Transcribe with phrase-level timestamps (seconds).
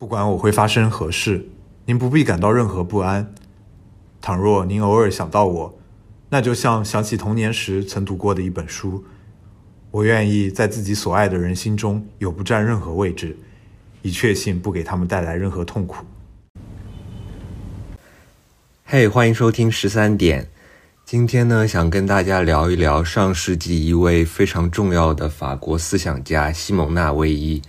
[0.00, 1.46] 不管我会发生何事，
[1.84, 3.34] 您不必感到任何不安。
[4.22, 5.78] 倘若您偶尔想到我，
[6.30, 9.04] 那就像想起童年时曾读过的一本书。
[9.90, 13.36] 我愿意在自己所爱的人心中有不占任何位置，
[14.00, 15.96] 以确信不给他们带来任何痛苦。
[18.86, 20.48] 嘿，欢迎收听十三点。
[21.04, 27.60] 今天呢，想跟大家聊一聊上世纪一位非常重要的法国思想家西蒙娜·威伊。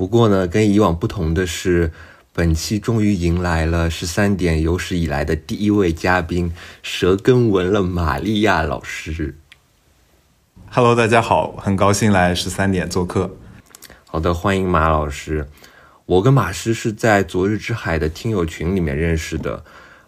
[0.00, 1.92] 不过呢，跟以往不同的是，
[2.32, 6.50] 本期终于迎来了十三点有史以来的第一位嘉宾——
[6.82, 9.36] 舌根纹了玛利亚老师。
[10.70, 13.36] Hello，大家好，很高兴来十三点做客。
[14.06, 15.46] 好的，欢迎马老师。
[16.06, 19.62] 我跟马师是在昨日之海的听友群里面认识的。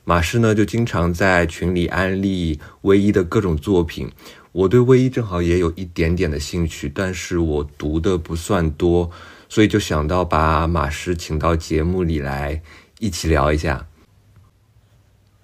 [0.04, 4.10] 马师呢，就经常在群里安利卫一的各种作品。
[4.52, 9.10] 我对卫一正好也有一点点的兴趣，但是我读的不算多，
[9.52, 12.62] 所以就想到把马师请到节目里来
[13.00, 13.86] 一起聊一下。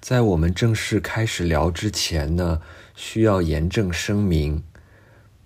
[0.00, 2.62] 在我们正式开始聊之前呢，
[2.96, 4.62] 需要严正声明：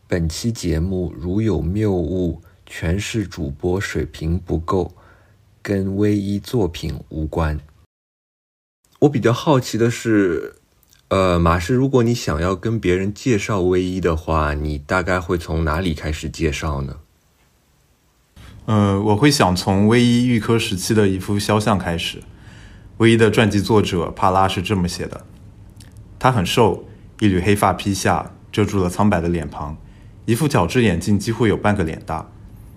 [0.06, 4.94] 本期节目如有谬误，全是主播水平不够，
[5.60, 7.58] 跟威一作品无关。
[9.00, 10.54] 我比较好奇的是，
[11.08, 17.00] 呃，马师，如果你想要跟别人介绍威一的话，你大概会从哪里开始介绍呢？
[18.66, 22.22] 呃，我会想从威一预科时期的一幅肖像开始。
[22.98, 25.24] 威一的传记作者帕拉是这么写的：
[26.19, 26.84] 他很瘦，
[27.20, 29.77] 一缕黑发披下，遮住了苍白的脸庞，
[30.27, 32.28] 一副角质眼镜几乎有半个脸大。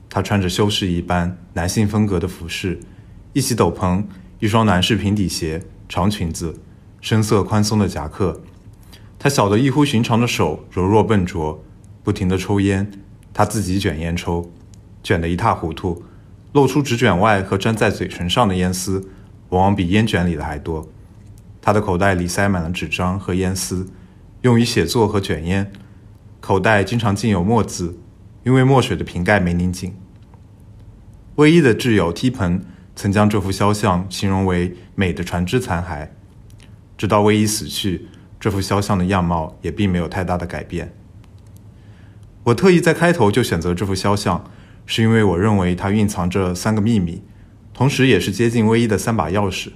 [0.10, 2.80] 他穿着修士一般男性风格的服饰，
[3.34, 4.04] 一袭斗篷，
[4.40, 5.62] 一双男士平底鞋。
[5.88, 6.60] 长裙子，
[7.00, 8.42] 深色宽松的夹克，
[9.20, 11.64] 他小的异乎寻常的手柔弱笨拙，
[12.04, 12.92] 不停地抽烟，
[13.32, 14.52] 他自己卷烟抽，
[15.06, 16.04] 卷得一塌糊涂，
[16.54, 19.08] 露出纸卷外和粘在嘴唇上的烟丝，
[19.50, 20.90] 往往比烟卷里的还多。
[21.62, 23.88] 他的口袋里塞满了纸张和烟丝，
[24.42, 25.72] 用于写作和卷烟。
[26.42, 28.00] 口袋经常浸有墨渍，
[28.44, 29.96] 因为墨水的瓶盖没拧紧。
[31.36, 32.66] 唯一的挚友梯盆。
[32.98, 36.08] 曾将这幅肖像形容为美的船只残骸，
[36.98, 38.08] 直到威伊死去，
[38.40, 40.94] 这幅肖像的样貌也并没有太大的改变。
[42.46, 44.50] 我特意在开头就选择这幅肖像，
[44.86, 47.22] 是因为我认为它蕴藏着三个秘密，
[47.74, 49.70] 同时也是接近威一的三把钥匙：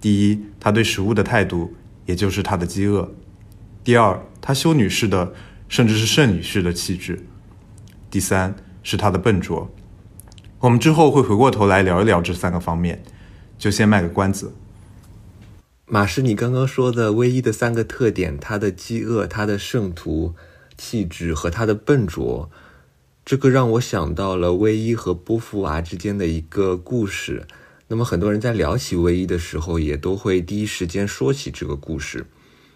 [0.00, 1.74] 第一，他对食物的态度，
[2.06, 3.08] 也就是他的饥饿；
[3.82, 5.32] 第二，他修女士的，
[5.68, 7.16] 甚至是圣女士的气质；
[8.10, 9.70] 第三，是他的笨拙。
[10.60, 13.02] 我们之后会回过头来聊一聊这三个方面，
[13.56, 14.52] 就先卖个关子。
[15.86, 20.34] 马师，你刚刚说的唯一的三个特点：他的饥饿、他的圣徒
[20.76, 22.50] 气质和他的笨拙，
[23.28, 27.46] 这个让我想到了威伊和波伏娃之间的一个故事。
[27.88, 32.24] 那么很多人在聊起威伊的时候，也都会第一时间说起这个故事。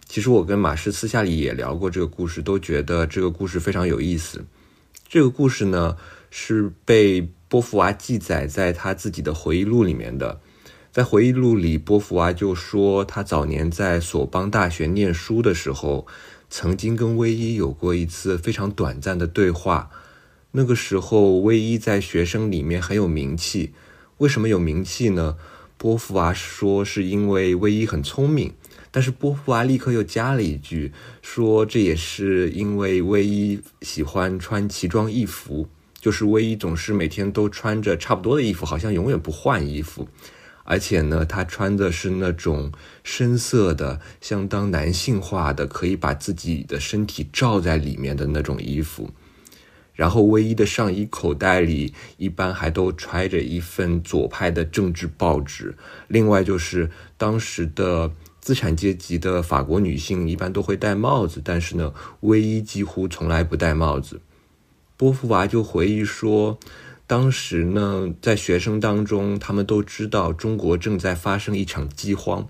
[0.06, 4.44] 其实我跟马师私下里也聊过这个故事，都觉得这个故事非常有意思。
[5.08, 5.96] 这个故事呢，
[6.30, 7.30] 是被。
[7.48, 10.40] 波伏娃记载在他自己的回忆录里面的，
[10.90, 16.06] 在回忆录里，波伏娃就说，他早年在索邦大学念书的时候，
[16.48, 19.90] 曾经跟威伊有过一次非常短暂的对话。
[20.54, 23.72] 那个时候，威一在学生里面很有名气。
[24.18, 25.36] 为什么有名气呢？
[25.78, 28.52] 波伏娃说是因为威一很聪明，
[28.90, 30.92] 但是波伏娃立刻又加了一句，
[31.22, 35.68] 说这也是因为威一喜欢穿奇装异服。
[35.98, 40.06] 就是威一总是每天都穿着差不多的衣服，好像永远不换衣服，
[40.64, 49.10] 而且呢，他穿的是那种深色的、相当男性化的，可以把自己的身体罩在里面的那种衣服。
[49.94, 55.76] 然后，威一的上衣口袋里一般还都揣着一份左派的政治报纸。
[56.08, 58.10] 另外，就是当时的
[58.40, 64.20] 资产阶级的法国女性一般都会戴帽子，但是呢，威一几乎从来不戴帽子。
[64.96, 66.58] 波伏娃就回忆说，
[67.06, 72.48] 当时呢，在学生当中，他们都知道中国正在发生一场饥荒。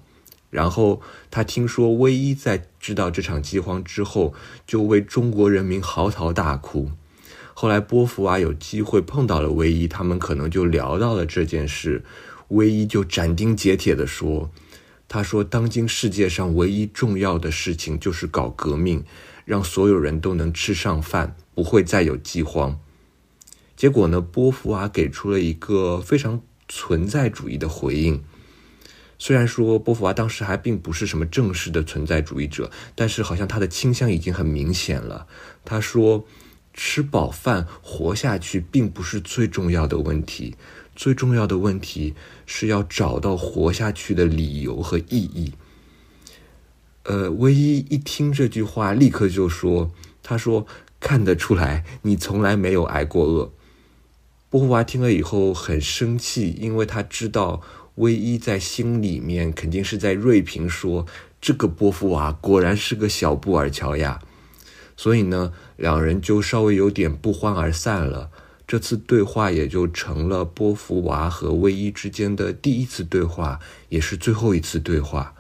[0.48, 1.00] 然后
[1.30, 4.32] 他听说威一在知道这场饥荒之后，
[4.66, 6.90] 就为中国人民嚎啕大哭。
[7.54, 12.04] 后来波伏娃有机会碰到了威一，他们可能就聊到了这件事。
[12.48, 14.50] 威一就斩钉截铁地说
[15.08, 19.04] ：“他说，当今世界上唯一重要的事情就是搞革命，
[19.44, 22.80] 让所有人都能吃上饭。”不会再有饥荒。
[23.76, 24.22] 结果呢？
[24.22, 28.24] 波伏娃给出了一个非常存在主义的回应。
[29.18, 35.26] 虽然说波伏娃当时还并不是什么正式的存在主义者，但是好像他的倾向已经很明显了。
[35.62, 36.24] 他说
[36.74, 40.56] ：“吃饱饭活下去并不是最重要的问题，
[40.96, 42.14] 最重要的问题
[42.46, 45.52] 是要找到活下去的理由和意义。
[47.04, 49.90] 呃，唯一一听这句话，立刻就说
[50.22, 50.66] ：“他说
[51.00, 53.52] 看得出来，你从来没有挨过饿。”
[54.48, 57.60] 波伏娃听了以后很生气，因为他知道
[57.96, 61.06] 唯一在心里面肯定是在锐评说
[61.40, 64.20] ：“这个波伏娃果然是个小布尔乔亚。”
[65.02, 68.30] 所以呢，两人就稍微有点不欢而散了。
[68.68, 73.58] 这次对话也就成了波伏娃和唯一之间的第一次对话，
[73.88, 75.34] 也是最后一次对话。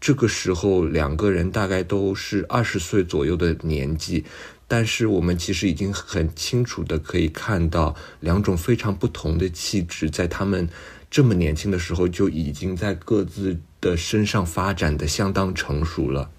[0.00, 4.24] 这个时候，两个人大概都是二十岁左右的年纪，
[4.66, 10.66] 但是我们其实已经很清楚的可以看到，两种非常不同的气质，在他们
[11.10, 16.30] 这么年轻的时候就已经在各自的身上发展的相当成熟了。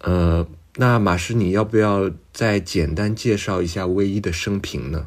[0.00, 0.46] 呃，
[0.78, 5.06] 那马师，你要不要再简单介绍一下唯一的生平呢？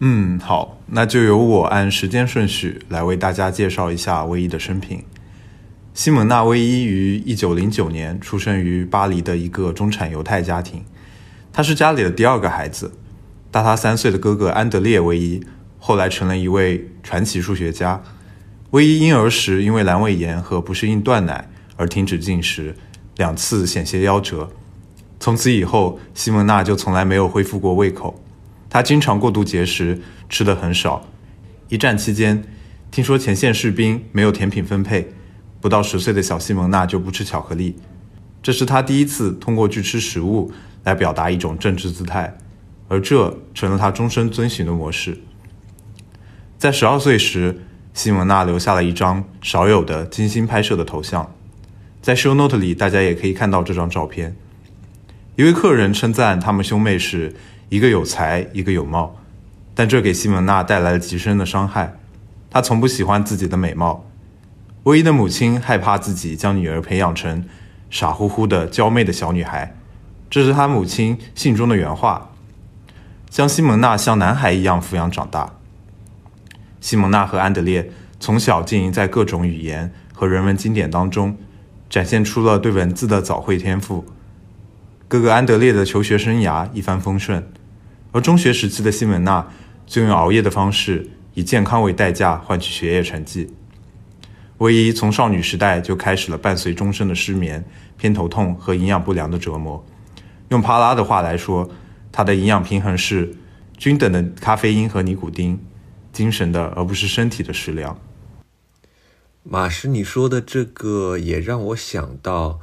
[0.00, 5.04] 嗯，好，那就由我按时间顺序来为大家介绍一下唯一的生平。
[5.92, 10.82] 西蒙娜·威伊于1909年出生于巴黎的一个中产犹太家庭，
[11.52, 12.92] 他是家里的第二个孩子。
[13.50, 15.42] 大他三岁的哥哥安德烈·威伊
[15.78, 18.02] 后来成了一位传奇数学家。
[18.70, 22.74] 威伊婴儿时因为阑尾炎和不适应断奶而停止进食，
[23.16, 24.50] 两次险些夭折。
[25.18, 28.22] 从此以后，西蒙娜就从来没有恢复过胃口。
[28.68, 31.06] 她经常过度节食，吃的很少。
[31.68, 32.44] 一战期间，
[32.90, 35.12] 听说前线士兵没有甜品分配。
[35.58, 37.74] 不到十岁的小西蒙娜就不吃巧克力，
[38.42, 40.52] 这是她第一次通过拒吃食物
[40.84, 42.36] 来表达一种政治姿态，
[42.86, 45.18] 而这成了她终身遵循的模式。
[46.56, 47.62] 在十二岁时，
[47.94, 51.34] 西蒙娜留下了一张少有的精心拍摄的头像，
[52.06, 54.36] 在 show note 里大家也可以看到这张照片。
[55.34, 57.34] 一位客人称赞他们兄妹是
[57.68, 59.16] 一个有才，一个有貌，
[59.74, 61.96] 但这给西蒙娜带来了极深的伤害。
[62.48, 64.08] 她从不喜欢自己的美貌。
[64.84, 67.44] 唯一的母亲害怕自己将女儿培养成
[67.90, 69.74] 傻乎乎的娇媚的小女孩，
[70.30, 72.30] 这是她母亲信中的原话。
[73.28, 75.56] 将西蒙娜像男孩一样抚养长大。
[76.80, 81.36] 西蒙娜和安德烈从小浸淫在各种语言和人文经典当中，
[81.88, 84.04] 展现出了对文字的早慧天赋。
[85.08, 87.48] 哥哥安德烈的求学生涯一帆风顺，
[88.12, 89.46] 而中学时期的西蒙娜
[89.86, 93.50] 就用熬夜的方式，以健康为代价换取学业成绩。
[94.58, 97.64] 唯一从少女时代就开始了伴随终身的失眠、
[97.98, 99.84] 偏头痛和营养不良的折磨。
[100.48, 101.68] 用帕拉的话来说，
[102.10, 103.34] 她的营养平衡是
[103.76, 105.60] 均等的咖啡因和尼古丁，
[106.12, 107.96] 精神的而不是身体的食粮。
[109.48, 112.58] 马师，你说的这个也让我想到，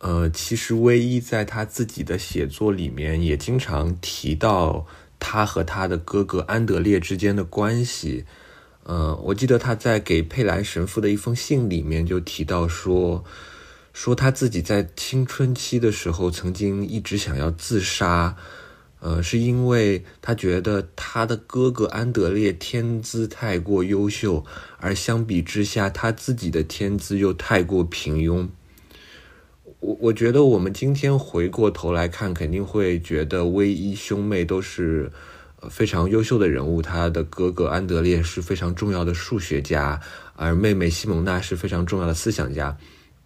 [0.00, 4.86] 呃，其实唯一在他自己的写作里面也经常提到
[5.18, 8.26] 他和他的哥哥安德烈之间的关系。
[8.84, 13.24] 嗯，我记得他在给佩兰神父的一封信里面就提到说，
[13.94, 18.36] 说他自己在青春期的时候曾经一直想要自杀，
[19.00, 24.44] 呃，是因为他觉得他的哥哥安德烈天资太过优秀，
[24.78, 28.48] 而相比之下他自己的天资又太过平庸。
[29.80, 35.10] 我我觉得我们今天回过头来看，肯定会觉得威一兄妹都是。
[35.68, 40.00] 非常优秀的人物，他的哥哥安德烈是非常重要的数学家，
[40.34, 42.78] 而妹妹西蒙娜是非常重要的思想家。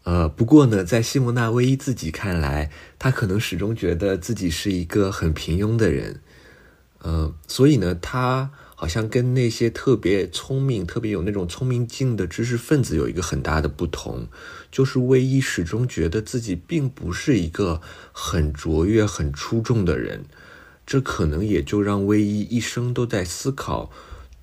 [0.04, 6.20] 呃，不过呢，在西蒙娜唯一自己看来，他可能始终觉得自己是一个很平庸的人。
[7.00, 14.28] 呃，所以呢，他好像跟那些特别聪明、特别有那种聪明劲的知识分子有一个很大的不同，
[14.70, 17.80] 就是唯一始终觉得自己并不是一个
[18.12, 20.24] 很卓越、很出众的人。
[20.86, 23.90] 这可能也就让唯一一生都在思考，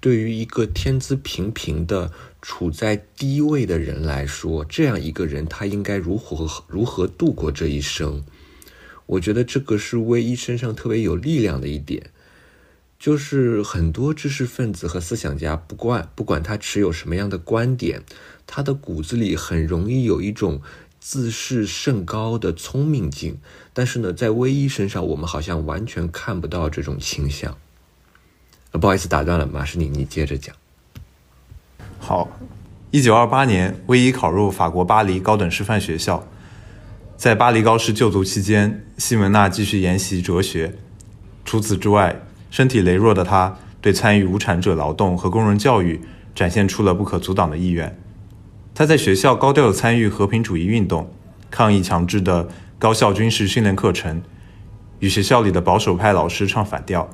[0.02, 8.26] 对于一个天资平平的、处在低位的人来说，这样一个人他应该如何如何度过这一生？
[9.06, 12.10] 我觉得这个是唯一身上特别有力量的一点，
[13.00, 18.04] 就是很多知识分子和思想家，不管不管他持有什么样的观点，
[18.46, 20.62] 他的骨子里很容易有一种。
[21.04, 23.40] 自视甚高的聪明劲，
[23.74, 27.58] 但是呢，在威一身上，我们好像完全看不到这种倾向。
[28.80, 30.56] 不好意思打断了，马士尼，你接着讲。
[32.00, 32.30] 好，
[32.90, 36.26] 一九二八年，威一考入法国巴黎高等师范学校，
[37.18, 40.74] 在巴黎高师就读期间，西蒙娜继续研习哲学。
[41.44, 46.02] 除此之外，身体羸弱的他，对参与无产者劳动和工人教育
[46.34, 48.00] 展现出了不可阻挡的意愿。
[48.74, 51.14] 他在学校高调的参与和平主义运动，
[51.50, 52.48] 抗议强制的
[52.80, 54.22] 高校军事训练课程，
[55.00, 57.10] 与学校里的保守派老师唱反调，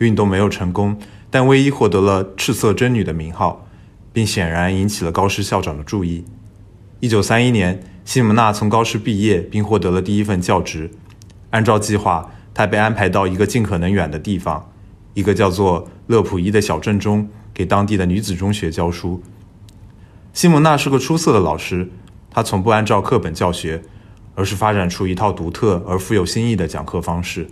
[0.00, 0.96] 运动没有成功，
[1.30, 3.66] 但唯一获得了“赤色真女”的名号，
[4.14, 6.24] 并显然引起了高师校长的注意。
[7.00, 10.90] 一九三一年，西蒙娜从高师毕业，并获得了第一份教职。
[11.50, 14.72] 按照计划，她被安排到一个尽可能远的地方，
[15.12, 19.22] 一个叫做勒普伊的小镇中，给当地的女子中学教书。
[20.32, 21.90] 西蒙娜是个出色的老师，
[22.30, 23.82] 她从不按照课本教学，
[24.34, 27.46] 而是发展出一套独特而富有新意的讲课方式。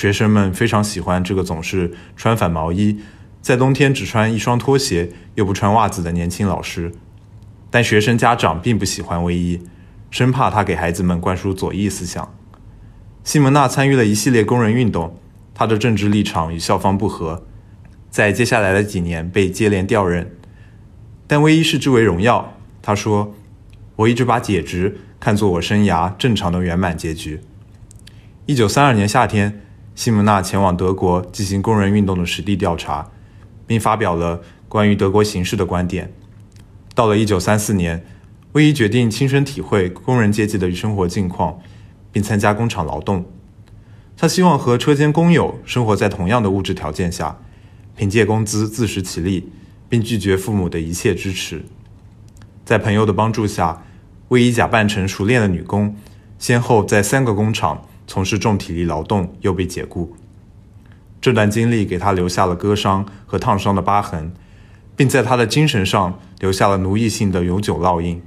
[0.00, 3.00] 学生们非常喜欢这个总是穿反毛衣，
[3.42, 6.90] 在冬天只穿一双拖鞋又不穿袜子的年轻老师。
[7.70, 9.60] 但学生家长并不喜欢威伊，
[10.10, 12.34] 生怕他给孩子们灌输左翼思想。
[13.24, 15.18] 西蒙娜参与了一系列工人运动，
[15.52, 17.44] 他的政治立场与校方不合，
[18.08, 20.34] 在接下来的几年被接连调任。
[21.26, 22.54] 但威伊视之为荣耀。
[22.80, 23.34] 他说
[23.96, 27.42] ：“我一直把解职看作我生涯正常的圆满结局。”
[28.46, 29.60] 一九三二年夏天，
[30.00, 33.10] 西蒙娜前往德国进行工人运动的实地调查，
[33.66, 36.10] 并发表了关于德国形势的观点。
[36.94, 38.02] 到了一九三四年，
[38.52, 41.58] 威伊决定亲身体会工人阶级的生活境况，
[42.10, 43.26] 并参加工厂劳动。
[44.16, 47.36] 他希望和车间工友生活在同样的物质条件下，
[47.94, 49.52] 凭借工资自食其力。
[49.90, 51.64] 并拒绝父母的一切支持，
[52.64, 53.82] 在朋友的帮助下，
[54.28, 55.96] 威伊假扮成熟练的女工，
[56.38, 60.16] 先后在三个工厂从事重体力劳动，又被解雇。
[61.20, 64.32] 这段经历给他留下了割伤和烫伤的疤痕，
[64.96, 68.20] 并在他的精神上留下了奴役性的永久烙印。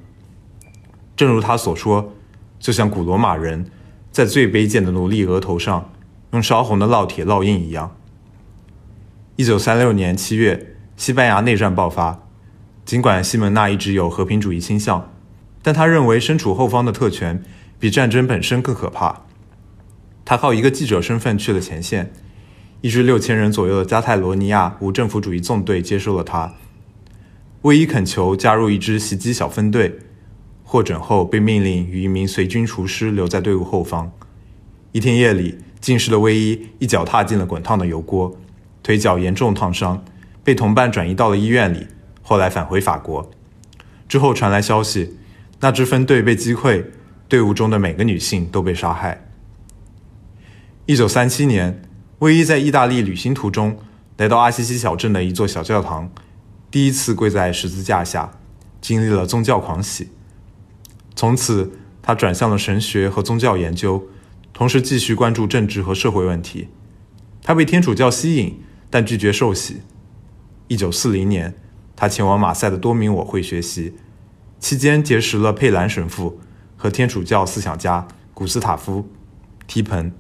[1.18, 2.14] 正如他所说，
[2.58, 3.66] 就像古罗马人
[4.10, 5.92] 在最卑贱的奴隶额头上
[6.32, 7.94] 用烧红的烙铁烙印一样。
[9.36, 10.70] 一九三六年七月。
[10.96, 12.24] 西班牙内战爆发，
[12.86, 15.12] 尽管西蒙娜一直有和平主义倾向，
[15.62, 17.44] 但他认为身处后方的特权
[17.78, 19.24] 比战争本身更可怕。
[20.26, 22.12] 他靠一个记者身份去了前线，
[22.82, 26.54] 一支六千人左右的加泰罗尼亚无政府主义纵队接收了他。
[27.64, 30.00] 威伊恳求加入一支袭击小分队，
[30.64, 34.12] 获准后被命令与一名随军厨师留在队伍后方。
[34.92, 38.38] 一天夜里，近视的威伊一脚踏进了滚烫的油锅，
[38.82, 40.04] 腿脚严重烫伤。
[40.44, 41.88] 被同伴转移到了医院里，
[42.22, 43.32] 后来返回法国。
[44.10, 45.18] 之后传来消息，
[45.62, 46.84] 那支分队被击溃，
[47.30, 49.23] 队伍中的每个女性都被杀害。
[50.86, 51.82] 一九三七年，
[52.20, 53.78] 威一在意大利旅行途中，
[54.18, 56.12] 来到阿西西小镇的一座小教堂，
[56.70, 58.32] 第一次跪在十字架下，
[58.82, 60.10] 经历了宗教狂喜。
[61.16, 61.72] 从此，
[62.02, 64.10] 他转向了神学和宗教研究，
[64.52, 66.68] 同时继续关注政治和社会问题。
[67.42, 69.84] 他被天主教吸引，但拒绝受洗。
[70.68, 71.56] 一九四零年，
[71.96, 73.94] 他前往马赛的多明我会学习，
[74.60, 76.42] 期间结识了佩兰神父
[76.76, 79.00] 和天主教思想家古斯塔夫·
[79.66, 80.12] 提蓬。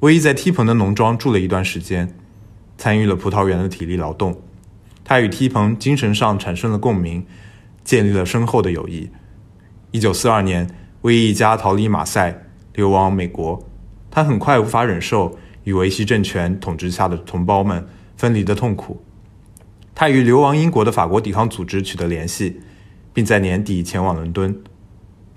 [0.00, 2.14] 威伊在梯蓬的农庄住了一段时间，
[2.78, 4.40] 参与了葡萄园的体力劳动。
[5.04, 7.26] 他与梯蓬精神上产生了共鸣，
[7.84, 9.10] 建立了深厚的友谊。
[9.90, 10.66] 一九四二年，
[11.02, 13.62] 威伊一家逃离马赛，流亡美国。
[14.10, 19.02] 他很快无法忍受与维希政权统治下的同胞们分离的痛苦。
[19.94, 22.58] 他与流亡英国的法国抵抗组织取得联系，
[23.12, 24.62] 并在年底前往伦敦。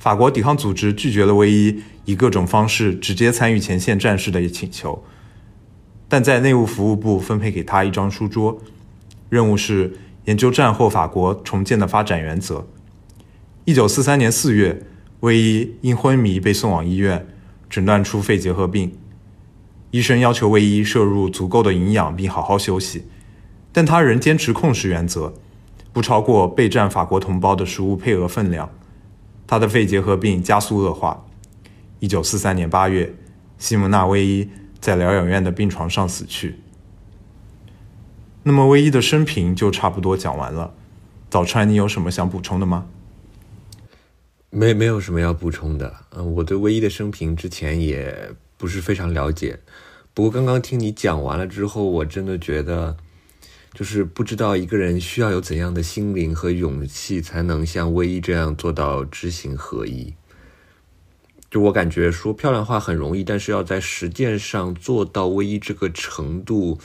[0.04, 5.02] 法国抵抗组织拒绝了威伊以各种方式直接参与前线战事的请求，
[6.10, 8.60] 但在内务服务部分配给他一张书桌，
[9.30, 9.96] 任务是
[10.26, 12.68] 研究战后法国重建的发展原则。
[13.64, 14.84] 一九四三年四月，
[15.22, 17.26] 唯一因昏迷被送往医院，
[17.70, 18.92] 诊断出肺结核病。
[19.92, 23.06] 医生要求唯一摄入足够的营养并好好休息。
[23.72, 25.34] 但他仍坚持控食原则，
[25.94, 28.70] 不超过备战法国同胞的食物配额分量。
[29.46, 31.26] 他的肺结核病加速恶化。
[32.00, 33.16] 一九四三年八月，
[33.58, 36.60] 西蒙娜·威伊在疗养院的病床上死去。
[38.44, 40.74] 那么，威伊的生平就差不多讲完了。
[41.30, 42.88] 早川，你有什么想补充的吗？
[44.50, 45.94] 没，没有什么要补充的。
[46.12, 49.60] 嗯，我对威伊的生平之前也不是非常了解。
[50.14, 52.98] 不过，刚刚听你讲完了之后，我真的觉得。
[53.74, 60.14] 就是不知道一个人需要有怎样的心灵和勇气，才能像威一这样做到知行合一。
[61.50, 66.80] 就我感觉，说漂亮话很容易，但是要在实践上做到威一这个程度，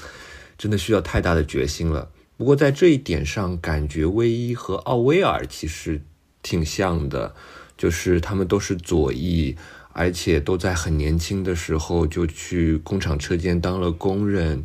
[0.57, 2.11] 真的需要太大的决心了。
[2.37, 6.01] 不过在这一点上，感觉威一和奥威尔其实
[6.43, 7.35] 挺像的，
[7.77, 9.57] 就是他们都是左翼，
[9.93, 14.65] 而且都在很年轻的时候就去工厂车间当了工人。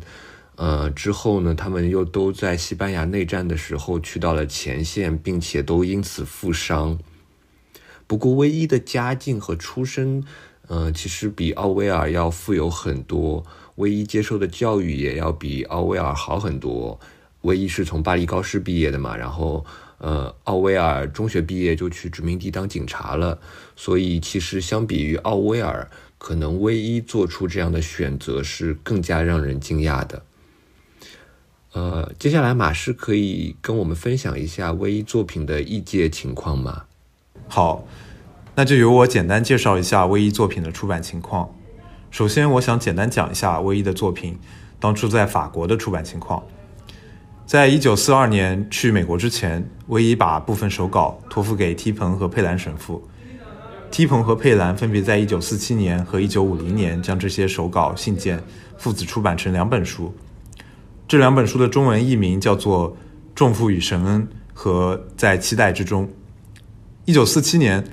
[0.56, 6.98] 呃，之后呢，他们又都在西班牙内战的时候去到了前线，并且都因此负伤。
[8.06, 10.22] 不过，唯一的家境和出身，
[10.68, 13.44] 呃，其实比奥威尔要富有很多。
[13.76, 17.00] 威伊接受的教育也要比奥威尔好很多。
[17.40, 19.66] 威伊是从巴黎高师毕业的嘛，然后
[19.98, 23.40] 呃，奥威尔中学毕业就去殖民地当警察了。
[23.74, 30.22] 所以其实相比于奥威尔，可能威伊做出这样的选择是更加让人惊讶的。
[31.74, 36.84] 呃，接下来马师可以跟我们分享一下威一作品的译介情况吗？
[37.48, 37.84] 好，
[38.54, 41.52] 那就由我简单介绍一下威一作品的出版情况。
[42.12, 44.38] 首先，我想简单讲一下威一的作品
[44.78, 46.40] 当初在法国的出版情况。
[47.44, 53.02] 在一九四二年去美国之前，威一把部分手稿托付给梯蓬和佩兰神父。
[53.90, 58.40] 梯蓬和佩兰分别在一九四七年和一九五零年将这些手稿信件
[58.78, 60.14] 父子出版成两本书。
[61.06, 62.92] 这两本书的中文译名叫做
[63.34, 64.22] 《重负与神恩》
[64.54, 66.06] 和《在期待之中》。
[67.04, 67.84] 一九四七年，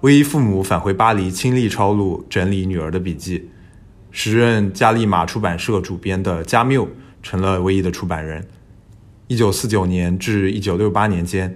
[0.00, 3.50] 威伊父母返回巴黎，亲力抄录整理女儿的笔记。
[4.10, 6.88] 时任加利玛出版社主编的加缪
[7.22, 8.44] 成了威伊的出版人。
[9.28, 11.54] 一九四九年至一九六八年间，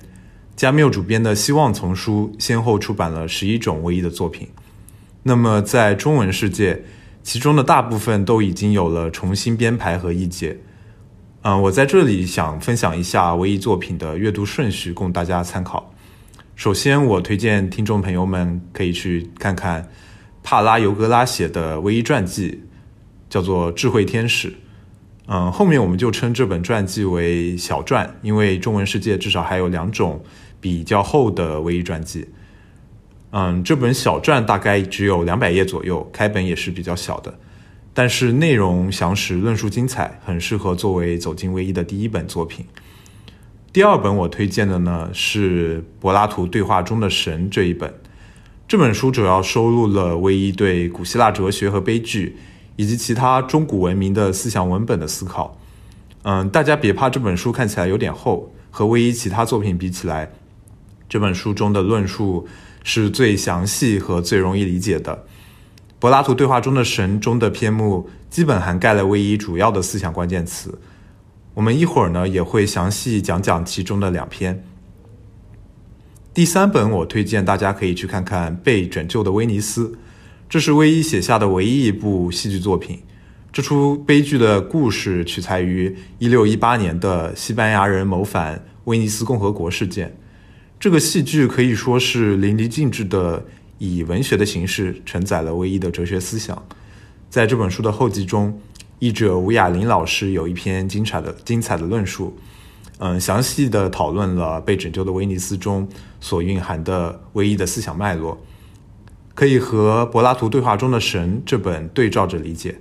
[0.55, 4.47] 加缪主编的《希望》丛书先后出版了十一种威伊的作品。
[5.25, 6.85] 那么，在中文世界，
[7.25, 10.59] 其中的大部分都已经有了重新编排和译解。
[11.43, 15.95] 嗯，我在这里想分享一下唯一作品的阅读顺序，供大家参考。
[16.55, 19.89] 首先，我推荐听众朋友们可以去看看
[20.43, 22.65] 帕拉尤格拉写的唯一传记，
[23.31, 24.49] 叫做《智慧天使》。
[25.29, 30.23] 嗯，后面我们就称这本传记为小传，因为中文世界至少还有两种
[30.61, 32.29] 比较厚的唯一传记。
[33.31, 37.39] 嗯，这本小传大概只有两百页左右，开本也是比较小的。
[37.93, 42.65] 但是内容详实，论述精彩，很适合作为走进唯一的第一本作品。
[43.73, 47.93] 第二本我推荐的呢是柏拉图对话中的神这一本。
[48.67, 52.37] 这本书主要收录了唯一对古希腊哲学和悲剧
[52.77, 55.59] 以及其他中古文明的思想文本的思考。
[56.23, 60.31] 嗯，大家别怕这本书看起来有点厚，和唯一其他作品比起来，
[61.09, 62.47] 这本书中的论述
[62.85, 65.25] 是最详细和最容易理解的。
[66.01, 70.79] 柏拉图对话中的神中的篇目基本涵盖了唯一主要的思想关键词。
[71.53, 74.65] 我们一会儿呢也会详细讲讲其中的两篇。
[76.33, 79.89] 第三本我推荐大家可以去看看《被拯救的威尼斯》，
[80.49, 83.03] 这是威伊写下的唯一一部戏剧作品。
[83.53, 90.17] 这出悲剧的故事取材于1618年的西班牙人谋反威尼斯共和国事件。
[90.79, 93.45] 这个戏剧可以说是淋漓尽致的。
[93.81, 96.63] 以文学的形式承载了唯一的哲学思想。
[97.31, 98.61] 在这本书的后记中，
[98.99, 102.37] 译者吴雅玲老师有一篇精彩的精彩的论述，
[102.99, 105.89] 嗯，详细的讨论了《被拯救的威尼斯》中
[106.21, 108.39] 所蕴含的唯一的思想脉络，
[109.35, 112.79] 可以和柏拉图对话中的神这本对照着理解。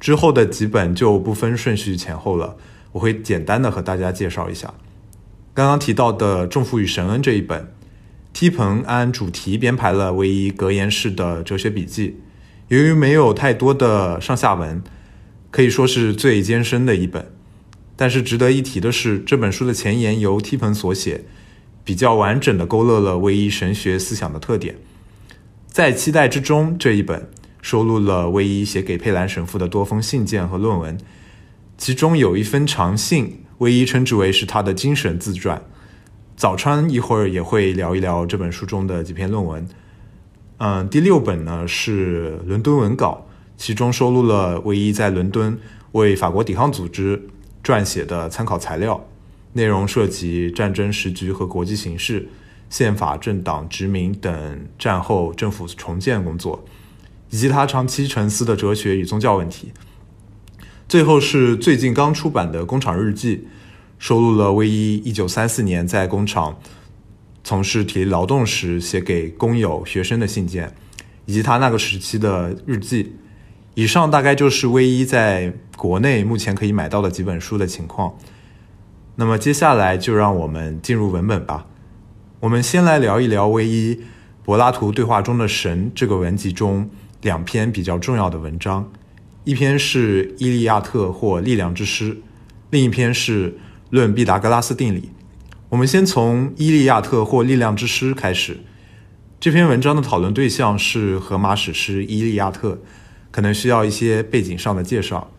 [0.00, 2.56] 之后的几本就不分顺序前后了，
[2.92, 4.72] 我会简单的和大家介绍一下。
[5.52, 7.74] 刚刚提到的《重负与神恩》这一本。
[8.38, 12.20] 梯棚按主题编排了唯一格言式的哲学笔记，
[12.68, 14.80] 由于没有太多的上下文，
[15.50, 17.32] 可以说是最艰深的一本。
[17.96, 21.24] 但是值得一提的是，这本书的前言由梯棚所写，
[21.82, 24.76] 比较完整的勾勒了唯一神学思想的特点。
[25.66, 27.28] 在期待之中这一本
[27.60, 30.96] 收录了唯一写给佩兰神父的多封信件和论文，
[31.76, 35.60] 其中有一封长信，唯一称之为是他的精神自传。
[36.38, 39.68] 早川一会儿也会聊一聊这本书中的几篇论文。
[40.58, 45.58] 嗯，第六本呢是伦敦文稿，其中收录了唯一在伦敦
[45.92, 47.20] 为法国抵抗组织
[47.64, 49.04] 撰写的参考材料，
[49.54, 52.28] 内容涉及战争时局和国际形势、
[52.70, 56.64] 宪法、政党、殖民等战后政府重建工作，
[57.30, 59.72] 以及他长期沉思的哲学与宗教问题。
[60.88, 63.48] 最后是最近刚出版的工厂日记。
[63.98, 66.56] 收录了威伊一九三四年在工厂
[67.42, 70.72] 从事体力劳动时写给工友、学生的信件，
[71.26, 73.16] 以及他那个时期的日记。
[73.74, 78.14] 以上大概就是威一在国内目前可以买到的几本书的情况。
[79.16, 81.66] 那么接下来就让我们进入文本吧。
[82.40, 84.00] 我们先来聊一聊威伊
[84.44, 86.88] 柏拉图对话中的神这个文集中
[87.22, 88.88] 两篇比较重要的文章，
[89.44, 92.14] 一篇是《伊利亚特》或《力量之诗》，
[92.70, 93.58] 另一篇是。
[93.90, 95.10] 论毕达哥拉斯定理，
[95.70, 98.60] 我们先从《伊利亚特》或《力量之诗》开始。
[99.40, 102.72] 这篇文章的讨论对象是荷马史诗《伊利亚特》，
[103.30, 105.30] 可能需要一些背景上的介绍。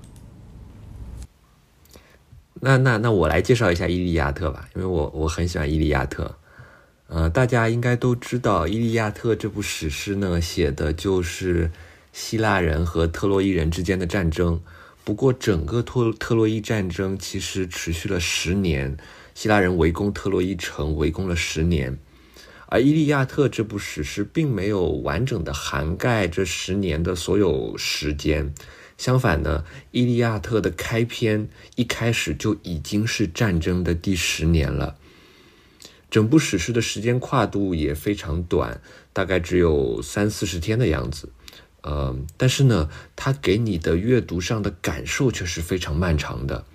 [2.61, 6.25] 那那那我来介绍一下《伊利亚特》吧，因为我我很喜欢《伊利亚特》。
[7.07, 11.71] 呃，大家应该都知道，《伊利亚特》这部史诗呢，写的就是
[12.11, 14.61] 希腊人和特洛伊人之间的战争。
[15.09, 18.95] 不过，整个特特洛伊战争其实持续了十年，
[19.33, 21.97] 希腊人围攻特洛伊城，围攻了十年。
[22.67, 28.53] 而《伊利亚特》这部史诗并没有完整的涵盖这十年的所有时间。
[28.99, 34.95] 相反呢，《伊利亚特》的开篇一开始就已经是战争的第十年了。
[36.11, 38.79] 整部史诗的时间跨度也非常短，
[39.11, 41.29] 大概只有三四十天的样子。
[41.81, 46.65] 呃，但是呢，它给你的阅读上的感受却是非常漫长的。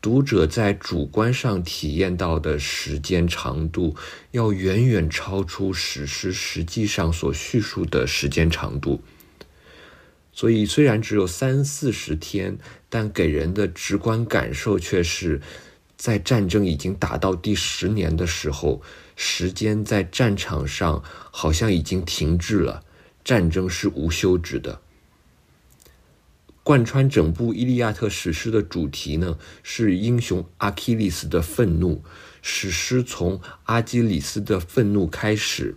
[0.00, 3.94] 读者在主观上体验到的时间长度，
[4.32, 9.00] 要远远超出史诗实际上所叙述的时间长度。
[10.32, 15.40] 所以，虽然只有三四十天，但给人的直观感受却是，
[15.96, 18.82] 在战争已经打到第十年的时候，
[19.14, 21.00] 时间在战场上
[21.30, 22.82] 好像已经停滞了。
[23.24, 24.80] 战争是无休止的。
[26.64, 32.04] 贯穿整部《伊利亚特》史诗的主题呢，是英雄阿基里斯的愤怒。
[32.40, 35.76] 史诗从阿基里斯的愤怒开始，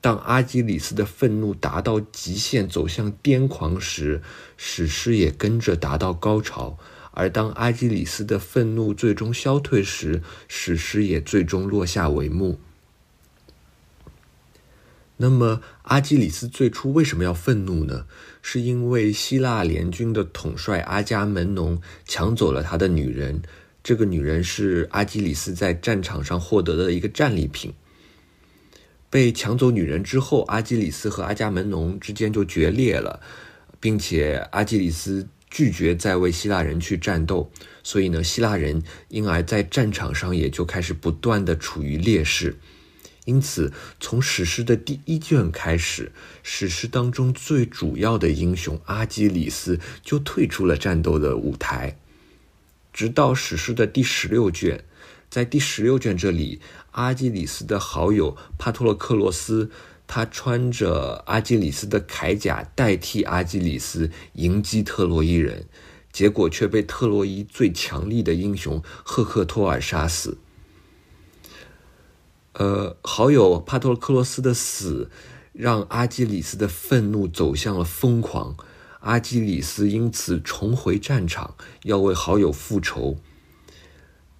[0.00, 4.20] 当阿基里斯的愤怒达到极限，走向癫狂时，
[4.56, 6.76] 史诗也跟着达到高潮；
[7.12, 12.58] 而当阿基里斯的愤怒最终消退时，史诗也最终落下帷幕。
[15.20, 18.06] 那么，阿基里斯最初为什么要愤怒呢？
[18.40, 23.42] 是因为希腊联军的统帅阿伽门农抢走了他的女人。
[23.82, 27.74] 这个女人是阿基里斯在战场上获得的一个战利品。
[29.10, 33.20] 被抢走女人之后，阿基里斯和阿伽门农之间就决裂了，
[33.80, 37.50] 并且阿基里斯拒绝再为希腊人去战斗，
[37.82, 42.56] 所以呢，希腊人因而在战场上也就开始不断的处于劣势。
[43.28, 46.12] 因此，从史诗的第一卷开始，
[46.42, 51.98] 史诗当中最主要的英雄阿基里斯就退出了战斗的舞台。
[52.90, 54.82] 直到史诗的第十六卷，
[55.28, 56.62] 在第十六卷这里，
[56.92, 59.70] 阿基里斯的好友帕托洛克洛斯，
[60.06, 65.66] 他穿着阿基里斯的铠甲代替阿基里斯迎击特洛伊人，
[66.10, 70.38] 结果却被特洛伊最强力的英雄赫克托尔杀死。
[72.58, 75.12] 呃，好友帕托克罗斯的死，
[75.52, 78.56] 让阿基里斯的愤怒走向了疯狂。
[78.98, 83.16] 阿基里斯因此重回战场，要为好友复仇。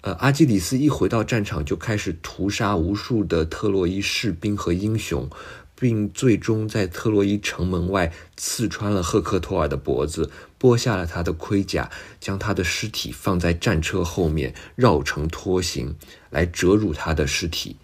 [0.00, 5.30] 呃，阿基里斯一回到战场，就开始屠杀无数的特洛伊士兵和英雄，
[5.76, 10.28] 并最终在特洛伊城门外刺穿了赫克托尔的脖子，
[10.58, 15.94] 剥下了他的盔甲，将他的尸体放在战车后面，绕城拖行，
[16.30, 17.76] 来折辱他的尸体。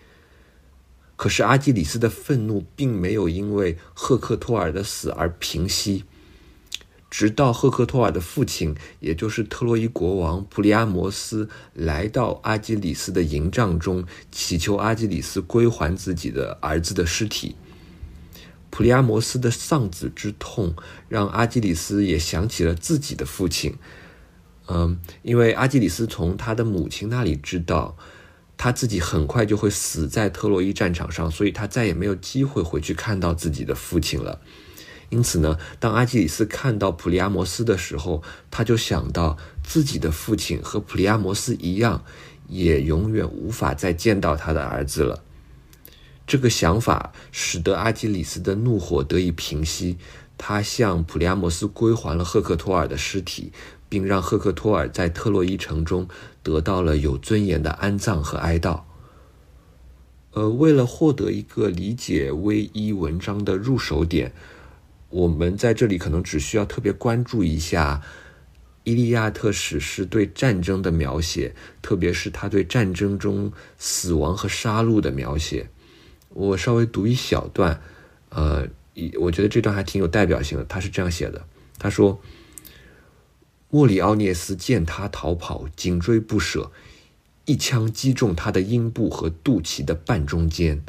[1.16, 6.04] 可是阿基里斯的愤怒并没有因为赫克托尔的死而平息，
[7.08, 17.54] 直到赫克托尔的父亲，也就是特洛伊国王普利阿摩斯来到阿基里斯的营帐中，祈求阿基里斯归还自己的儿子的尸体。
[18.70, 20.74] 普利阿摩斯的丧子之痛，
[21.08, 23.76] 让阿基里斯也想起了自己的父亲。
[24.66, 27.96] 嗯，因为阿基里斯从他的母亲那里知道。
[28.56, 34.40] 他自己很快就会死在特洛伊战场上，所以他再也没有机会回去看到自己的父亲了。
[35.10, 42.04] 因此呢，当阿基里斯看到普利阿摩斯的时候，他就想到自己的父亲和普利阿摩斯一样，
[42.48, 45.22] 也永远无法再见到他的儿子了。
[46.26, 49.98] 这个想法使得阿基里斯的怒火得以平息，
[50.38, 53.52] 他向普利阿摩斯归还了赫克托尔的尸体。
[53.88, 56.08] 并让赫克托尔在特洛伊城中
[56.42, 58.80] 得到了有尊严的安葬和哀悼。
[60.32, 64.32] 呃，为了获得一个理解威伊文章的入手点，
[65.10, 68.02] 我们在这里可能只需要特别关注一下
[68.82, 75.68] 《伊利亚特》史诗对战争的描写，特别是他对战争中死亡和杀戮的描写。
[76.30, 77.80] 我稍微读一小段，
[78.30, 78.66] 呃，
[79.20, 80.64] 我觉得这段还挺有代表性的。
[80.64, 81.46] 他是这样写的：
[81.78, 82.20] 他说。
[83.74, 86.70] 莫里奥涅斯见他逃跑，紧追不舍，
[87.44, 90.84] 一枪击中他的阴部和肚脐的半中间，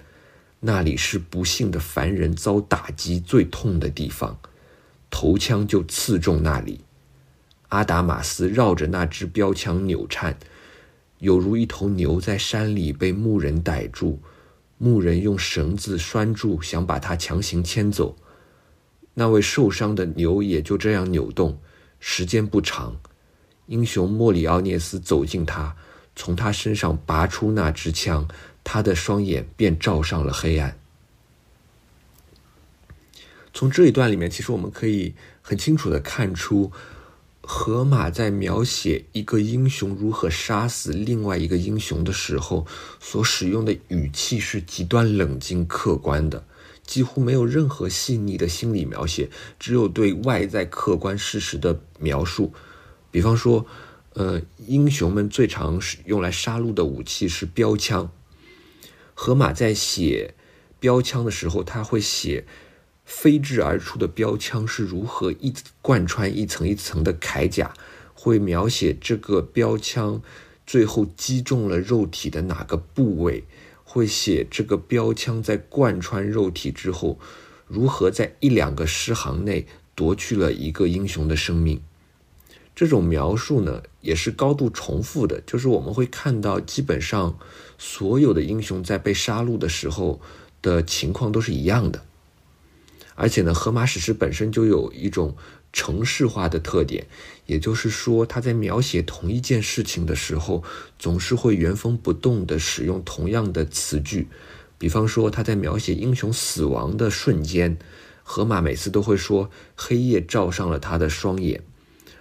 [0.59, 4.37] 那里是不幸的凡人遭打击最痛的地方，
[5.09, 6.81] 头枪就刺中那里。
[7.69, 10.37] 阿达马斯绕着那支标枪扭颤，
[11.17, 14.19] 有如一头牛在山里被牧人逮住，
[14.77, 18.15] 牧人用绳子拴住，想把它强行牵走。
[19.15, 21.57] 那位受伤的牛也就这样扭动。
[22.07, 22.95] 时间不长，
[23.65, 25.75] 英雄莫里奥涅斯走近他，
[26.15, 28.27] 从他身上拔出那支枪，
[28.63, 30.77] 他的双眼便照上了黑暗。
[33.51, 36.71] 从这一段里面，其实我们可以很清楚的看出，
[37.41, 42.67] 荷马在描写一个英雄如何杀死另外一个英雄的时候，
[42.99, 46.45] 所使用的语气是极端冷静客观的，
[46.85, 52.53] 几乎没有任何细腻的心理描写，只有对外在客观事实的描述。
[53.11, 53.65] 比方说，
[54.13, 58.11] 呃，英雄们最常使用来杀戮的武器是标枪。
[59.13, 60.35] 荷马在写
[60.79, 62.45] 标枪的时候，他会写。
[63.05, 67.71] 飞掷而出的标枪是如何一贯穿一层一层的铠甲？
[68.15, 70.23] 会描写这个标枪
[70.65, 73.43] 最后击中了肉体的哪个部位？
[73.85, 77.17] 会写这个标枪在贯穿肉体之后，
[77.65, 81.81] 如何在一两个诗行内夺去了一个英雄的生命？
[82.75, 87.39] 这种描述呢，也是高度重复的，就是我们会看到，基本上
[87.77, 90.19] 所有的英雄在被杀戮的时候
[90.61, 92.03] 的情况都是一样的。
[93.15, 95.37] 而且呢，荷马史诗本身就有一种
[95.75, 97.05] 城市化的特点，
[97.45, 100.63] 也就是说，他在描写同一件事情的时候，
[100.97, 104.29] 总是会原封不动地使用同样的词句。
[104.77, 107.77] 比方说，他在描写英雄死亡的瞬间，
[108.23, 111.61] 荷马每次都会说“黑夜照上了他的双眼”，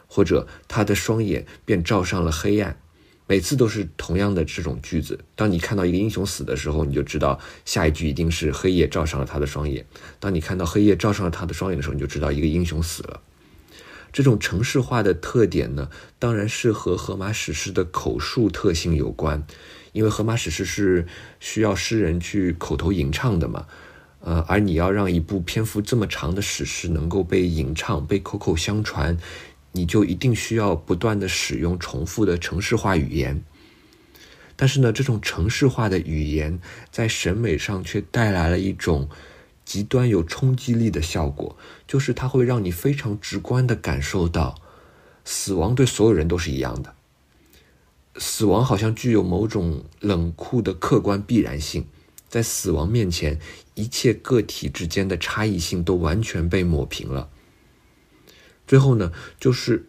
[0.09, 2.77] 或者“他的双眼便照上了黑暗”。
[3.27, 5.21] 每次都是同样的这种句子。
[5.37, 9.87] 当你看到一个英雄死的时候，你就知道下一句一定是黑夜照上了他的双眼。
[10.19, 13.23] 当你看到黑夜照上了他的双眼的时候，你就知道一个英雄死了。
[14.15, 19.45] 这种程式化的特点呢，当然是和荷马史诗的口述特性有关，
[19.93, 21.05] 因为荷马史诗是
[21.41, 23.67] 需要诗人去口头吟唱的嘛。
[24.21, 29.19] 呃，而你要让一部篇幅这么长的史诗能够被吟唱、被口口相传。
[29.73, 33.43] 你就一定需要不断的使用重复的城市化语言，
[34.55, 36.61] 但是呢，这种城市化的语言
[36.93, 39.09] 在审美上却带来了一种
[39.65, 41.57] 极端有冲击力的效果，
[41.95, 44.61] 就是它会让你非常直观的感受到，
[45.25, 46.93] 死亡对所有人都是一样的，
[48.17, 51.87] 死亡好像具有某种冷酷的客观必然性，
[52.29, 53.39] 在死亡面前，
[53.75, 57.31] 一切个体之间的差异性都完全被抹平了。
[58.67, 59.87] 最后呢，就是，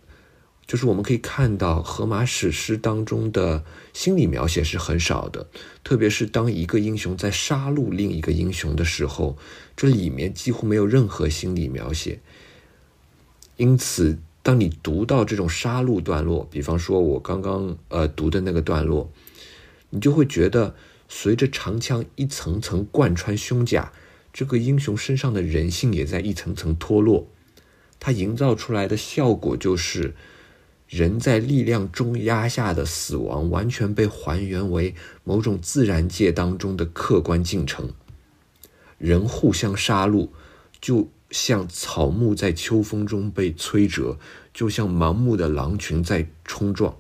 [0.67, 5.47] 就是我们可以看到荷马史诗当中的心理描写是很少的，
[5.83, 9.37] 特别是当一个英雄在杀戮另一个英雄的时候，
[9.77, 12.19] 这里面几乎没有任何心理描写。
[13.57, 19.11] 因此，当你读到这种杀戮段落，比方说我刚刚呃读的那个段落，
[19.91, 20.75] 你就会觉得
[21.07, 23.93] 随着长枪一层层贯穿胸甲，
[24.33, 27.27] 这个英雄身上的人性也在一层层脱落。
[27.99, 30.13] 它营造出来的效果就是，
[30.87, 34.93] 人在力量中压下的死亡完全被还原为
[35.23, 37.91] 某种自然界当中的客观进程。
[38.97, 40.29] 人互相杀戮，
[40.79, 44.17] 就像草木在秋风中被摧折，
[44.53, 46.95] 就像盲目的狼群在冲撞。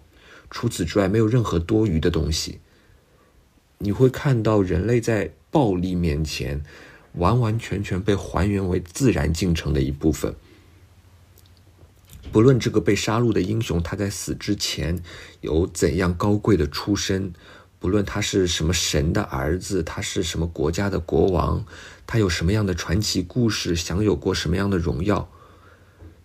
[0.49, 2.59] 除此之外，没有任何多余的东西。
[3.77, 6.63] 你会看到人类在暴力面前，
[7.13, 10.35] 完完全全被还原为自然进程的一部分。
[12.35, 15.01] 不论这个被杀戮的英雄他在死之前
[15.39, 17.31] 有怎样高贵的出身，
[17.79, 21.65] 不论他是什么神的儿子，他是什么国家的国王，
[22.05, 25.29] 他有什么样的传奇故事，享有过什么样的荣耀，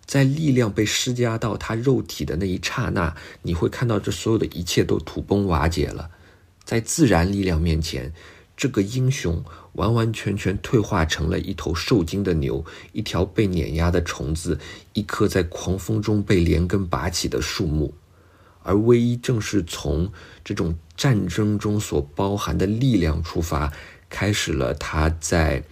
[0.05, 6.11] 在力量被施加到他肉体的那一刹那，你会看到这所有的一切都土崩瓦解了，
[6.65, 8.13] 在自然力量面前。
[8.61, 9.43] 这个英雄
[9.73, 14.59] 完完全全退化成了一头受惊的牛，一条被碾压的虫子，
[14.93, 17.91] 一棵在狂风中被连根拔起的树木，
[18.61, 20.11] 而唯一正是从
[20.43, 23.73] 这种战争中所包含的力量出发，
[24.07, 25.63] 开始了他在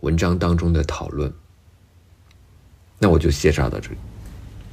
[0.00, 1.30] 文章当中的讨论。
[2.98, 3.96] 那我就介绍到这里。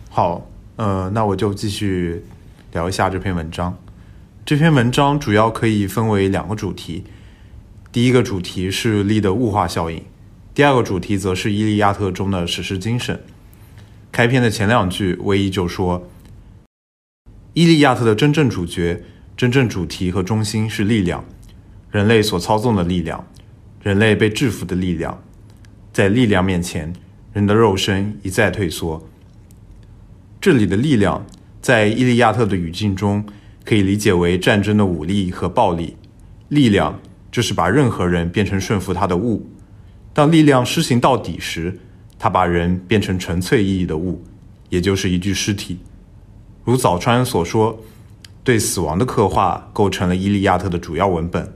[0.10, 2.24] 好，呃，那我就继续
[2.72, 3.78] 聊一下这篇文章。
[4.46, 7.04] 这篇文章主要可以分为两个主题。
[7.96, 10.04] 第一个主题是力的物化效应，
[10.54, 13.24] 第二个主题则是《伊利亚特》中的史诗精神。
[14.12, 16.06] 开篇的前两句，威一就说
[17.56, 19.02] ：“伊利亚特的真正主角、
[19.38, 21.24] 真正主题和中心是力量，
[21.90, 23.26] 人类所操纵的力量，
[23.82, 25.24] 人类被制服的力量。
[25.94, 26.92] 在力量面前，
[27.32, 29.08] 人的肉身一再退缩。”
[30.42, 31.26] 这里的力量，
[31.62, 33.26] 在伊利亚特的语境中，
[33.64, 35.96] 可以理解为战争的武力和暴力。
[36.50, 37.00] 力量。
[37.36, 39.46] 就是把任何人变成顺服他的物，
[40.14, 41.78] 当力量施行到底时，
[42.18, 44.24] 他把人变成纯粹意义的物，
[44.70, 45.80] 也就是一具尸体。
[46.64, 47.78] 如早川所说，
[48.42, 51.52] 对死亡的刻画构成了《伊利亚特》的主要文本。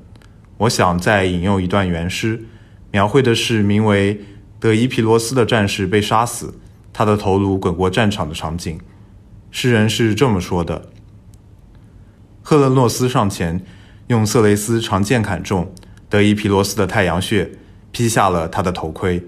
[0.57, 2.43] 我想再引用一段原诗，
[2.91, 4.19] 描绘的是名为
[4.59, 6.55] 德伊皮罗斯的战士被杀死，
[6.91, 8.77] 他的头颅滚过战场的场景。
[9.49, 10.89] 诗人是这么说的：
[12.41, 13.63] 赫勒诺斯上前，
[14.09, 15.71] 用色雷斯长剑砍中
[16.09, 17.51] 德伊皮罗斯的太阳穴，
[17.91, 19.23] 劈下了他的头盔。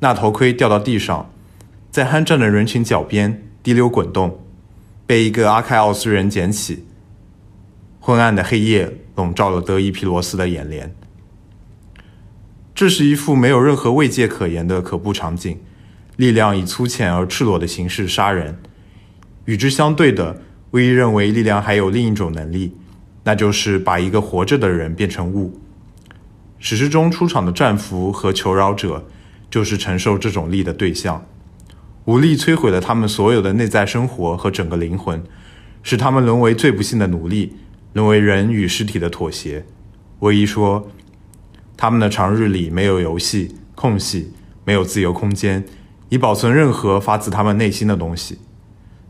[0.00, 1.32] 那头盔掉到地上，
[1.90, 4.38] 在酣战的人群脚边滴溜滚动，
[5.06, 6.84] 被一个阿开奥斯人捡起。
[7.98, 10.94] 昏暗的黑夜笼罩了德伊皮罗斯的眼帘。
[12.74, 15.58] 这是一幅没有任何慰藉可言的可怖场景，
[16.16, 18.58] 力量以粗浅而赤裸的形式杀人。
[19.46, 22.76] 与之相对的，威伊认为力量还有另一种能力，
[23.28, 25.60] 那就是把一个活着的人变成物。
[26.58, 29.06] 史诗中出场的战俘和求饶者，
[29.50, 31.26] 就是承受这种力的对象。
[32.06, 35.22] 武力摧毁了他们所有的内在生活和整个灵魂，
[35.82, 37.56] 使他们沦为最不幸的奴隶。
[37.92, 39.66] 沦为人与尸体的妥协。
[40.20, 40.88] 唯一说，
[41.76, 44.32] 他们的长日里没有游戏空隙，
[44.64, 45.66] 没有自由空间，
[46.08, 48.38] 以保存任何发自他们内心的东西。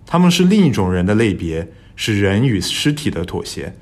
[0.05, 3.77] 他们是另一种人的类别，是人与尸体的妥协。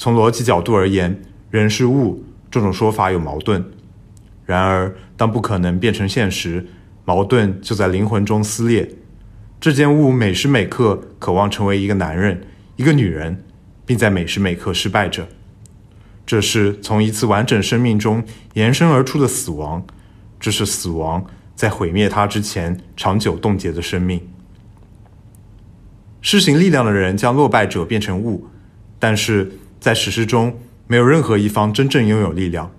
[0.00, 3.62] 从逻辑角度而言，人是物这种说法有矛盾。
[4.46, 6.66] 然而，当不可能变成现实，
[7.04, 8.90] 矛盾就在灵魂中撕裂。
[9.60, 12.40] 这件物每时每刻渴望成为一个男人，
[12.76, 13.44] 一个女人。
[13.84, 15.26] 并在每时每刻失败着，
[16.24, 18.22] 这是从一次完整生命中
[18.54, 19.84] 延伸而出的死亡，
[20.38, 24.20] 这是死亡在毁灭它之前长久冻结的生命。
[26.22, 28.46] 施行力量的人将落败者变成物，
[29.00, 32.70] 但是在史诗中没有任何一方真正拥有力量。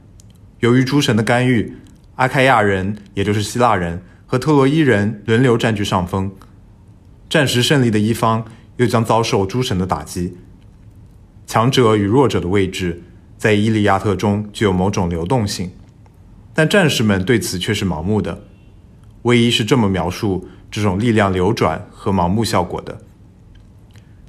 [0.60, 1.74] 由于诸神的干预，
[2.16, 6.32] 阿开亚人，也就是希腊人和特洛伊人轮流占据上风，
[7.28, 8.46] 暂时胜利的一方
[8.78, 10.38] 又将遭受诸神的打击。
[11.48, 13.02] 强者与弱者的位置，
[13.38, 15.72] 在《伊利亚特》中具有某种流动性，
[16.54, 18.44] 但战士们对此却是盲目的。
[19.24, 23.02] 唯一是这么描述这种力量流转和盲目效果的：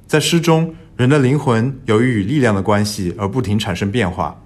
[0.07, 4.43] 在诗中，人的灵魂由于与力量的关系而不停产生变化，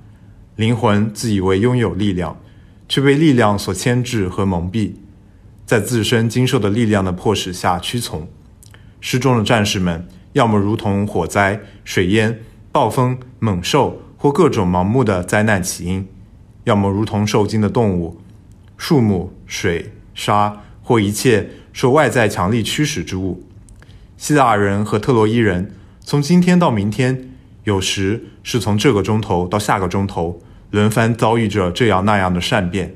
[0.56, 2.40] 灵魂自以为拥有力量，
[2.88, 4.94] 却被力量所牵制和蒙蔽，
[5.66, 8.28] 在自身经受的力量的迫使下屈从。
[9.02, 12.40] 失重的战士们，要么如同火灾、水淹。
[12.70, 16.08] 暴风、猛兽或各种盲目的灾难起因，
[16.66, 18.22] 要么如同受惊的动物、
[18.78, 23.44] 树木、水、沙或一切受外在强力驱使之物。
[24.16, 25.74] 希腊人和特洛伊人
[26.10, 27.32] 从今天到明天，
[27.66, 30.42] 有时是从这个钟头到下个钟头，
[30.72, 32.96] 轮番遭遇着这样那样的善变。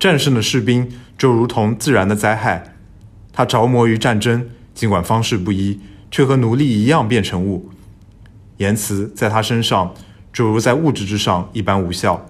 [0.00, 2.74] 战胜的士兵就如同自然的灾害，
[3.32, 5.78] 他着魔于战争，尽管方式不一，
[6.10, 7.70] 却和奴隶一样变成物。
[8.56, 9.94] 言辞在他身上，
[10.32, 12.26] 就如在物质之上一般无效。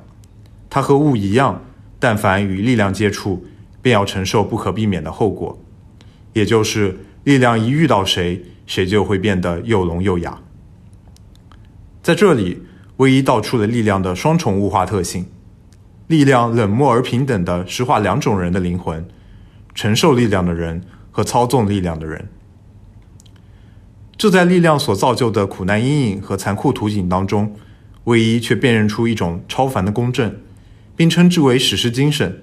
[0.68, 1.64] 他和物一样，
[1.98, 3.46] 但凡与力量接触，
[3.81, 5.59] 便要承受不可避免的后果，
[6.35, 10.40] 也就是力量一遇到谁，谁就会变得又聋又哑。
[12.02, 12.62] 在这里，
[12.98, 15.26] 唯一道出了力量的双重物化特性：
[16.07, 19.09] 力量冷漠而平等地石化两种人的灵魂，
[19.74, 22.28] 承受力量的人和操纵力量的人。
[24.16, 27.57] 这在力量所造就的苦难阴影和残酷图景当中，
[28.04, 30.37] 唯一却辨认出一种超凡的公正，
[30.94, 32.42] 并称之为史诗精神。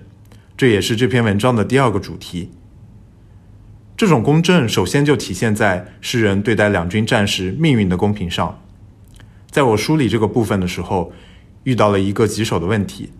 [0.57, 2.51] 这也是这篇文章的第二个主题。
[3.97, 8.61] 这种公正首先就体现在诗人对待两军战士命运的公平上。
[9.49, 11.13] 在我梳理这个部分的时候，
[11.63, 13.11] 遇到了一个棘手的问题，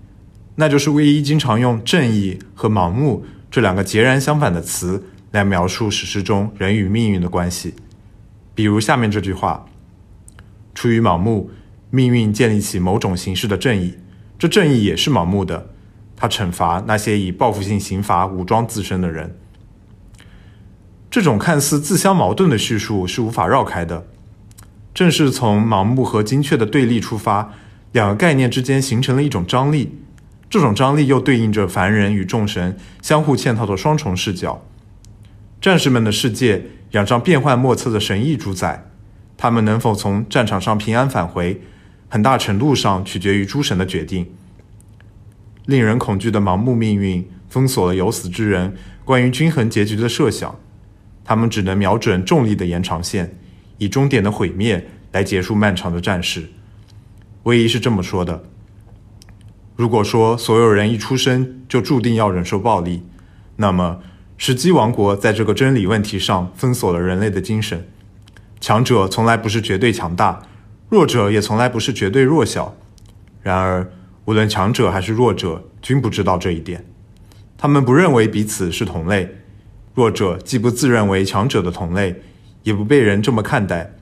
[0.55, 7.73] 那就是唯一经常用正义和盲目这两个截然相反的词来描述史诗中人与命运的关系。
[8.53, 9.65] 比如下面这句话：
[10.73, 11.51] 出于盲目，
[11.89, 13.93] 命运建立起某种形式的正义，
[14.37, 15.69] 这正义也是盲目的，
[16.17, 19.37] 它惩罚那些以报复性刑罚武装自身的人。
[21.15, 24.05] 这种看似自相矛盾的叙述是无法绕开的。
[24.93, 27.53] 正是从盲目和精确的对立出发，
[27.93, 29.97] 两个概念之间形成了一种张力，
[30.49, 34.65] 这种张力又对应着凡人与众神相互嵌套的双重视角。
[35.61, 36.65] 战士们的世界。
[36.91, 38.85] 仰仗变幻莫测的神意主宰，
[39.37, 41.61] 他们能否从战场上平安返回，
[42.09, 44.27] 很大程度上取决于诸神的决定。
[45.65, 50.57] 令人恐惧的盲目命运封锁了有死之人关于均衡结局的设想，
[51.25, 53.37] 他们只能瞄准重力的延长线，
[53.79, 56.45] 以终点的毁灭来结束漫长的战事。
[57.43, 58.45] 威仪是这么说的
[59.75, 63.03] ：“如果说所有人一出生就注定要忍受暴力，
[63.57, 63.99] 那么……”
[64.37, 67.87] 史基王国在这个真理问题上封锁了人类的精神。
[68.59, 70.43] 强者从来不是绝对强大，
[70.89, 72.75] 弱者也从来不是绝对弱小。
[73.41, 73.89] 然而，
[74.25, 76.85] 无论强者还是弱者，均不知道这一点。
[77.57, 79.37] 他们不认为彼此是同类，
[79.95, 82.21] 弱者既不自认为强者的同类，
[82.63, 83.93] 也不被人这么看待。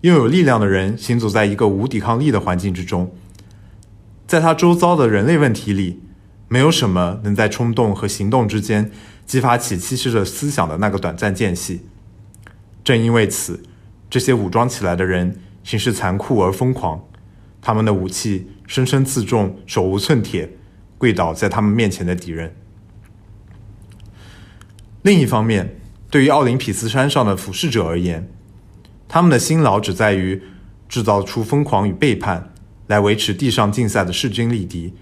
[0.00, 3.14] 拥有力量的人行走在一个无抵抗力的环境之中，
[4.26, 6.00] 在他周遭的人类问题里，
[6.48, 8.90] 没有什么能在冲动和行动之间
[9.24, 11.82] 激发起稀释着思想的那个短暂间隙。
[12.82, 13.62] 正因为此，
[14.08, 17.04] 这些武装起来的人行事残酷而疯狂，
[17.62, 20.50] 他们的武器深深刺中手无寸铁、
[20.98, 22.56] 跪倒在他们面前的敌人。
[25.02, 25.80] 另一方面，
[26.10, 28.28] 对于奥林匹斯山上的俯视者而言，
[29.08, 30.42] 他们的辛劳只在于
[30.88, 32.52] 制造出疯狂与背叛，
[32.86, 34.92] 来维持地上竞赛的势均力敌，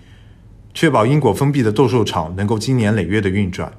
[0.72, 3.72] 确保因果封闭的斗兽场能够经年累月的运转。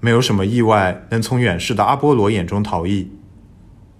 [0.00, 3.10] 没有什么意外能从远视的阿波罗眼中逃逸。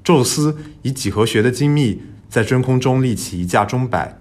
[0.02, 4.18] 宙斯以几何学的精密，在真空中立起一架钟摆，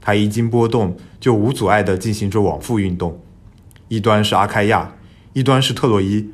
[0.00, 3.20] 它一经波动，就无阻碍地进行着往复运动。
[3.88, 4.92] 一端是阿开亚，
[5.32, 6.30] 一端是特洛伊。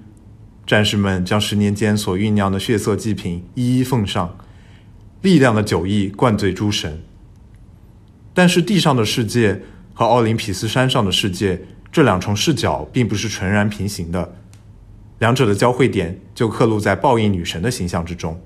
[0.66, 4.36] 战士们将十年间所酝酿的血色祭品一一奉上，
[5.22, 7.02] 力量的酒意灌醉诸神。
[8.34, 9.62] 但是地上的世界
[9.94, 14.34] 和奥林匹斯山上的世界这两重视角并不是纯然平行的，
[15.20, 18.40] 两者的交汇点就刻录在报应女神的形象之中。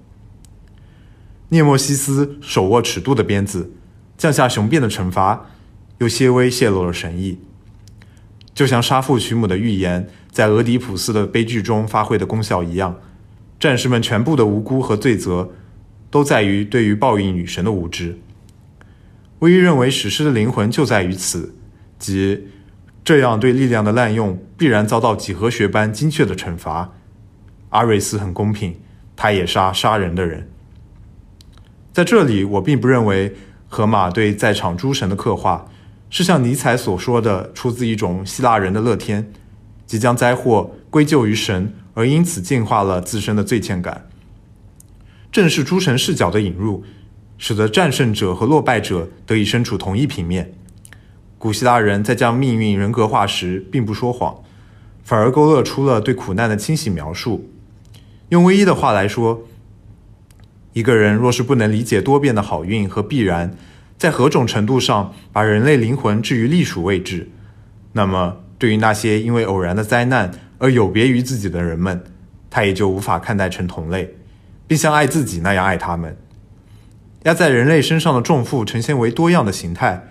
[1.48, 3.72] 涅墨西斯手握尺度的鞭子，
[4.18, 5.46] 降下雄辩的惩罚，
[5.98, 7.38] 又些微泄露了神意，
[8.60, 10.06] 就像杀父娶母的预言。
[10.30, 12.94] 在俄狄浦斯的悲剧中发挥的功效一样，
[13.58, 15.48] 战士们全部的无辜和罪责，
[16.10, 18.18] 都在于对于报应女神的无知。
[19.38, 21.54] 威伊认为史诗的灵魂就在于此，
[21.98, 22.48] 即
[23.02, 26.92] 这样对力量的滥用必然遭到几何学般精确的惩罚。
[27.70, 28.78] 阿瑞斯很公平，
[29.16, 30.50] 他也杀杀人的人。
[31.94, 33.34] 在这里，我并不认为
[33.70, 35.66] 荷马对在场诸神的刻画
[36.10, 39.32] 是像尼采所说的出自一种希腊人的乐天。
[39.86, 44.06] 即将灾祸归咎于神，而因此净化了自身的罪欠感。
[45.32, 46.84] 正是诸神视角的引入，
[47.38, 50.52] 使得战胜者和落败者得以身处同一平面。
[51.38, 54.42] 古希腊人在将命运人格化时，并不说谎，
[55.02, 57.50] 反而勾勒出了对苦难的清醒描述。
[58.28, 59.42] 用唯一的话来说，
[60.72, 63.56] 一个人若是不能理解多变的好运和必然，
[64.00, 67.28] 在何种程度上把人类灵魂置于隶属位置，
[67.92, 68.38] 那么。
[68.56, 72.04] 对于那些因为偶然的灾难而有别于自己的人们，
[72.50, 74.16] 他也就无法看待成同类，
[74.66, 76.14] 并像爱自己那样爱他们。
[77.22, 80.08] 压在人类身上的重负呈现为多样的形态，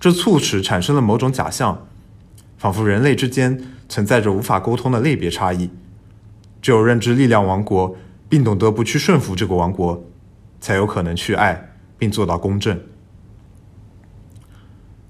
[0.00, 1.86] 这促使产生了某种假象，
[2.56, 5.68] 仿佛人类之间存在着无法沟通的类别差异。
[6.62, 7.94] 只有认知力量王国，
[8.30, 10.02] 并懂得不去顺服这个王国，
[10.58, 12.80] 才有可能去爱并做到公正。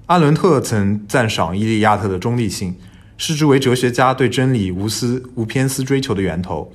[0.06, 2.76] 阿伦特曾赞赏《伊利亚特》的中立性，
[3.16, 6.70] 视之为哲学家对真理无私无偏私追求的源头。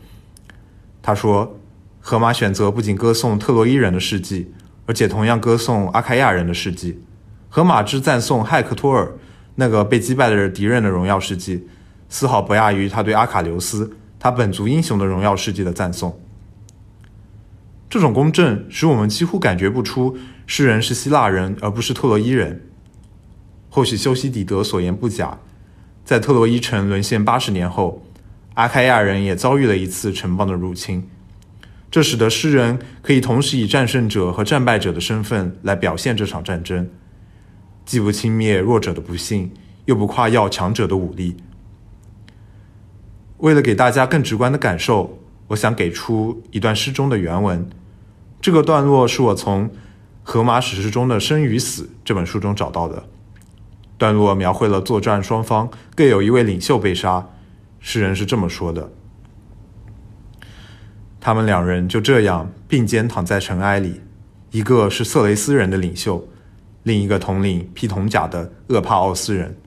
[1.03, 1.59] 他说
[2.01, 4.51] ：“荷马选择不仅歌颂特洛伊人的事迹，
[4.87, 7.03] 而且同样歌颂阿开亚人的事迹。
[7.49, 9.11] 荷马之赞颂亥克托尔
[9.55, 11.67] 那个被击败的敌人的荣耀事迹，
[12.09, 16.19] 丝毫不亚于他对阿卡琉斯他本族英雄的荣耀事迹的赞颂。
[17.87, 20.17] 这种公正使我们几乎感觉不出
[20.47, 22.65] 诗人是希腊人而不是特洛伊人。”
[23.69, 25.39] 或许修昔底德所言不假，
[26.03, 28.03] 在特洛伊城沦陷八十年后，
[28.55, 31.07] 阿开亚人也遭遇了一次城邦的入侵，
[31.91, 36.89] 这使得诗人可以同时以战胜者和战败者的身份来表现这场战争，
[37.85, 39.51] 既不轻蔑弱者的不幸，
[39.85, 41.37] 又不夸耀强者的武力。
[43.37, 47.69] 为了给大家更直观的感受，我想给出一段诗中的原文。
[48.41, 49.69] 这个段落是我从
[50.23, 53.07] 《荷马史诗中的生与死》这本书中找到的。
[53.99, 57.27] 段落描绘了作战双方各有一位领袖被杀，
[57.79, 58.89] 诗人是这么说的：
[61.19, 63.99] 他们两人就这样并肩躺在尘埃里，
[64.51, 66.29] 一个是色雷斯人的领袖，
[66.83, 69.57] 另一个统领披铜甲的厄帕奥斯人。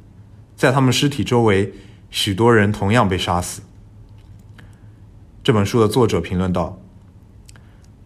[0.57, 1.74] 在他们尸体周围，
[2.09, 3.61] 许多人同样被杀死。
[5.45, 6.78] 这本书的作者评论道：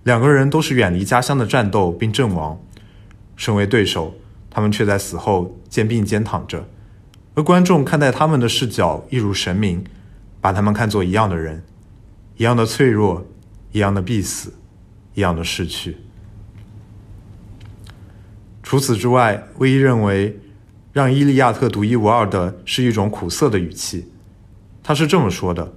[0.03, 2.61] 两个人都是远离家乡的战斗并阵亡，
[3.37, 4.17] 身为对手。
[4.57, 6.67] 他们却在死后肩并肩躺着，
[7.35, 9.85] 而观众看待他们的视角一如神明，
[10.41, 11.63] 把他们看作一样的人，
[12.39, 13.27] 一样的脆弱，
[13.73, 14.55] 一样的必死，
[15.13, 15.99] 一样的逝去。
[18.63, 20.41] 除此之外，威伊认为，
[20.91, 24.11] 让伊利亚特独一无二的是一种苦涩的语气。
[24.83, 25.75] 他是这么说的：“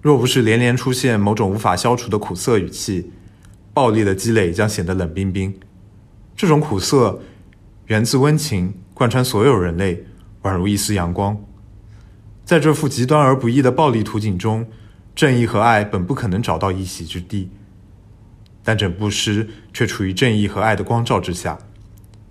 [0.00, 3.12] 若不是连连出现某种无法消除的苦涩语气，
[3.74, 5.54] 暴力的积累将显得冷冰冰。”
[6.40, 7.20] 这种苦涩
[7.88, 10.06] 源自温情，贯穿所有人类，
[10.40, 11.38] 宛如一丝阳光。
[12.46, 14.66] 在这幅极端而不易的暴力图景中，
[15.14, 17.50] 正义和爱本不可能找到一席之地，
[18.64, 21.58] 但整部诗却处于正义和爱的光照之下。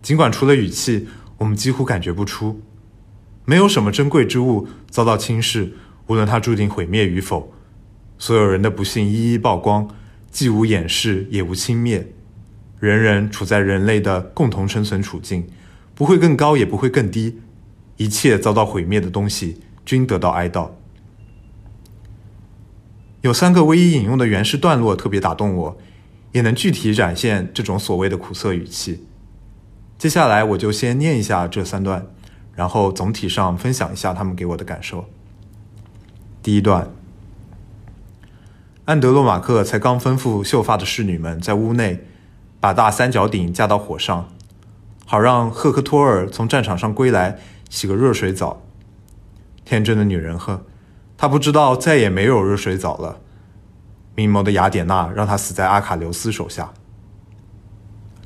[0.01, 1.07] 尽管除了语气，
[1.37, 2.59] 我们几乎感觉不出，
[3.45, 5.73] 没有什么珍贵之物遭到轻视，
[6.07, 7.53] 无论它注定毁灭与否，
[8.17, 9.87] 所有人的不幸一一曝光，
[10.31, 12.05] 既无掩饰，也无轻蔑。
[12.79, 15.47] 人人处在人类的共同生存处境，
[15.93, 17.41] 不会更高，也不会更低。
[17.97, 20.69] 一切遭到毁灭的东西均得到哀悼。
[23.19, 25.77] 有三个唯一引用的原诗段落特别打动我，
[26.31, 29.03] 也能具体展现这种所谓的苦涩语气。
[29.97, 32.07] 接下来我就先念一下这三段，
[32.55, 35.09] 然后总体上分享一下他们给我的感受。
[36.41, 36.89] 第一段，
[38.85, 42.05] 安德洛马克才刚吩咐秀发的侍女们在屋内。
[42.59, 44.29] 把大三角鼎架到火上，
[45.05, 47.39] 好让赫克托尔从战场上归来
[47.69, 48.61] 洗个热水澡。
[49.63, 50.65] 天真的女人呵，
[51.17, 53.21] 她不知道再也没有热水澡了。
[54.15, 56.73] 明眸的雅典娜让她死在阿卡琉斯手下。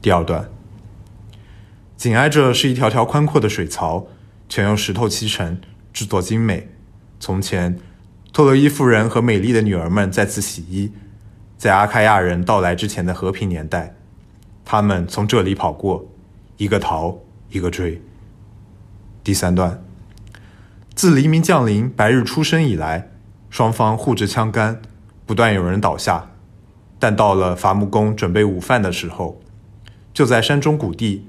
[0.02, 0.50] 第二段，
[1.96, 4.08] 紧挨着是一条条宽阔的水槽，
[4.50, 5.62] 全用石头砌成，
[5.94, 6.70] 制作精美。
[7.20, 7.80] 从前，
[8.34, 10.92] 托洛伊夫人和美丽的女儿们在此洗衣，
[11.58, 13.96] 在阿开亚人到来之前的和平年代。
[14.66, 16.06] 他们从这里跑过，
[16.58, 17.18] 一个逃，
[17.50, 18.02] 一个追。
[19.24, 19.84] 第三段，
[20.96, 23.12] 自黎明降临、白日出生以来，
[23.50, 24.82] 双方互掷枪杆，
[25.26, 26.30] 不断有人倒下。
[27.00, 29.42] 但到了伐木工准备午饭的时候，
[30.14, 31.28] 就在山中谷地，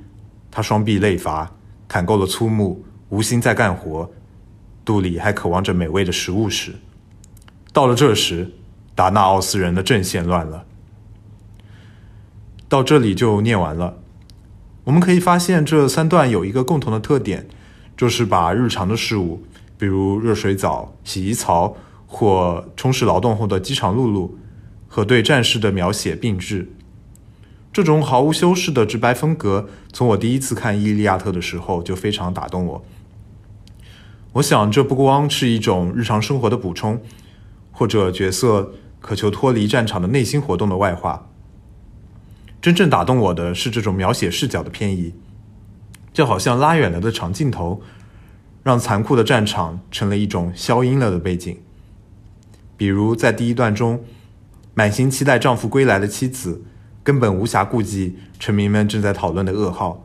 [0.50, 1.50] 他双臂累乏，
[1.88, 4.08] 砍够了粗木，无心再干活，
[4.84, 6.76] 肚里还渴望着美味的食物时，
[7.72, 8.52] 到了这时，
[8.94, 10.64] 达纳奥斯人的阵线乱了。
[12.74, 13.98] 到这里就念完了。
[14.82, 17.46] 我们可以发现，这三段有一个共同的特点，
[17.96, 19.44] 就是把日常的事物，
[19.78, 21.76] 比如热水澡、洗衣槽
[22.08, 24.28] 或充实劳动后的饥肠辘辘，
[24.88, 26.72] 和对战士的描写并置。
[27.72, 32.84] 这种毫无修饰的直白风格，从我第一次看《伊利亚特》的时候就非常打动我。
[34.32, 37.00] 我想，这不光是一种日常生活的补充，
[37.70, 41.28] 或者角色渴求脱离战场的内心活动的外化。
[42.64, 45.12] 真正打动我的是这种描写视角的偏移，
[46.14, 47.82] 就好像拉远了的长镜头，
[48.62, 51.58] 让残酷的战场成了一种消音了的背景。
[52.78, 54.02] 比如在第一段中，
[54.72, 56.62] 满心期待丈夫归来的妻子，
[57.02, 60.02] 根本无暇顾及臣民们正在讨论的噩耗。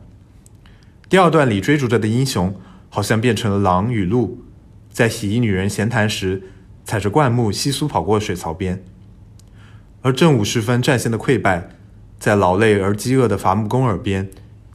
[1.08, 2.54] 第二段里追逐着的英雄，
[2.90, 4.44] 好像变成了狼与鹿，
[4.92, 6.42] 在洗衣女人闲谈时，
[6.84, 8.84] 踩着灌木窸窣跑过水槽边。
[10.02, 11.70] 而正午时分战线的溃败。
[12.20, 14.30] 在劳累而饥饿的伐木工耳边，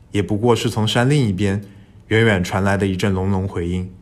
[0.10, 1.64] 也不过是从山另一边
[2.08, 3.94] 远远传来的一阵隆隆回音。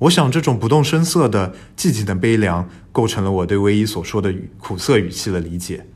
[0.00, 5.86] 我想，这种不动声色的寂静的悲凉，构成了我对唯一所说的苦涩语气的理解。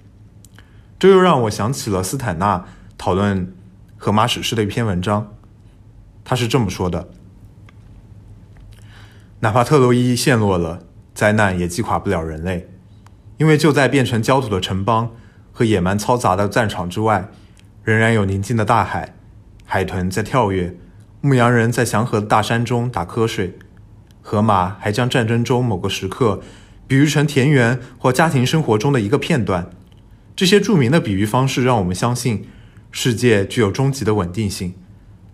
[0.98, 2.64] 这又让我想起了斯坦纳
[2.96, 3.54] 讨论
[3.98, 5.34] 荷马史诗的一篇文章，
[6.24, 7.10] 他是这么说的：
[9.40, 12.70] 哪怕特洛伊陷落了，灾难也击垮不了人类，
[13.36, 15.10] 因为就在变成焦土的城邦。
[15.56, 17.28] 和野蛮嘈杂的战场之外，
[17.84, 19.14] 仍然有宁静的大海，
[19.64, 20.76] 海豚在跳跃，
[21.20, 23.56] 牧羊人在祥和的大山中打瞌睡，
[24.20, 26.42] 河马还将战争中某个时刻
[26.88, 29.70] 比喻成田园或家庭生活中的一个片段。
[30.34, 32.48] 这些著名的比喻方式让我们相信
[32.90, 34.74] 世界具有终极的稳定性。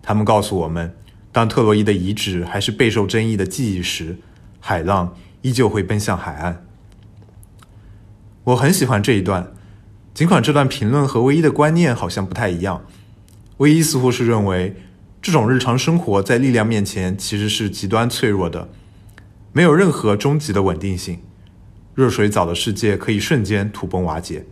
[0.03, 0.95] 他们告诉我们，
[1.31, 4.19] 当特洛伊的遗址还是备受争议的记忆时，
[4.59, 6.63] 海浪依旧会奔向海岸。
[8.43, 9.51] 我很喜欢这一段。
[10.13, 12.85] 尽管这段评论和唯一的观念好像不太一样，
[13.57, 14.75] 唯一似乎是认为
[15.21, 18.69] 这种日常生活在力量面前其实是极端脆弱的，
[19.53, 21.19] 没有任何终极的稳定性。
[21.93, 24.45] 热水澡的世界可以瞬间土崩瓦解，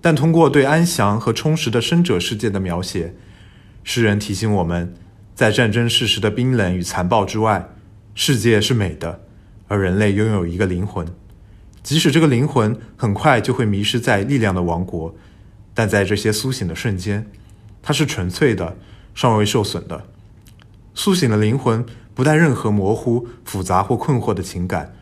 [0.00, 3.14] 但通过对安详和充实的生者世界的描写，
[3.84, 4.94] 诗人提醒我们，
[5.34, 7.68] 在战争事实的冰冷与残暴之外，
[8.14, 9.20] 世界是美的，
[9.68, 11.06] 而人类拥有一个灵魂。
[11.82, 15.14] 即使这个灵魂很快就会迷失在力量的王国，
[15.72, 17.26] 但在这些苏醒的瞬间，
[17.82, 18.76] 它是纯粹的，
[19.14, 20.06] 尚未受损的。
[20.94, 24.94] 苏醒的灵魂不带任何模糊、复杂或困惑的情感，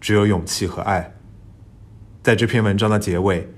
[0.00, 1.14] 只有勇气和爱。
[2.22, 3.48] 在这篇文章的结尾，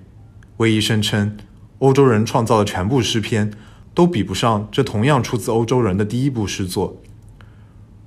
[0.58, 1.36] 威伊声称，
[1.78, 3.50] 欧洲人创造的全部诗篇
[3.94, 7.00] 都比不上这同样出自欧洲人的第一部诗作。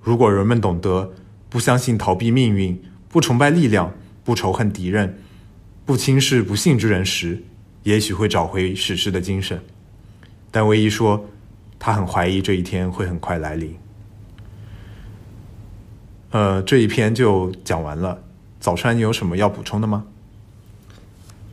[0.01, 1.11] 如果人们懂得
[1.49, 3.93] 不相信逃避命运，不崇拜力量，
[4.23, 5.17] 不仇恨敌人，
[5.85, 7.43] 不轻视不幸之人时，
[7.83, 9.61] 也许会找回史诗的精神。
[10.51, 11.25] 但唯一说
[11.77, 13.75] 他很怀疑这一天会很快来临。
[16.31, 18.23] 呃，这一篇就讲完了。
[18.59, 20.05] 早川，你有什么要补充的吗？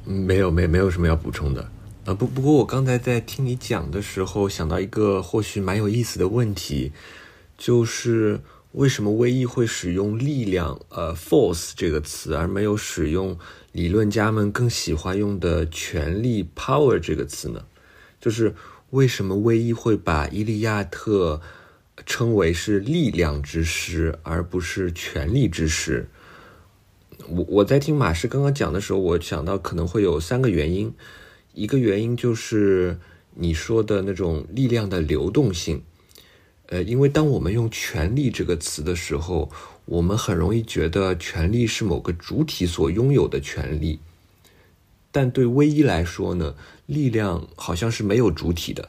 [0.05, 1.71] 没有，没没有什么要补充的。
[2.05, 6.93] 呃，不不过我刚才在听你讲的时候，想到一个或许蛮有意思的问题，
[7.59, 8.41] 就是
[8.73, 13.37] 为什么威一会使用力量呃 force 这个词，而没有使用
[13.73, 17.65] 理论家们更喜欢用的权力 power 这个词呢？
[18.21, 18.55] 就是
[18.91, 21.41] 为什么威一会把《伊利亚特》
[22.07, 26.09] 称为是力量之诗，而不是权力之诗？
[27.29, 30.95] 我我在听马师刚刚讲的时候，我想到可能会有三个原因。
[31.55, 33.01] 一个原因就是
[33.35, 35.83] 你说的那种力量的流动性。
[36.71, 39.51] 呃，因为当我们用“权力”这个词的时候，
[39.87, 43.99] 我们很容易觉得权力是某个主体所拥有的权利。
[45.11, 46.55] 但对唯一来说呢，
[46.87, 48.89] 力量好像是没有主体的，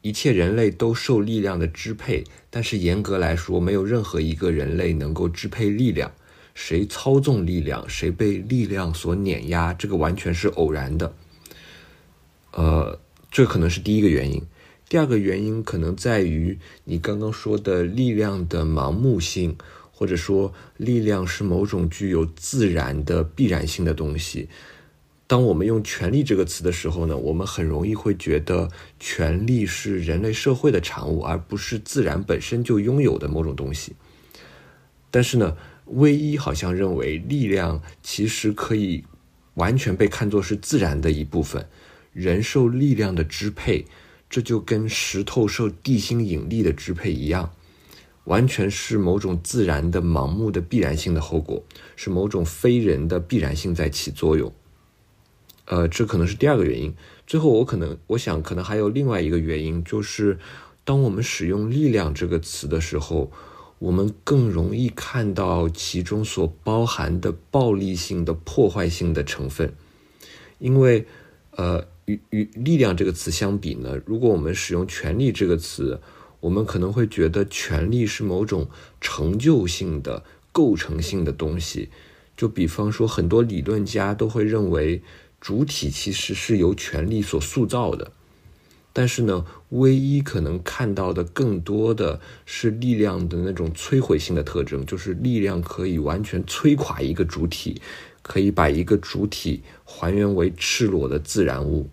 [0.00, 6.10] 一切人类都受力量的支配，但是严格来说，没有任何一个人类能够支配力量。
[6.54, 11.14] 谁操纵力量，谁被力量所碾压，这个完全是偶然的。
[12.52, 12.98] 呃，
[13.30, 14.42] 这可能是第一个原因。
[14.90, 19.56] 第二个原因可能在于你刚刚说的力量的盲目性，
[19.92, 24.48] 或者说力量是某种具有自然的必然性的东西。
[25.28, 28.68] 当我们用“权力”这个词的时候呢，我们很容易会觉得
[28.98, 33.94] 权力是人类社会的产物，而不是自然本身就拥有的某种东西。
[35.12, 35.56] 但是呢？
[35.86, 39.02] 唯一好像认为力量其实可以
[39.54, 41.68] 完全被看作是自然的一部分，
[42.12, 43.86] 人受力量的支配，
[44.30, 47.50] 这就跟石头受地心引力的支配一样，
[48.24, 51.62] 完全是某种自然的盲目的必然性的后果，
[51.96, 54.50] 是某种非人的必然性在起作用。
[55.66, 56.94] 呃，这可能是第二个原因。
[57.26, 60.38] 最后，我可能我想可能还有另外一个原因，就是
[60.84, 63.30] 当我们使用“力量”这个词的时候。
[63.80, 69.72] 我们更容易看到其中所包含的暴力性的破坏性的成分，
[70.58, 71.06] 因为，
[71.52, 76.00] 呃，与与力量这个词相比呢，如果我们使用权力这个词，
[76.40, 78.68] 我们可能会觉得权力是某种
[79.00, 81.88] 成就性的、构成性的东西。
[82.36, 85.02] 就比方说，很多理论家都会认为，
[85.40, 88.12] 主体其实是由权力所塑造的。
[88.92, 97.80] 但是呢，唯一可能看到的更多的是力量的那种摧毁性的特征，就是力量可以完全摧垮一个主体，
[98.22, 101.88] 可以把一个主体还原为赤裸的自然物。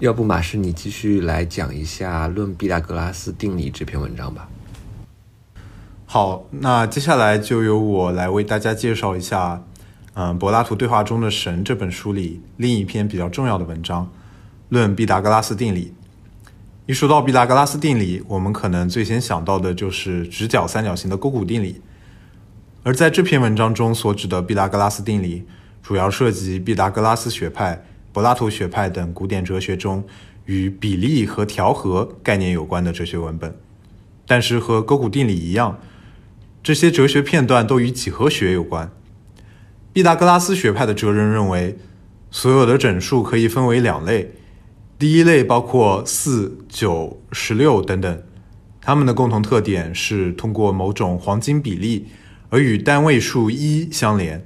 [0.00, 4.48] 要不，马氏，你继续来讲一下《论毕达哥拉斯定理》这篇文章吧。
[6.06, 9.64] 好，那接下来就由我来为大家介绍一下，
[10.14, 14.08] 嗯，《柏拉图对话中的神》这本书里另一篇比较重要的文章。
[14.68, 15.92] 论毕达哥拉斯定理。
[16.86, 21.82] 一说到毕达哥拉斯定理，我们可能最先想到的就是直角三角形的勾股定理。
[22.84, 25.44] 而在这篇文章中所指的毕达哥拉斯定理，
[25.82, 30.04] 主要涉及毕达哥拉斯学派、柏拉图学派等古典哲学中
[30.46, 33.56] 与比例和调和概念有关的哲学文本。
[34.26, 35.78] 但是和勾股定理一样，
[36.62, 38.90] 这些哲学片段都与几何学有关。
[39.92, 41.78] 毕达哥拉斯学派的哲人认为，
[42.30, 44.32] 所有的整数可以分为两类。
[44.98, 48.22] 第一类包括四、九、十六等等，
[48.82, 52.08] 它们的共同特点是通过某种黄金比例
[52.50, 54.44] 而与单位数一相连。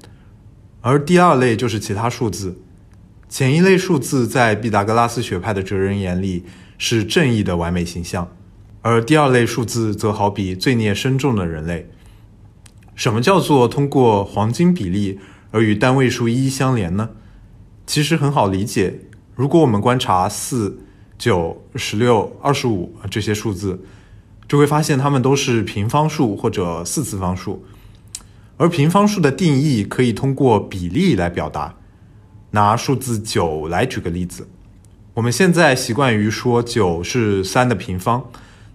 [0.80, 2.60] 而第二类就是其他数字。
[3.32, 6.44] 前一类数字在毕达哥拉斯学派的哲人眼里
[6.76, 8.30] 是正义的完美形象，
[8.82, 11.88] 而第二类数字则好比罪孽深重的人类。
[12.94, 15.18] 什么叫做通过黄金比例
[15.50, 17.08] 而与单位数一相连呢？
[17.86, 19.00] 其实很好理解。
[19.34, 20.80] 如果我们观察四、
[21.16, 23.80] 九、十六、二十五这些数字，
[24.46, 27.64] 就会发现它们都是平方数或者四次方数。
[28.58, 31.76] 而平方数的定义可以通过比例来表达。
[32.52, 34.46] 拿数字九来举个例子，
[35.14, 38.30] 我们现在习惯于说九是三的平方，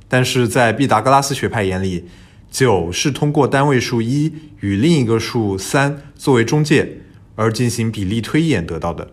[0.08, 2.06] 但是在毕达哥拉斯学派眼里，
[2.50, 7.02] 九是通过单位数一与另一个数三作为中介
[7.36, 9.12] 而进行比例推演得到的。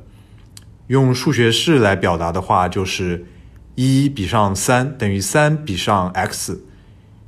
[0.86, 3.26] 用数学式来表达的话，就是
[3.74, 6.62] 一比上三等于三比上 x，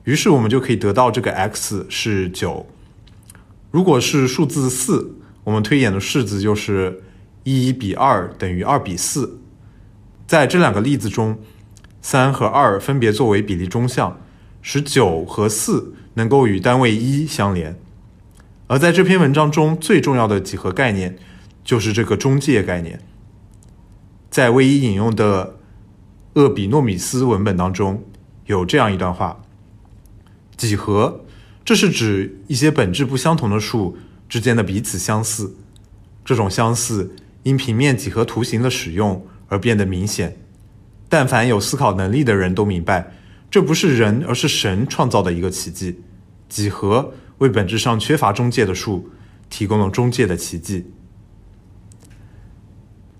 [0.05, 2.67] 于是我们就可以得到这个 x 是九。
[3.71, 7.03] 如果是数字四，我们推演的式子就是
[7.47, 9.39] 一比二等于二比四。
[10.27, 11.39] 在这两个例子中，
[12.03, 14.21] 三和二分别作为比例中项，
[14.61, 17.79] 使九和四能够与单位一相连。
[18.67, 21.17] 而在这篇文章中最重要的几何概念，
[21.63, 23.01] 就是这个中介概念。
[24.29, 25.55] 在唯一引用的
[26.35, 28.05] 厄比诺米斯文本当中
[28.47, 29.41] 有这样一段话：
[30.57, 31.25] 几何，
[31.65, 33.97] 这是指一些本质不相同的数
[34.29, 35.55] 之间的彼此相似，
[36.25, 37.15] 这种相似
[37.47, 40.37] 因平面几何图形的使用而变得明显。
[41.09, 43.13] 但凡有思考能力的人都明白，
[43.49, 46.01] 这不是人，而是神创造的一个奇迹。
[46.49, 49.09] 几何为本质上缺乏中介的数
[49.49, 50.91] 提供了中介的奇迹。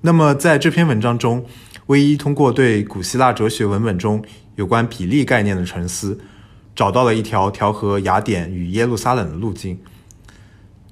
[0.01, 1.47] 那么，在这篇文章中，
[1.87, 4.25] 威一通过对古希腊哲学文本中
[4.57, 6.19] 有关比例概念的沉思，
[6.75, 9.79] 找到了一条调和雅典与耶路撒冷的路径。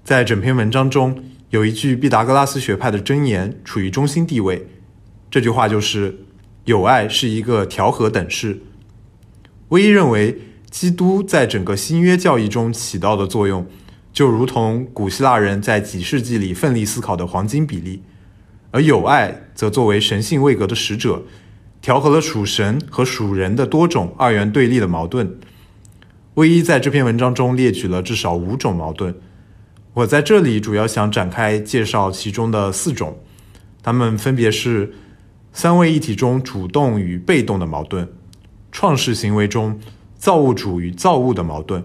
[0.05, 1.25] 在整篇文章中，
[1.55, 4.67] 有一句毕达哥拉斯学派的箴言处于中心地位，
[5.31, 6.19] 这句话就是
[6.67, 8.59] “友爱是一个调和等式”。
[9.71, 10.41] 威一认为。
[10.69, 13.65] 基督在整个新约教义中起到的作用，
[14.13, 18.03] 就如同古希腊人在几世纪里奋力思考的黄金比例，
[18.73, 21.23] 而友爱则作为神性位格的使者，
[21.81, 25.39] 调和了属神和属人的多种二元对立的矛盾。
[26.35, 29.15] 威一在这篇文章中列举了至少五种矛盾，
[29.95, 33.19] 我在这里主要想展开介绍其中的四种，
[33.83, 34.93] 它们分别是
[35.53, 38.09] 三位一体中主动与被动的矛盾，
[38.71, 39.81] 创世行为中。
[40.17, 41.85] 造物主与造物的矛盾，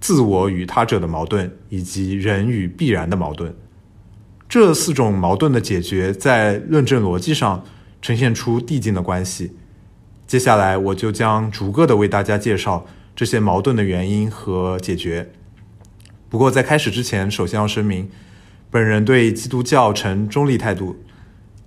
[0.00, 3.54] 自我与他者的矛盾，以及人与必然的矛盾，
[4.48, 7.64] 这四种矛盾的解决，在论证逻辑上
[8.02, 9.52] 呈现出递进的关系。
[10.26, 12.84] 接下来，我就将逐个的为大家介绍
[13.14, 15.30] 这些矛盾的原因和解决。
[16.30, 18.08] 不过，在开始之前，首先要声明，
[18.70, 20.96] 本人对基督教呈中立态度，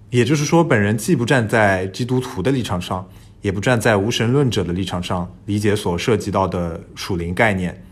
[0.09, 3.07] 也就是说，本人既不站在基督徒的立场上。
[3.43, 7.83] 也不站在无神论者的立场上理解所涉及到的属灵概念，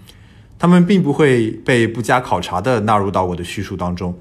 [0.58, 4.18] 他们并不会被不加考察的纳入到我的叙述当中。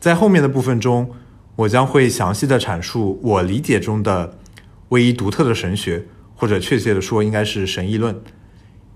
[0.00, 1.08] 在后面的部分中，
[1.54, 4.36] 我将会详细的阐述我理解中的
[4.88, 6.04] 唯一独特的神学，
[6.34, 8.20] 或者确切的说，应该是神议论，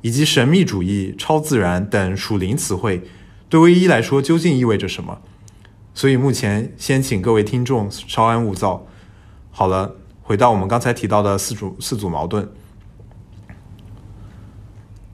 [0.06, 3.02] 以及神秘主义、超自然等属灵词汇
[3.48, 5.20] 对唯一来说究竟意味着什么。
[5.94, 8.86] 所以目前先请各位听众稍安勿躁。
[9.50, 9.96] 好了。
[10.28, 12.48] 回到我们刚才提到的四组四组矛盾，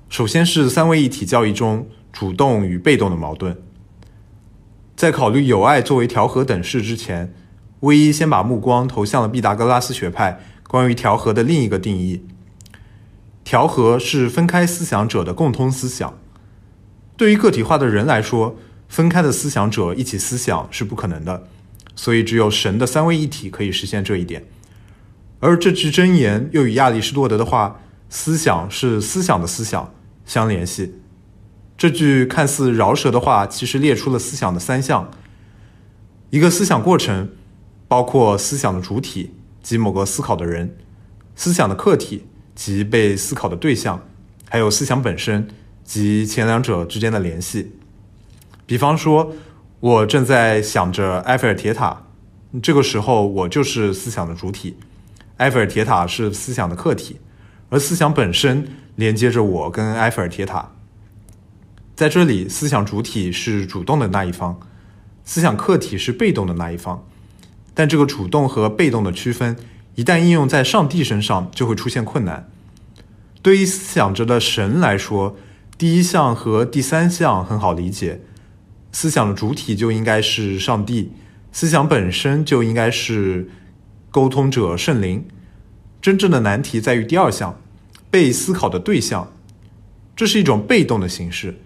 [0.09, 3.61] 首先是三位一体教义中主动与被动的矛盾。
[4.97, 7.35] 在考虑友爱作为调和等式之前，
[7.81, 12.25] 威一先把目光投向了毕达哥拉斯学派关于调和的另一个定义：
[13.45, 16.19] 调和是分开思想者的共通思想。
[17.17, 18.57] 对于个体化的人来说，
[18.89, 21.49] 分开的思想者一起思想是不可能的，
[21.95, 24.45] 所以只有神的三位一体可以实现这一点。
[25.41, 29.93] 而这句箴言又与亚里士多德的话“思想是思想的思想”
[30.25, 30.95] 相联系。
[31.77, 35.11] 这句看似饶舌的话，其实列出了思想的三项：
[36.31, 37.31] 一个思想过程，
[37.89, 40.69] 包括思想的主体及某个思考的人；
[41.35, 42.25] 思想的客体
[42.55, 43.99] 及被思考的对象；
[44.49, 45.49] 还有思想本身
[45.85, 47.73] 及前两者之间的联系。
[48.67, 49.33] 比方说，
[49.81, 52.07] 我正在想着埃菲尔铁塔，
[52.63, 54.77] 这个时候我就是思想的主体。
[55.39, 57.19] 埃菲尔铁塔是思想的客体，
[57.69, 60.73] 而思想本身连接着我跟埃菲尔铁塔。
[61.97, 64.59] 在这里，思想主体是主动的那一方，
[65.25, 67.05] 思想客体是被动的那一方。
[67.75, 69.57] 但这个主动和被动的区分，
[69.95, 72.49] 一旦应用在上帝身上，就会出现困难。
[73.43, 75.37] 对于思想着的神来说，
[75.77, 78.21] 第一项和第三项很好理解，
[78.93, 81.13] 思想的主体就应该是上帝，
[81.51, 83.49] 思想本身就应该是。
[84.15, 85.25] 沟通者圣灵，
[86.03, 87.59] 真正的难题在于第二项，
[88.11, 89.33] 被思考的对象，
[90.15, 91.59] 这是一种被动的形式。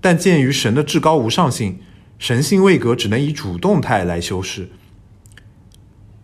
[0.00, 1.78] 但鉴于神的至高无上性，
[2.18, 4.68] 神性位格只能以主动态来修饰。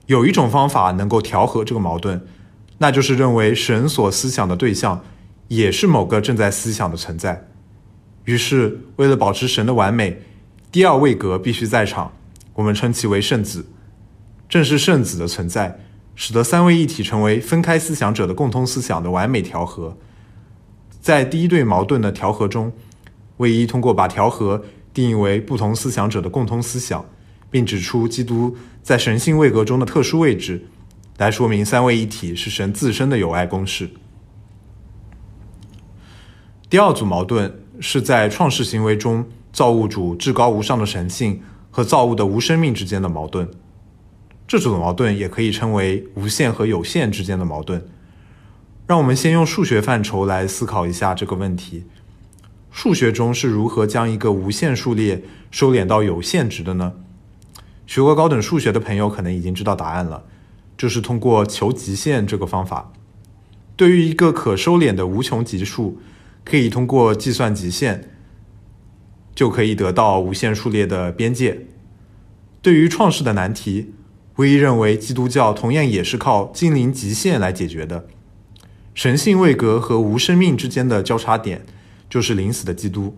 [0.06, 2.26] 有一种方法能够调和这个矛盾，
[2.78, 5.04] 那就是认为神所思想的对象
[5.48, 7.48] 也是某个正在思想的存在。
[8.24, 10.22] 于是，为了保持神的完美，
[10.72, 12.12] 第二位格必须在场，
[12.54, 13.66] 我们称其为圣子。
[14.48, 15.80] 正是圣子的存在，
[16.14, 19.96] 使得三位一体成为分开思想者的共通思想的完美调和。
[21.00, 22.72] 在第一对矛盾的调和中，
[23.38, 27.04] 唯一通过把调和定义为不同思想者的共通思想，
[27.50, 28.56] 并指出基督
[28.86, 30.68] 在神性位格中的特殊位置，
[31.18, 33.90] 来说明三位一体是神自身的友爱公式。
[36.70, 43.50] 第二组矛盾是在创世行为中，造物主至高无上的神性和造物的无生命之间的矛盾。
[44.46, 47.84] 这种矛盾也可以称为无限和有限之间的矛盾。
[48.86, 51.82] 让我们先用数学范畴来思考一下这个问题：
[52.70, 56.92] 数学中是如何将一个无限数列收敛到有限值的呢？
[57.86, 60.24] 学过高等数学的朋友可能已经知道答案了。
[60.78, 62.92] 就是通过求极限这个方法。
[63.76, 65.98] 对于一个可收敛的无穷级数，
[66.44, 68.10] 可以通过计算极限，
[69.34, 71.66] 就可以得到无限数列的边界。
[72.60, 73.94] 对于创世的难题，
[74.36, 78.06] 威一认为基督教同样也是靠精灵极限来解决的。
[78.92, 81.64] 神性位格和无生命之间的交叉点，
[82.10, 83.16] 就是临死的基督。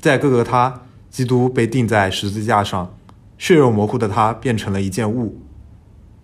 [0.00, 2.95] 在各个他，基督被钉在十字架上，
[3.38, 5.40] 血肉模糊的他变成了一件物。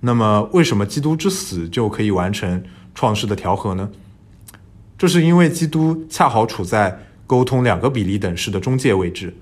[0.00, 2.62] 那么，为什么基督之死就可以完成
[2.94, 3.90] 创世的调和呢？
[4.98, 9.34] 这是因为基督恰好处在沟通两个比例等式的中介位置。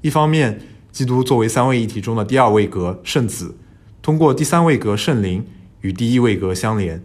[0.00, 3.56] 一方面，基督作为三位一体中的第二位格圣子，
[4.00, 5.46] 通过第三位格圣灵
[5.80, 6.98] 与第一位格相连；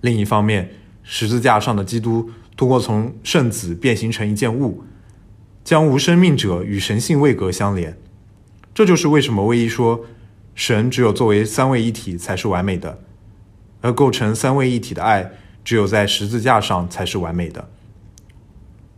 [0.00, 0.70] 另一方面，
[1.02, 4.84] 十字架上的基督通过从圣子变形成一件物。
[5.64, 7.98] 将无生命者与神性位格相连，
[8.78, 10.04] 这就是为什么威一说
[10.54, 13.00] 神只有作为三位一体才是完美的，
[13.80, 15.32] 而构成三位一体的爱
[15.64, 17.68] 只有在十字架上才是完美的。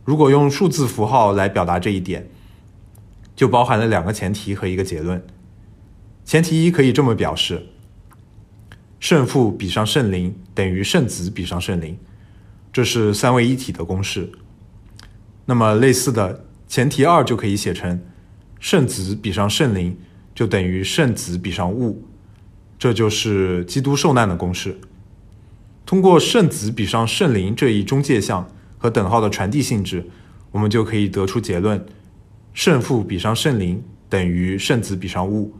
[0.05, 2.29] 如果用数字符号来表达这一点，
[3.35, 5.25] 就包含了两个前提和一个结论。
[6.23, 7.65] 前提一可以这么表示：
[8.99, 11.97] 圣父比上圣灵等于圣子比上圣灵，
[12.71, 14.31] 这是三位一体的公式。
[15.45, 16.45] 那么类似的。
[16.67, 18.01] 前提二就可以写成，
[18.61, 19.97] 圣子比上圣灵
[20.35, 22.07] 就等于圣子比上物，
[22.77, 24.79] 这就是基督受难的公式。
[25.83, 28.47] 通过圣子比上圣灵这一中介项
[28.77, 30.05] 和等号的传递性质，
[30.51, 31.83] 我们就可以得出结论：
[32.53, 35.53] 圣父比上圣灵等于圣子比上物。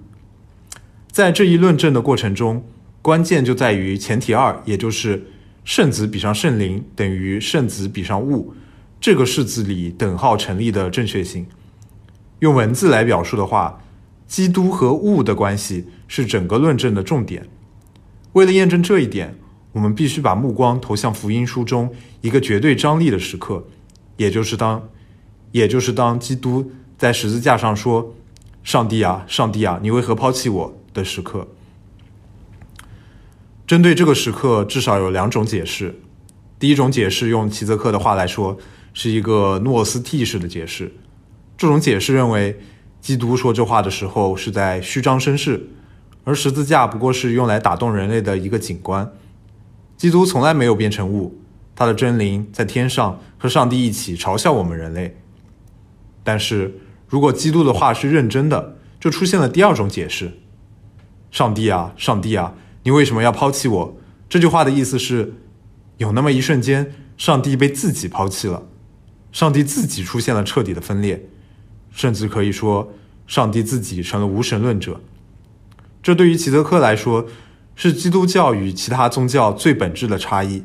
[1.12, 2.64] 在这一论证的过程中，
[3.02, 5.26] 关键就在于前提二，也就是
[5.66, 8.54] 圣子比上圣灵等于圣子比上物。
[9.02, 11.48] 这个式子里等号成立的正确性，
[12.42, 13.84] 用文字来表述的话，
[14.28, 17.48] 基督和物的关系是整个论证的重点。
[18.34, 19.36] 为了验证这一点，
[19.74, 23.64] 我们必须把目光投向福音书中一个绝对张力的时刻，
[24.18, 24.90] 也就是当，
[25.52, 28.16] 也就是当基督在十字架上说
[28.64, 31.48] ：“上帝啊，上帝啊，你为何抛弃我？”的时刻。
[33.68, 36.00] 针对这个时刻，至少有两种解释。
[36.58, 38.58] 第一种解释，用齐泽克的话来说。
[38.94, 40.92] 是一个诺斯替式的解释。
[41.62, 42.60] 这种解释认为，
[43.02, 45.68] 基督说这话的时候是在虚张声势，
[46.24, 49.14] 而十字架不过是用来打动人类的一个景观。
[49.96, 51.40] 基督从来没有变成物，
[51.76, 55.16] 他的真灵在天上和上帝一起嘲笑我们人类。
[56.24, 60.40] 但是如果基督的话是认真的，就出现了第二种解释：
[61.30, 63.98] 上帝啊，上帝啊，你为什么要抛弃我？
[64.28, 65.36] 这句话的意思是，
[65.98, 68.64] 有那么一瞬间，上帝被自己抛弃了。
[69.32, 71.30] 上帝自己出现了彻底的分裂，
[71.92, 72.92] 甚至可以说，
[73.28, 75.00] 上帝自己成了无神论者。
[76.02, 77.28] 这对于齐泽克来说，
[77.76, 80.64] 是基督教与其他宗教最本质的差异。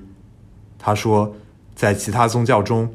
[0.79, 1.37] 他说，
[1.75, 2.95] 在其他宗教中，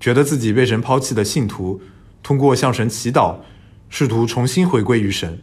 [0.00, 1.80] 觉得自己被神抛弃的信徒，
[2.22, 3.36] 通过向神祈祷，
[3.88, 5.38] 试图重新回归于神；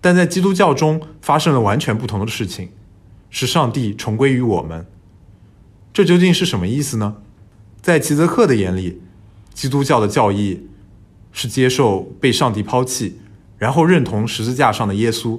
[0.00, 2.70] 但在基督教中，发生了完全不同的事情，
[3.30, 4.86] 是上帝重归于我们。
[5.92, 7.16] 这究竟是什么意思呢？
[7.80, 9.00] 在齐泽克的眼里，
[9.52, 10.68] 基督教的教义
[11.34, 13.18] 是接受被上帝抛弃，
[13.58, 15.38] 然后认同十字架上的耶稣。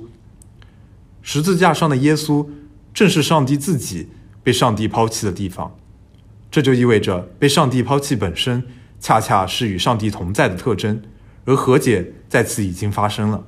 [1.23, 2.47] 十字架上的耶稣
[2.93, 4.09] 正是上帝自己
[4.43, 5.75] 被上帝抛弃的地方。
[6.51, 8.63] 这就意味着被上帝抛弃本身
[8.99, 11.01] 恰恰是与上帝同在的特征，
[11.45, 13.47] 而和解在此已经发生了。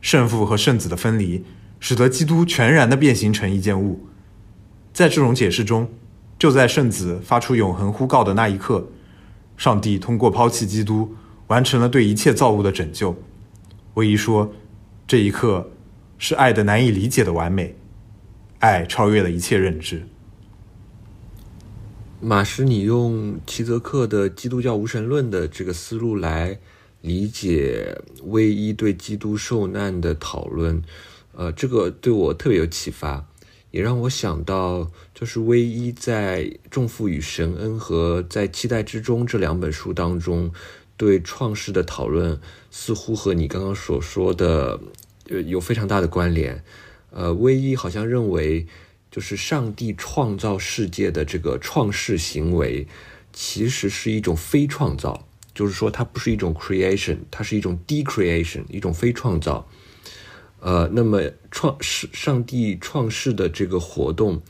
[0.00, 1.44] 圣父和圣子的分离，
[1.78, 4.06] 使得基督全然的变形成一件物。
[4.94, 5.90] 在这种解释中。
[6.38, 8.88] 就在圣子发出永恒呼告的那一刻，
[9.60, 11.14] 上帝通过抛弃基督，
[11.48, 13.14] 完成了对一切造物的拯救。
[13.92, 14.54] 唯一说，
[15.06, 15.70] 这一刻
[16.16, 17.76] 是爱的难以理解的完美，
[18.60, 20.06] 爱超越了一切认知。
[22.22, 26.58] 马师，你用齐泽克的基督教无神论的这个思路来
[27.02, 30.80] 理解唯一对基督受难的讨论，
[31.34, 33.26] 呃，这个对我特别有启发。
[33.72, 34.90] 也让我想到，
[35.20, 40.50] 就是唯一在《重负与神恩》和在《期待之中》这两本书当中，
[40.96, 42.40] 对创世的讨论，
[42.70, 44.80] 似乎和你刚刚所说的，
[45.28, 46.64] 呃，有非常大的关联。
[47.10, 48.66] 呃，唯一好像认为，
[49.10, 52.86] 就是上帝创造世界的这个创世行为，
[53.30, 59.68] 其实是一种非创造，就是说它不是一种 creation，它是一种 decreation，一种非创造。
[60.60, 64.40] 呃，那么创世上帝创世的这个活动，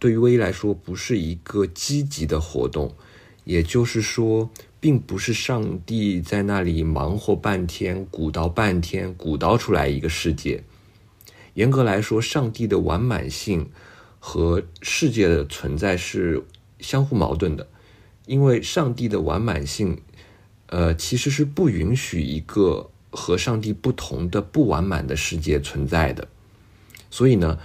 [0.00, 2.96] 对于威来说不是一个积极的活动，
[3.44, 10.64] 也就是说，并不是上帝在那里忙活半天、鼓捣半天、鼓捣出来一个世界，
[11.52, 13.70] 严格来说，上帝的完满性
[14.18, 16.42] 和世界的存在是
[16.78, 17.68] 相互矛盾的，
[18.24, 20.00] 因为上帝的完满性，
[20.68, 26.26] 呃，其实是不允许一个和上帝不同的不完满的世界存在的。
[27.10, 27.58] 所以呢，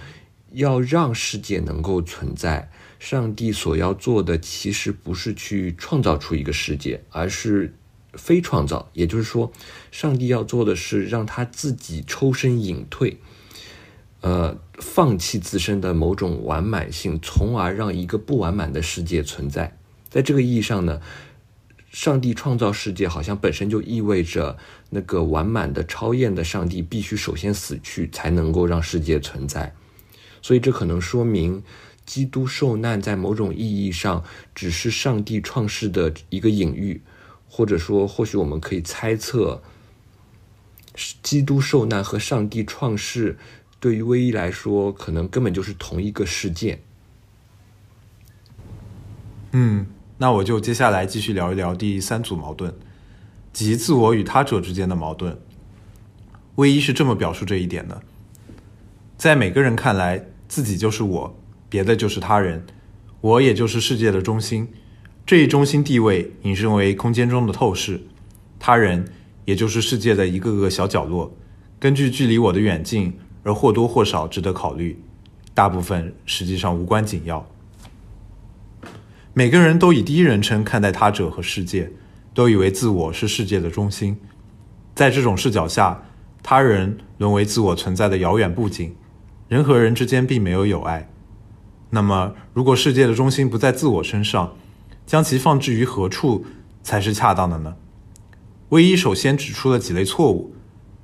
[0.52, 7.74] 要让世界能够存在，上帝所要做的其实不是去创造出一个世界，而是
[8.14, 8.88] 非创造。
[8.92, 9.52] 也就是说，
[9.90, 13.18] 上帝要做的是让他自己抽身隐退。
[14.22, 19.76] 呃，放弃自身的某种完满性，从而让一个不完满的世界存在。
[20.08, 21.00] 在这个意义上呢，
[21.90, 24.56] 上帝创造世界好像本身就意味着
[24.90, 29.74] 那个完满的、超验的上帝必须首先死去，才能够让世界存在。
[30.46, 31.60] 所以，这可能说明
[32.04, 34.22] 基督受难在某种意义上
[34.54, 37.02] 只是上帝创世的一个隐喻，
[37.48, 39.60] 或者说，或许我们可以猜测，
[41.20, 43.36] 基督受难和上帝创世。
[43.80, 46.80] 对于威一来说，可能根本就是同一个事件。
[49.50, 49.84] 嗯，
[50.18, 52.72] 那我就接下来继续聊一聊第三组矛盾，
[53.52, 55.36] 即自我与他者之间的矛盾。
[56.54, 58.00] 威一是这么表述这一点的：
[59.18, 61.38] 在每个人看来，自己就是我，
[61.68, 62.64] 别的就是他人，
[63.20, 64.68] 我也就是世界的中心。
[65.24, 68.00] 这一中心地位引申为空间中的透视，
[68.58, 69.04] 他人
[69.44, 71.36] 也就是世界的一个个小角落，
[71.78, 73.12] 根据距离我的远近。
[73.46, 75.00] 而或多或少值得考虑，
[75.54, 77.48] 大部分实际上无关紧要。
[79.34, 81.92] 每个人都以第一人称看待他者和世界，
[82.34, 84.16] 都以为自我是世界的中心。
[84.96, 86.08] 在这种视角下，
[86.42, 88.96] 他人沦为自我存在的遥远布景，
[89.48, 91.08] 人和人之间并没有友爱。
[91.90, 94.54] 那么，如果世界的中心不在自我身上，
[95.06, 96.44] 将其放置于何处
[96.82, 97.76] 才是恰当的呢？
[98.70, 100.52] 唯一首先指出了几类错误，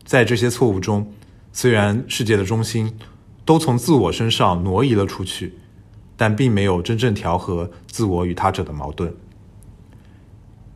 [0.05, 1.13] 在这些错误中。
[1.53, 2.97] 虽然世界的中心
[3.45, 5.59] 都从自我身上挪移了出去，
[6.17, 9.15] 但并没有真正调和自我与他者的矛盾。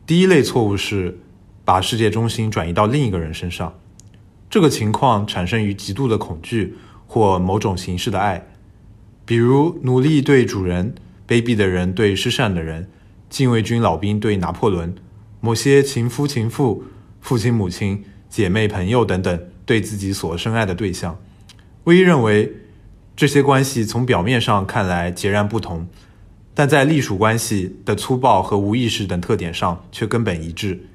[0.05, 1.19] 第一类错误是
[1.65, 3.77] 把世界中心转移到另一个人身上，
[4.49, 8.47] 这个情况产生于极度的恐惧或某种形式的爱，
[9.25, 10.93] 比如奴隶对主人、
[11.27, 12.87] 卑鄙的人对施善的人、
[13.29, 14.93] 禁卫军老兵对拿破仑、
[15.41, 16.83] 某些情夫情妇、
[17.19, 19.39] 父亲母亲、姐妹朋友等等。
[19.67, 21.19] 对自己所深爱的对象，
[21.83, 22.53] 威认为
[23.17, 25.85] 这些关系从表面上看来截然不同，
[26.53, 30.87] 但在隶属关系的粗暴和无意识等特点上却根本一致。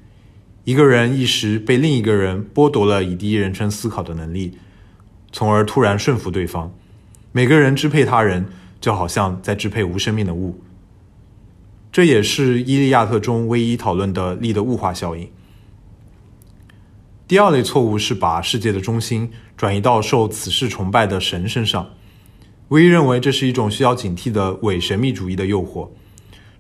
[0.65, 4.57] 一个人一时被另一个人剥夺了以第一人称思考的能力，
[5.33, 6.73] 从而突然顺服对方。
[7.33, 8.47] 每个人支配他人，
[8.81, 10.61] 就好像在支配无生命的物。
[11.91, 15.29] 这也是《伊利亚特》中唯一讨论的力的物化效应。
[17.27, 21.91] 第二类错误是把世界的中心转移到受此世崇拜的神身上。
[22.69, 25.89] 唯一认为这是一种需要警惕的伪神秘主义的诱惑，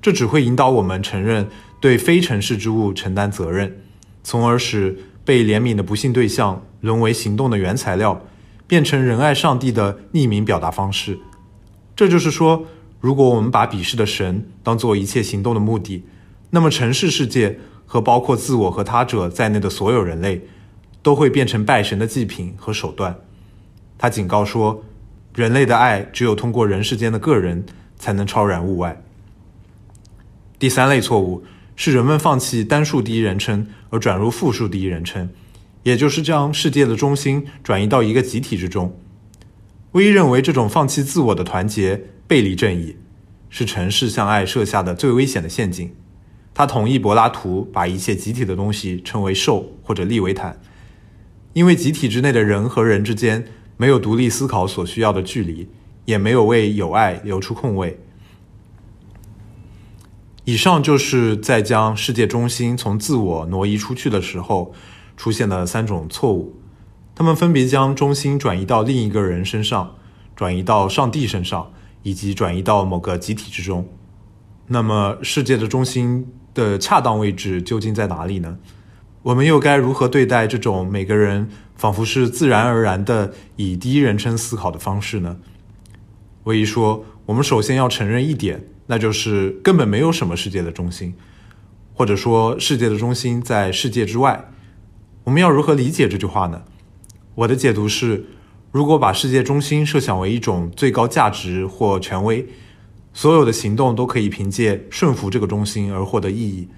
[0.00, 1.48] 这只会引导我们承认
[1.80, 3.80] 对非尘世之物承担责任，
[4.22, 8.22] 从而使被怜悯的不幸对象沦为行动的原材料，
[8.72, 11.18] 变成仁爱上帝的匿名表达方式。
[11.94, 12.64] 这就是说，
[13.00, 16.06] 如果我们把鄙视的神当做一切行动的目的，
[16.48, 20.48] 那么尘世世界和包括自我和他者在内的所有人类。
[21.02, 23.18] 都会变成拜神的祭品和手段。
[23.98, 24.82] 他警告说，
[25.34, 27.66] 人类的爱只有通过人世间的个人，
[27.98, 29.02] 才能超然物外。
[30.58, 31.44] 第三类错误
[31.74, 35.28] 是人们放弃单数第一人称而转入复数第一人称，
[35.82, 38.98] 也就是将世界的中心转移到一个集体之中。
[39.92, 42.96] 威认为这种放弃自我的团结背离正义，
[43.50, 45.92] 是城市向爱设下的最危险的陷阱。
[46.54, 50.60] 他同意柏拉图把一切集体的东西称为兽或者利维坦。
[51.52, 53.44] 因为集体之内的人和人之间
[53.76, 55.68] 没有独立思考所需要的距离，
[56.06, 57.98] 也没有为友爱留出空位。
[60.44, 64.74] 以上就是在将世界中心从自我挪移出去的时候
[65.16, 66.56] 出现了三种错误，
[67.14, 69.96] 他们分别将中心转移到另一个人身上，
[70.34, 73.86] 转移到上帝身上，以及转移到某个集体之中。
[74.68, 78.58] 那么，世界的中心的恰当位置究竟在哪里呢？
[79.22, 85.36] 我们又该如何对待这种每个人仿佛是自然而然的以第一人称思考的方式呢？
[86.44, 91.14] 唯一说，我们首先要承认一点，那就是根本没有什么世界的中心，
[91.94, 94.48] 或者说世界的中心在世界之外。
[95.24, 96.62] 我们要如何理解这句话呢？
[97.34, 98.26] 我的解读是，
[98.72, 102.46] 如果把世界中心设想为一种最高价值或权威，
[103.14, 106.68] 所有的行动都可以凭借顺服这个中心而获得意义。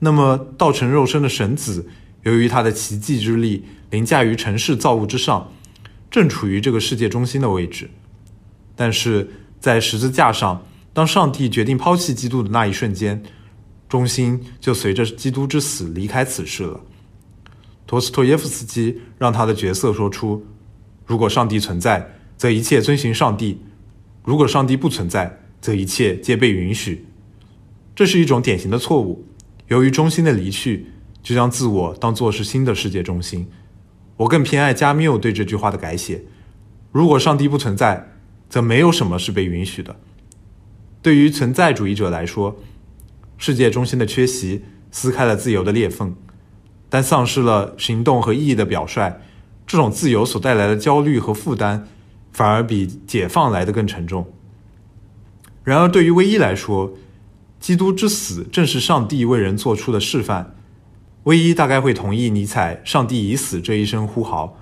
[0.00, 1.86] 那么，道成肉身的神子，
[2.24, 5.52] 由于他的奇迹之力凌驾于尘世造物之上，
[6.10, 7.88] 正处于这个世界中心的位置。
[8.74, 9.30] 但是
[9.60, 13.22] 在十字架上，当上帝决定抛弃基督的那一瞬间，
[13.88, 16.80] 中心就随着基督之死离开此世了。
[17.86, 20.46] 陀思妥耶夫斯基让他的角色说出
[21.06, 23.58] ：“如果上帝存在，则一切遵循上帝；
[24.24, 27.06] 如果上帝不存在，则一切皆被允许。”
[27.94, 29.26] 这是一种典型的错误。
[29.68, 30.86] 由于中心的离去，
[31.22, 33.46] 就将自我当作是新的世界中心。
[34.16, 36.24] 我更偏爱加缪对这句话的改写
[36.90, 38.12] ：“如果上帝不存在，
[38.48, 39.96] 则没有什么是被允许的。”
[41.02, 42.56] 对于存在主义者来说，
[43.36, 46.16] 世界中心的缺席撕开了自由的裂缝。
[46.94, 49.20] 但丧失了行动和意义的表率，
[49.66, 51.88] 这种自由所带来的焦虑和负担，
[52.32, 54.32] 反而比解放来的更沉重。
[55.64, 56.92] 然而，对于威一来说，
[57.58, 60.54] 基督之死正是上帝为人做出的示范。
[61.24, 64.56] 威一大概会同意尼采“上帝已死”这一声呼号，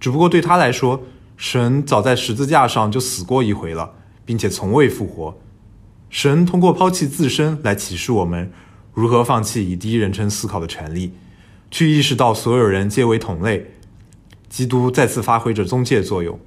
[0.00, 1.04] 只不过对他来说，
[1.36, 3.92] 神早在十字架上就死过一回了，
[4.24, 5.38] 并且从未复活。
[6.10, 8.50] 神通过抛弃自身来启示我们
[8.92, 11.12] 如何放弃以第一人称思考的权利。
[11.76, 13.72] 去意识到所有人皆为同类，
[14.48, 16.40] 基督再次发挥着中介作用，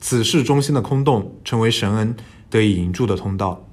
[0.00, 2.16] 此世中心的空洞成为神恩
[2.48, 3.66] 得以营住的通道，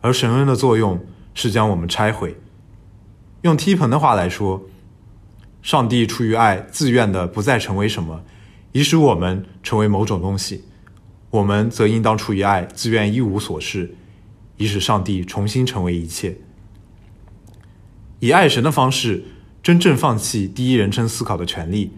[0.00, 1.04] 而神恩的作用
[1.34, 2.36] 是将我们拆毁。
[3.40, 4.62] 用踢盆的话来说，
[5.62, 8.22] 上帝出于爱自愿的不再成为什么，
[8.70, 10.60] 以使我们成为某种东西；
[11.30, 13.96] 我们则应当出于爱自愿一无所事，
[14.58, 16.38] 以使上帝重新成为一切。
[18.20, 19.24] 以爱神的方式。
[19.62, 21.92] 真正放弃第一人称思考的权利，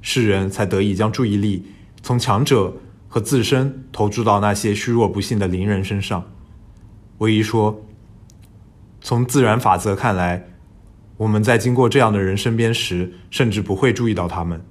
[0.00, 1.66] 世人才得以将注意力
[2.02, 2.74] 从强者
[3.08, 6.32] 和自身投注到那些虚弱不幸的邻人身上。
[7.18, 7.84] 唯一说，
[9.02, 10.48] 从自然法则看来，
[11.18, 14.64] 我们在经过这样的人身边时，甚至不会注意到他们。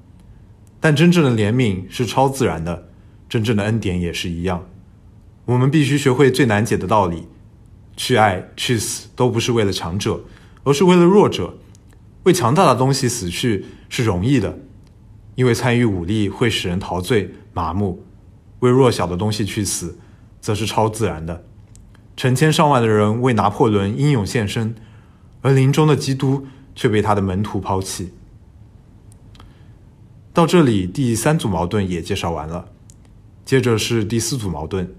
[0.80, 2.90] 但真正的怜悯是超自然的，
[3.30, 4.66] 真正的恩典也是一样。
[5.46, 7.28] 我们必须学会最难解的道理：
[7.96, 10.22] 去爱、去死，都不是为了强者，
[10.64, 11.54] 而是为了弱者。
[12.24, 14.60] 为强大的东西死去是容易的，
[15.36, 18.00] 因为参与武力会使人陶醉麻木；
[18.60, 19.98] 为弱小的东西去死，
[20.42, 21.46] 则是超自然的。
[22.18, 24.76] 成千上万的人为拿破仑英勇献身，
[25.42, 26.46] 而临终的基督
[26.76, 28.12] 却被他的门徒抛弃。
[30.34, 32.70] 到这里，第三组矛盾也介绍完了。
[33.46, 34.94] 接着是第四组矛盾，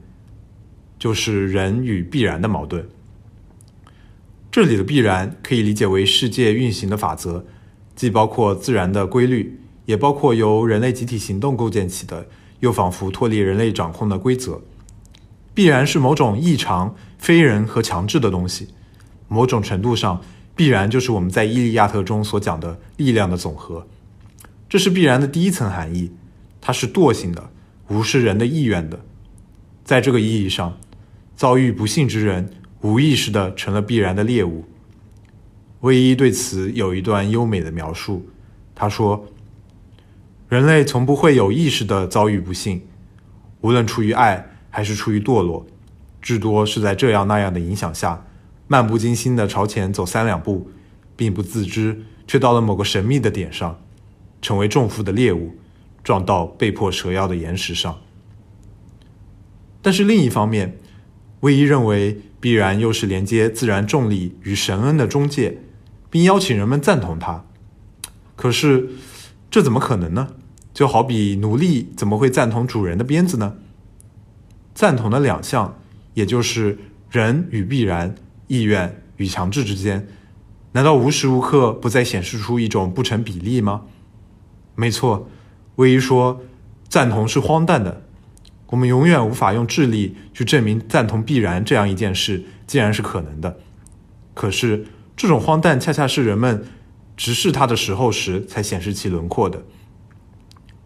[0.98, 2.88] 就是人与必然的矛盾。
[4.50, 7.46] 这里的必然可以理解为世界运行的法则，
[7.94, 12.26] 既包括自然的规律，也包括由人类集体行动构建起的，
[12.58, 14.60] 又仿佛脱离人类掌控的规则。
[15.54, 18.68] 必然是某种异常、非人和强制的东西。
[19.28, 20.20] 某种程度上，
[20.56, 23.86] 必然就是我们在《伊利亚特》中所讲的力量的总和。
[24.68, 26.10] 这是必然的第一层含义，
[26.60, 27.50] 它是惰性的，
[27.88, 28.98] 无视人的意愿的。
[29.84, 30.76] 在这个意义上，
[31.36, 32.50] 遭遇不幸之人。
[32.82, 34.64] 无意识的成了必然的猎物。
[35.80, 38.28] 卫一对此有一段优美的描述。
[38.74, 39.26] 他说
[40.48, 42.82] ：“人类从不会有意识的遭遇不幸，
[43.60, 45.66] 无论出于爱还是出于堕落，
[46.22, 48.26] 至多是在这样那样的影响下，
[48.68, 50.70] 漫不经心的朝前走三两步，
[51.16, 53.78] 并不自知，却到了某个神秘的点上，
[54.40, 55.56] 成为重负的猎物，
[56.02, 57.98] 撞到被迫蛇腰的岩石上。
[59.82, 60.78] 但是另一方面，
[61.40, 65.58] 卫一认为。”必然又是连接自然重力与神恩的中介，
[66.08, 67.44] 并邀请人们赞同它。
[68.34, 68.88] 可是，
[69.50, 70.28] 这怎么可能呢？
[70.72, 73.56] 就好比奴隶怎么会赞同主人的鞭子呢？
[74.74, 75.78] 赞同的两项，
[76.14, 76.78] 也就是
[77.10, 78.14] 人与必然、
[78.46, 80.08] 意愿与强制之间，
[80.72, 83.82] 难道无时无刻不在显示出一种不成比例吗？
[84.74, 85.28] 没错，
[85.76, 86.40] 威一说，
[86.88, 88.02] 赞同是荒诞的。
[88.70, 93.58] 我们永远无法用智力去证明赞同必然这样一件事，既然是可能的。
[94.32, 94.86] 可是，
[95.16, 96.64] 这种荒诞恰恰是人们
[97.16, 99.64] 直视它的时候时才显示其轮廓的。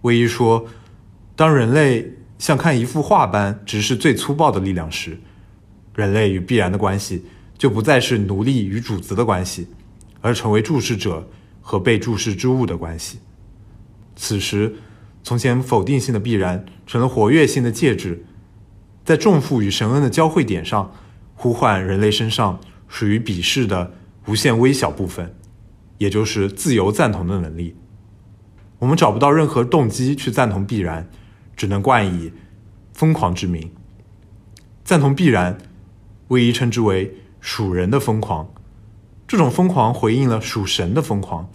[0.01, 0.67] 唯一说，
[1.37, 5.21] 当人类像看一幅画般直视最粗暴的力量时，
[5.95, 7.27] 人类与必然的关系
[7.59, 9.69] 就不再是奴隶与主子的关系，
[10.23, 11.29] 而成为注视者
[11.61, 13.19] 和被注视之物的关系。
[14.17, 14.75] 此时。
[15.25, 18.27] 从前否定性的必然成了活跃性的介质，
[19.07, 20.93] 在重负与神恩的交汇点上，
[21.35, 23.95] 呼唤人类身上属于鄙视的
[24.27, 25.35] 无限微小部分，
[25.97, 27.75] 也就是自由赞同的能力。
[28.81, 31.09] 我们找不到任何动机去赞同必然，
[31.57, 32.31] 只能冠以
[32.93, 33.73] 疯狂之名。
[34.85, 35.57] 赞同必然，
[36.29, 38.53] 唯一称之为属人的疯狂。
[39.27, 41.51] 这种疯狂回应了属神的疯狂，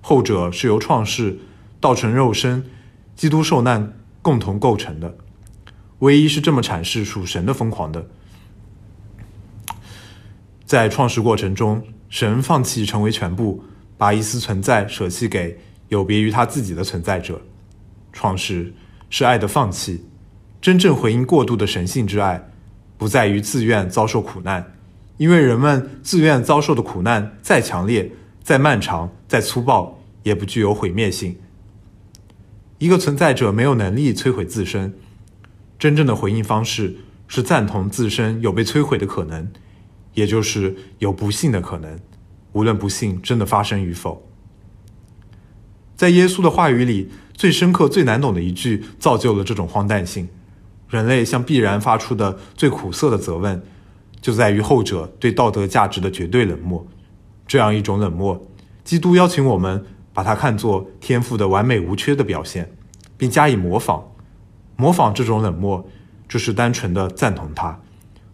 [0.00, 1.38] 后者是由创世
[1.78, 2.64] 道成肉身。
[3.14, 5.16] 基督受难共同构成的。
[6.00, 8.06] 唯一是这么阐释属神的疯狂的。
[10.64, 13.62] 在创世过程中，神放弃成为全部，
[13.96, 15.58] 把一丝存在舍弃给
[15.88, 17.40] 有别于他自己的存在者。
[18.12, 18.74] 创世
[19.10, 20.04] 是爱的放弃，
[20.60, 22.50] 真正回应过度的神性之爱，
[22.98, 24.74] 不在于自愿遭受苦难，
[25.18, 28.10] 因为人们自愿遭受的苦难再强烈、
[28.42, 31.36] 再漫长、再粗暴，也不具有毁灭性。
[32.82, 34.92] 一个存在者没有能力摧毁自身。
[35.78, 36.96] 真正的回应方式
[37.28, 39.52] 是赞同自身有被摧毁的可能，
[40.14, 42.00] 也就是有不幸的可能，
[42.54, 44.28] 无论不幸真的发生与否。
[45.94, 50.28] 在耶稣的话语里，最深刻、最难懂的一句，造就了这种荒诞性。
[50.88, 53.62] 人类向必然发出的最苦涩的责问，
[54.20, 56.84] 就在于后者对道德价值的绝对冷漠。
[57.46, 58.44] 这样一种冷漠，
[58.82, 62.72] 基督邀请我们把它看作天赋的完美无缺的表现，
[63.16, 64.02] 并加以模仿。
[64.76, 65.86] 模仿这种冷漠，
[66.28, 67.78] 就是单纯的赞同它，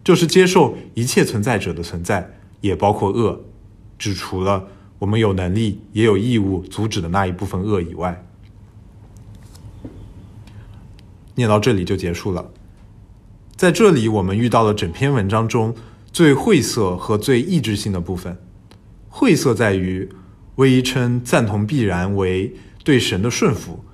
[0.03, 2.29] 就是接受一切存在者的存在，
[2.61, 3.41] 也包括恶，
[3.97, 8.25] 只除了我们有能力也有义务阻止的那一部分恶以外。
[11.35, 12.49] 念到这里就结束了。
[13.55, 15.75] 在这里，我们遇到了整篇文章中
[16.11, 18.37] 最晦涩和最意志性的部分。
[19.09, 20.09] 晦涩在于，
[20.59, 22.53] 魏一称赞同必然为
[22.83, 23.85] 对神的顺服。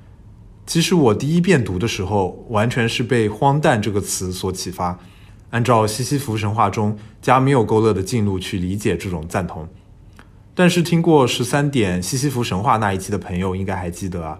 [0.66, 4.98] 其实我第一遍读的时候，完全是被“荒诞”这个词所启发，
[5.52, 9.70] 按照西西弗神话中加缪勾勒的进路去理解这种赞同。
[10.56, 14.40] 但是听过十三点西西弗神话那一期的朋友应该还记得啊，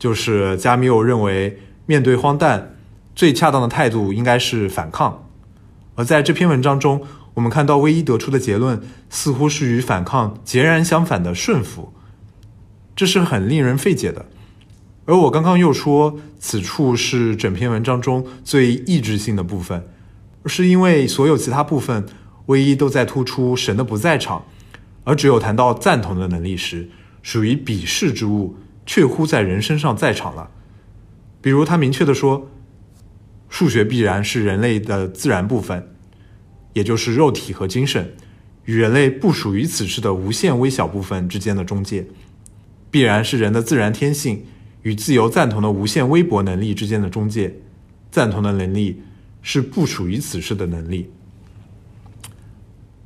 [0.00, 2.74] 就是加缪认为面对荒诞，
[3.14, 5.28] 最恰当的态度应该是反抗。
[5.94, 7.02] 而在这篇文章中，
[7.36, 8.80] 我们看到唯一得出的结论
[9.10, 11.92] 似乎是与反抗截然相反的顺服，
[12.94, 14.24] 这是很令人费解的。
[15.04, 19.86] 而我刚刚又说，此处是整篇文章中最意志性的部分，
[20.46, 22.06] 是因为所有其他部分
[22.46, 24.46] 唯一都在突出神的不在场，
[25.04, 26.88] 而只有谈到赞同的能力时，
[27.22, 28.56] 属于鄙视之物，
[28.86, 30.50] 确乎在人身上在场了。
[31.42, 32.50] 比如他明确的说，
[33.50, 35.95] 数学必然是人类的自然部分，
[36.76, 38.14] 也就是肉体和精神
[38.66, 42.06] 与人类不属于此世的无限微小部分之间的中介，
[42.90, 44.44] 必然是人的自然天性。
[44.82, 47.56] 与自由赞同的无限微薄能力之间的中介，
[48.12, 49.02] 赞同的能力
[49.42, 51.10] 是不属于此世的能力。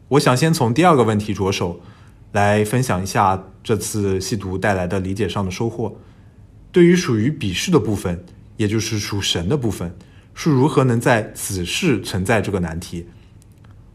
[0.08, 1.80] 我想先从第二个问题着手，
[2.32, 5.96] 来分享一下这次细读带来的理解上的收获。
[6.70, 8.22] 对于属于鄙视的部分，
[8.58, 9.96] 也就是属神的部分，
[10.34, 13.06] 是如何能在此世存在这个难题，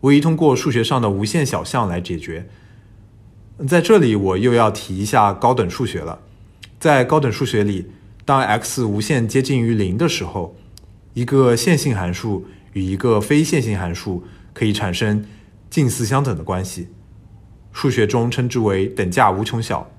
[0.05, 2.47] 唯一通过数学上的无限小项来解决。
[3.67, 6.19] 在这里，我又要提一下高等数学了。
[6.79, 7.87] 在高等数学里，
[8.23, 10.55] 当 x 无限接近于零的时候，
[11.15, 14.23] 一个线性函数与一个非线性函数
[14.53, 15.25] 可以产生
[15.71, 16.89] 近似相等的关系，
[17.71, 19.89] 数学中称之为等价无穷小。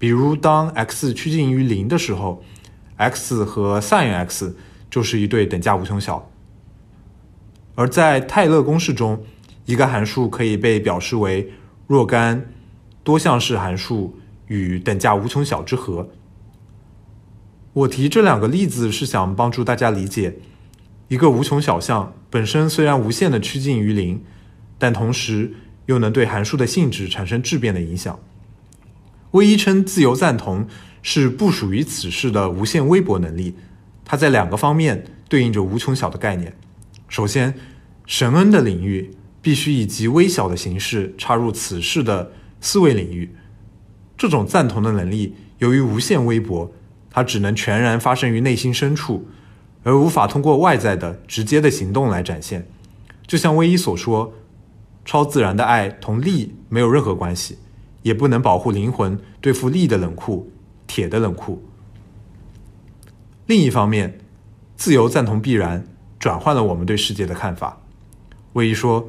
[0.00, 2.42] 比如，当 x 趋近于零的时候
[2.96, 4.56] ，x 和 sin x
[4.90, 6.28] 就是一对等价无穷小。
[7.74, 9.24] 而在泰勒公式中，
[9.66, 11.52] 一个函数可以被表示为
[11.86, 12.52] 若干
[13.02, 14.18] 多项式函数。
[14.48, 16.10] 与等价无穷小之和。
[17.72, 20.36] 我提这两个例子是想帮助大家理解，
[21.08, 24.22] 一个无穷小项本身虽然无限的趋近于零，
[24.76, 25.54] 但同时
[25.86, 28.20] 又能对函数的性质产生质变的影响。
[29.30, 30.66] 唯一称自由赞同
[31.00, 33.54] 是不属于此事的无限微薄能力，
[34.04, 36.54] 它在两个方面对应着无穷小的概念。
[37.12, 37.54] 首先，
[38.06, 39.10] 神恩的领域
[39.42, 43.36] 必须以极微小的形式插入此事的思维领域。
[44.16, 46.72] 这种赞同的能力，由于无限微薄，
[47.10, 49.28] 它只能全然发生于内心深处，
[49.82, 52.66] 而无法通过外在的直接的行动来展现。
[53.26, 54.32] 就像威伊所说，
[55.04, 57.58] 超自然的爱同力没有任何关系，
[58.00, 60.50] 也不能保护灵魂对付力的冷酷、
[60.86, 61.62] 铁的冷酷。
[63.44, 64.18] 另一方面，
[64.76, 65.86] 自由赞同必然
[66.22, 67.80] 转换了我们对世界的看法。
[68.52, 69.08] 魏一说，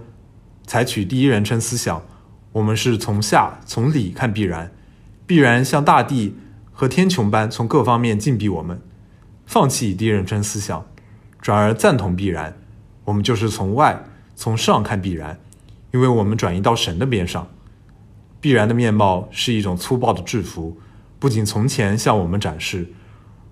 [0.65, 2.02] 采取第一人称思想，
[2.53, 4.72] 我们是从下从里看必然。
[5.27, 6.35] 必然像大地
[6.72, 8.81] 和天穹般从各方面禁闭我们，
[9.45, 10.88] 放弃第一人称思想，
[11.40, 12.57] 转而赞同必然。
[13.06, 15.40] 我们就是从外从上看必然，
[15.91, 17.48] 因为我们转移到神的边上。
[18.41, 20.80] 必然的面貌是一种粗暴的制服，
[21.19, 22.91] 不仅从前向我们展示，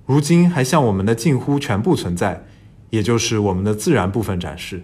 [0.07, 2.43] 如今还向我们的近乎全部存在，
[2.91, 4.83] 也就是我们的自然部分展示。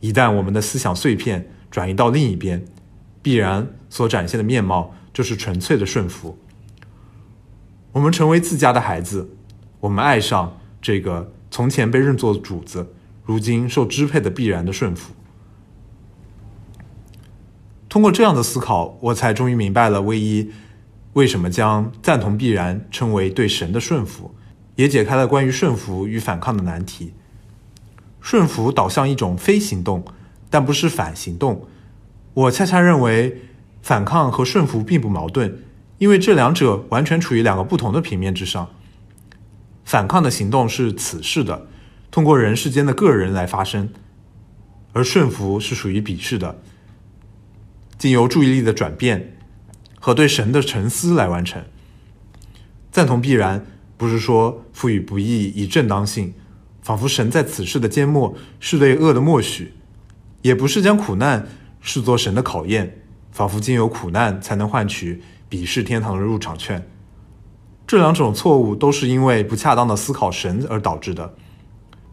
[0.00, 2.64] 一旦我们的思想碎片转移到另一边，
[3.22, 4.94] 必然所展现的面貌。
[5.10, 6.38] 就是纯粹的顺服。
[7.90, 9.30] 我们成为自家的孩子，
[9.80, 12.94] 我们爱上这个从前被认作主子，
[13.24, 15.12] 如今受支配的必然的顺服。
[17.88, 20.52] 通过这样的思考，我才终于明白了威一
[21.14, 24.32] 为什么将赞同必然称为对神的顺服，
[24.76, 27.14] 也解开了关于顺服与反抗的难题。
[28.20, 30.04] 顺服导向一种非行动，
[30.50, 31.66] 但不是反行动。
[32.34, 33.42] 我恰恰认为，
[33.82, 35.62] 反抗和顺服并不矛盾，
[35.98, 38.68] 因为这两者完全处于两个不同的平面之上。
[39.84, 41.66] 反抗的行动是此世的，
[42.10, 43.88] 通过人世间的个人来发生；
[44.92, 46.60] 而顺服是属于彼世的，
[47.96, 49.38] 经由注意力的转变
[49.98, 51.62] 和对神的沉思来完成。
[52.92, 53.64] 赞同必然，
[53.96, 56.34] 不是说赋予不义以正当性，
[56.88, 59.74] 仿佛神在此世的缄默是对恶的默许；
[60.40, 61.46] 也不是将苦难。
[61.82, 65.20] 视作神的考验，仿佛经由苦难才能换取
[65.50, 66.88] 鄙视天堂的入场券。
[67.86, 71.34] 这两种错误都是因为不恰当的思考神而导致的。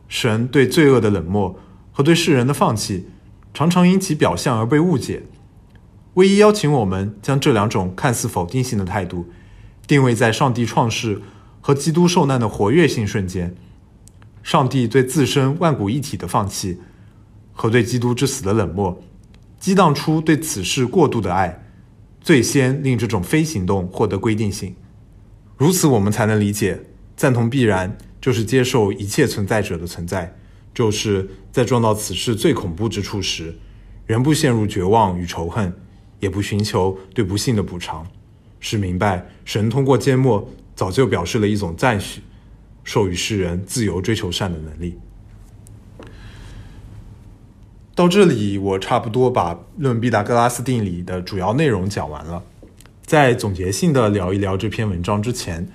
[0.10, 1.58] 神对罪恶的冷漠
[1.94, 3.08] 和对世人的放弃，
[3.54, 5.24] 常常因其表象而被误解。
[6.16, 9.30] 唯一邀请我们将这两种看似否定性的态度，
[9.88, 11.22] 定位在上帝创世
[11.62, 13.56] 和基督受难的活跃性瞬间。
[14.46, 16.78] 上帝对自身万古一体的放弃，
[17.52, 19.02] 和对基督之死的冷漠。
[19.60, 21.66] 激荡出对此事过度的爱，
[22.22, 24.76] 最先令这种非行动获得规定性。
[25.58, 26.80] 如此，我们才能理解
[27.18, 30.38] 赞同必然就是接受一切存在者的存在，
[30.76, 33.58] 就是在撞到此事最恐怖之处时，
[34.06, 35.74] 仍不陷入绝望与仇恨，
[36.20, 38.06] 也不寻求对不幸的补偿，
[38.60, 42.22] 是明白神通过缄默早就表示了一种赞许，
[42.86, 44.98] 授予世人自由追求善的能力。
[47.94, 52.44] 到这里，我差不多把论毕达哥拉斯定理的主要内容讲完了。
[53.06, 55.68] 在总结性的聊一聊这篇文章之前，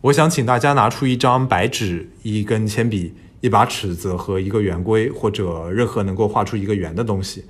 [0.00, 7.44] 我想请大家拿出一张白纸、一根铅笔、一把尺子和一个圆规，或者任何能够画出一个圆的东西，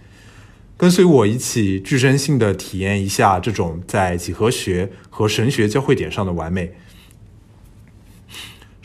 [0.76, 6.72] 跟随我一起具身性的体验一下这种在几何学和神学交汇点上的完美。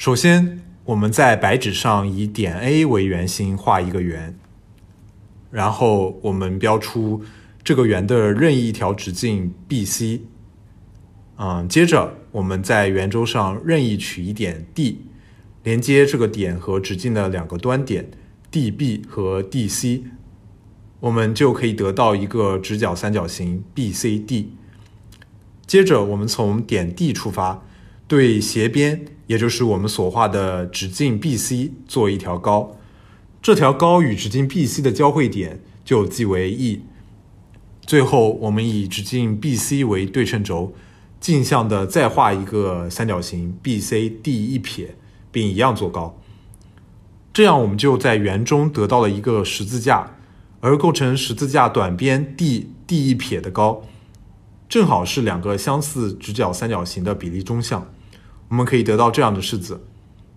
[0.02, 4.36] 首先，我们在白纸上以点 A 为圆心画一个圆。
[5.52, 7.24] 然后我们标出
[7.64, 10.22] 这个圆的任意一条直径 BC，
[11.38, 15.02] 嗯，接着我们在圆周上任意取一点 D，
[15.62, 18.10] 连接这个点和直径的两个端点
[18.52, 20.02] DB 和 DC，
[21.00, 24.48] 我们就可以得到一个直角三角形 BCD。
[25.68, 27.64] 接着我们从点 D 出发，
[28.08, 32.76] 对斜边，也就是我们所画的直径 BC 做一条高。
[33.42, 36.82] 这条高与直径 BC 的交汇点就记为 E。
[37.80, 40.74] 最后，我们以直径 BC 为对称轴，
[41.22, 44.96] 镜像的再画一个三角形 BCD 一撇，
[45.32, 46.20] 并一样做高。
[47.32, 50.18] 这样，我们就在圆中得到了一个十字架，
[50.60, 53.84] 而构成十字架短边 D D 一撇的高，
[54.68, 57.94] 正好是两个相似直角三角形的比例中项。
[58.52, 59.82] 我们可以得到这样的式子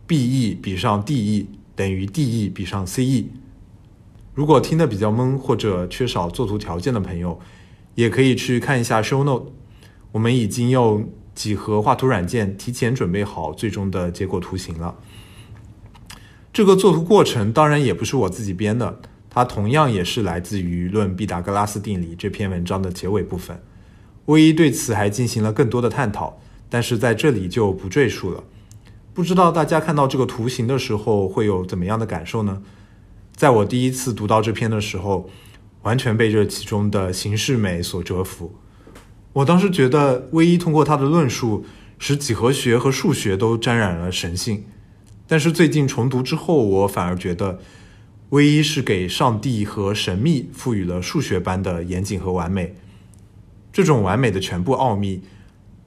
[0.07, 1.47] ：BE 比上 DE。
[1.74, 3.24] 等于 DE 比上 CE。
[4.32, 7.41] 如果听得比较懵或者缺少作图条件的朋友，
[7.97, 9.51] 也可以去看一下 Show Note。
[10.12, 14.95] 我们已经用几何画图软件提前准备好最终的结果图形了。
[16.53, 23.61] 这个作图过程当然也不是我自己编的，它同样也是来自于《论毕达哥拉斯定理》这篇文章的结尾部分。
[24.27, 26.41] 威一对此还进行了更多的探讨，
[26.74, 28.42] 但是在这里就不赘述了。
[29.12, 32.60] 不知道大家看到这个图形的时候会有怎么样的感受呢？
[33.32, 35.30] 在我第一次读到这篇的时候，
[35.82, 38.56] 完全被这其中的形式美所折服。
[39.34, 41.64] 我当时觉得，唯一通过他的论述，
[41.96, 44.64] 使几何学和数学都沾染了神性。
[45.28, 47.60] 但是最近重读之后，我反而觉得，
[48.30, 52.74] 唯一是给上帝和神秘赋予了数学般的严谨和完美。
[53.72, 55.22] 这种完美的全部奥秘。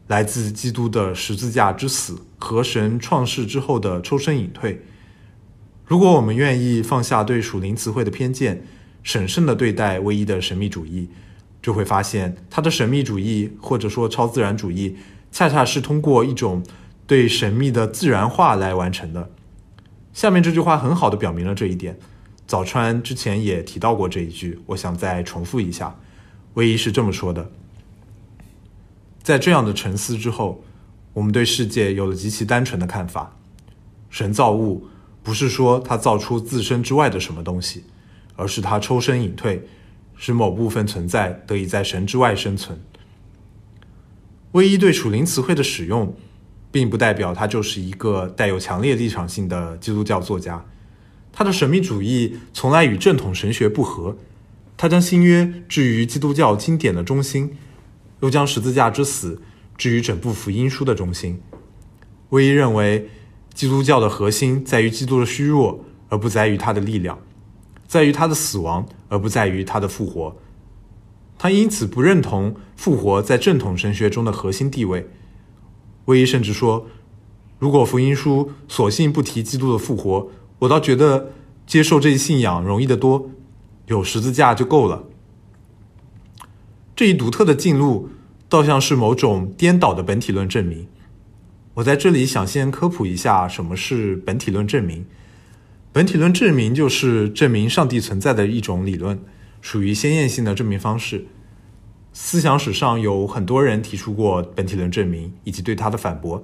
[0.08, 4.82] 来自基督的十字架之死和神创世之后的抽身隐退。
[5.86, 8.66] 如果我们愿意放下对属灵词汇的偏见，
[9.04, 11.10] 审慎地对待唯一的神秘主义，
[11.62, 14.98] 就会发现他的神秘主义或者说超自然主义，
[15.32, 16.64] 恰恰是通过一种
[17.06, 19.30] 对神秘的自然化来完成的。
[20.14, 21.98] 下面这句话很好的表明了这一点。
[22.46, 25.98] 早川之前也提到过这一句，我想再重复一下。
[26.54, 27.52] 唯一是这么说的。
[29.28, 30.64] 在这样的沉思之后，
[31.12, 33.38] 我们对世界有了极其单纯的看法：
[34.10, 34.88] 神造物
[35.22, 37.84] 不是说他造出自身之外的什么东西，
[38.38, 39.68] 而是他抽身隐退，
[40.16, 42.80] 使某部分存在得以在神之外生存。
[44.54, 46.16] 唯一对属灵词汇的使用，
[46.72, 50.64] 并不代表他就是一个带有强烈立场性的基督教作家。
[51.34, 54.16] 他的神秘主义从来与正统神学不合，
[54.78, 57.58] 他将新约置于基督教经典的中心，
[58.20, 59.42] 又将十字架之死
[59.78, 61.42] 置于整部福音书的中心。
[62.30, 63.10] 威一认为，
[63.54, 67.18] 基督教的核心在于基督的虚弱，而不在于他的力量；
[67.88, 70.36] 在于他的死亡，而不在于他的复活。
[71.38, 75.10] 他因此不认同复活在正统神学中的核心地位。
[76.06, 76.88] 威一甚至说，
[77.60, 80.30] 如果福音书索性不提基督的复活，
[80.60, 81.32] 我倒觉得
[81.66, 83.30] 接受这一信仰容易得多，
[83.86, 85.04] 有十字架就够了。
[86.98, 88.10] 这一独特的进路，
[88.50, 90.88] 倒像是某种颠倒的本体论证明。
[91.76, 95.06] 我在这里想先科普一下什么是本体论证明。
[95.94, 99.20] 本体论证明就是证明上帝存在的一种理论，
[99.62, 101.28] 属于先验性的证明方式。
[102.14, 106.44] 思想史上有很多人提出过本体论证明以及对它的反驳，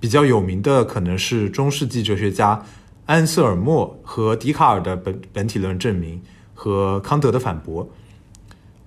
[0.00, 2.60] 比较有名的可能是中世纪哲学家
[3.06, 6.20] 安瑟尔莫和笛卡尔的本本体论证明
[6.52, 7.88] 和康德的反驳。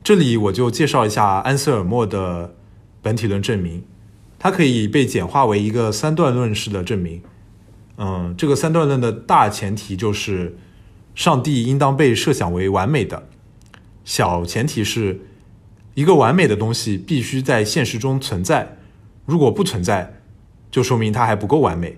[0.08, 2.56] 这里我就介绍一下安瑟尔莫的
[3.02, 3.84] 本体论证明。
[4.40, 7.22] 它可以被简化为一个三段论式的证明。
[7.98, 10.56] 嗯，这个三段论的大前提就是，
[11.14, 13.28] 上帝应当被设想为完美的。
[14.06, 15.20] 小前提是，
[15.94, 18.78] 一个完美的东西必须在现实中存在。
[19.26, 20.22] 如果不存在，
[20.72, 21.98] 就说明它还不够完美。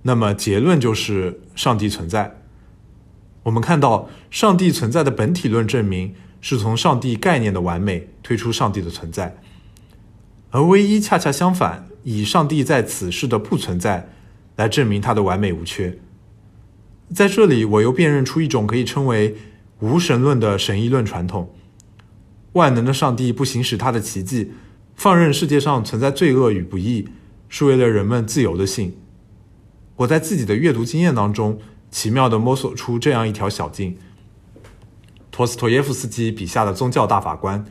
[0.00, 2.38] 那么结论就是上帝存在。
[3.42, 9.36] 我们看到，上帝存在的本体论证明是从上帝概念的完美推出上帝的存在。
[10.50, 14.08] 而唯一恰恰相反，以上帝在此世的不存在
[14.56, 15.98] 来证明他的完美无缺。
[17.14, 19.36] 在这里，我又辨认出一种可以称为
[19.80, 21.54] 无神论的神议论传统：
[22.52, 24.52] 万能的上帝不行使他的奇迹，
[24.94, 27.08] 放任世界上存在罪恶与不义，
[27.48, 28.94] 是为了人们自由的性。
[29.96, 31.58] 我在自己的阅读经验当中，
[31.90, 33.96] 奇妙地摸索出这样一条小径：
[35.38, 37.64] 托斯托耶夫斯基笔下的宗教大法官。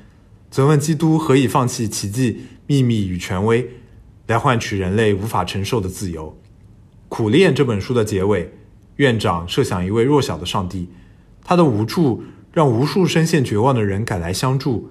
[0.49, 3.69] 责问基督何以放弃奇迹、秘密与权威，
[4.27, 6.33] 来换取人类无法承受的自由？
[7.09, 8.53] 苦练这本书的结尾，
[8.95, 10.87] 院长设想一位弱小的上帝，
[11.43, 12.23] 他的无助
[12.53, 14.89] 让无数深陷绝望的人赶来相助，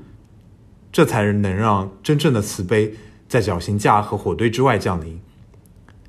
[0.92, 2.92] 这才能让真正的慈悲
[3.26, 5.18] 在绞刑架和火堆之外降临。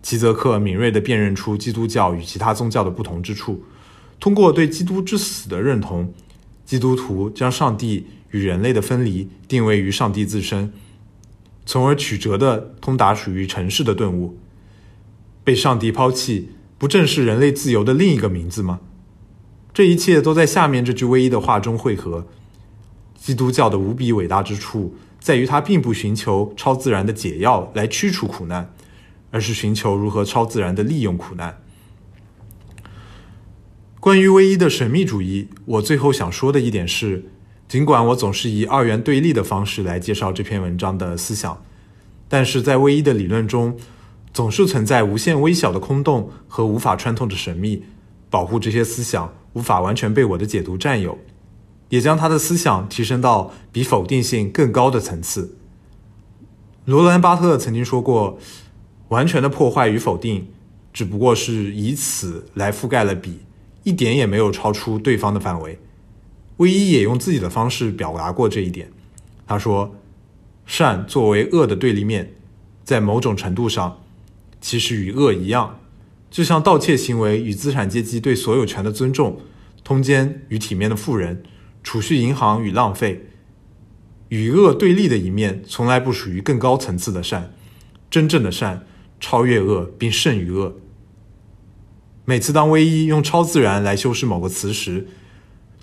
[0.01, 3.63] 齐泽克敏锐地辨认出基督教与其他宗教的不同之处，
[4.19, 6.13] 通过对基督之死的认同，
[6.67, 8.05] 基督徒将上帝。
[8.31, 10.73] 与人类的分离定位于上帝自身，
[11.65, 14.37] 从而曲折的通达属于尘世的顿悟。
[15.45, 18.81] 被上帝抛弃，不正是人类自由的另一个名字吗？
[19.73, 22.27] 这一切都在下面这句唯一的话中汇合。
[23.15, 28.73] 基督教的无比伟大之处，在于它并不寻求超自然的解药来驱除苦难，
[29.31, 31.61] 而是寻求如何超自然的利用苦难。
[34.07, 37.25] 关于唯一的神秘主义，我最后想说的一点是。
[37.67, 41.61] 尽管我总是以二元对立的方式来介绍这篇文章的思想，
[42.29, 43.75] 但是在唯一的理论中，
[44.31, 47.83] 总是存在无限微小的空洞和无法穿透的神秘，
[48.29, 51.19] 保护这些思想无法完全被我的解读占有，
[51.89, 55.57] 也将他的思想提升到比否定性更高的层次。
[56.85, 58.39] 罗兰·巴特曾经说过
[59.09, 60.47] ：“完全的破坏与否定，
[60.93, 63.39] 只不过是以此来覆盖了彼，
[63.87, 65.79] 一点也没有超出对方的范围。”
[66.57, 68.91] 威一也用自己的方式表达过这一点。
[69.45, 69.95] 他说
[70.67, 72.33] ：“善作为恶的对立面，
[72.83, 74.01] 在某种程度上，
[74.59, 75.79] 其实与恶一样，
[76.29, 79.39] 就像盗窃行为与资产阶级对所有权的尊重，
[79.85, 81.43] 通奸与体面的富人，
[81.81, 83.29] 储蓄银行与浪费。
[84.29, 87.53] 与恶对立的一面，从来不属于更高层次的善。
[88.09, 88.85] 真正的善
[89.21, 90.75] 超越恶，并胜于恶。
[92.29, 95.07] 每次当威一用超自然来修饰某个词时，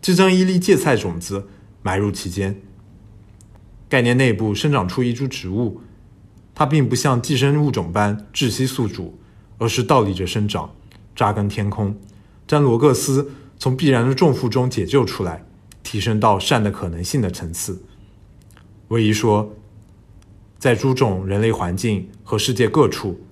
[0.03, 1.49] 就将一粒芥菜种子
[1.81, 2.61] 埋入其间。
[3.89, 5.81] 概念内部生长出一株植物，
[6.55, 9.19] 它并不像寄生物种般窒息宿主，
[9.57, 10.75] 而是倒立着生长，
[11.17, 11.99] 扎根天空，
[12.47, 15.47] 将罗格斯从必然的重负中解救出来，
[15.83, 17.83] 提升到善的可能性的层次。
[18.89, 19.55] 唯一说，
[20.59, 23.23] 在诸种人类环境和世界各处，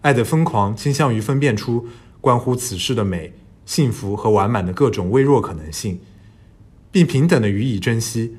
[0.00, 1.86] 爱的疯狂倾向于分辨出
[2.22, 3.34] 关乎此事的美、
[3.66, 6.00] 幸福和完满的各种微弱可能性。
[6.90, 8.36] 并平等的予以珍惜，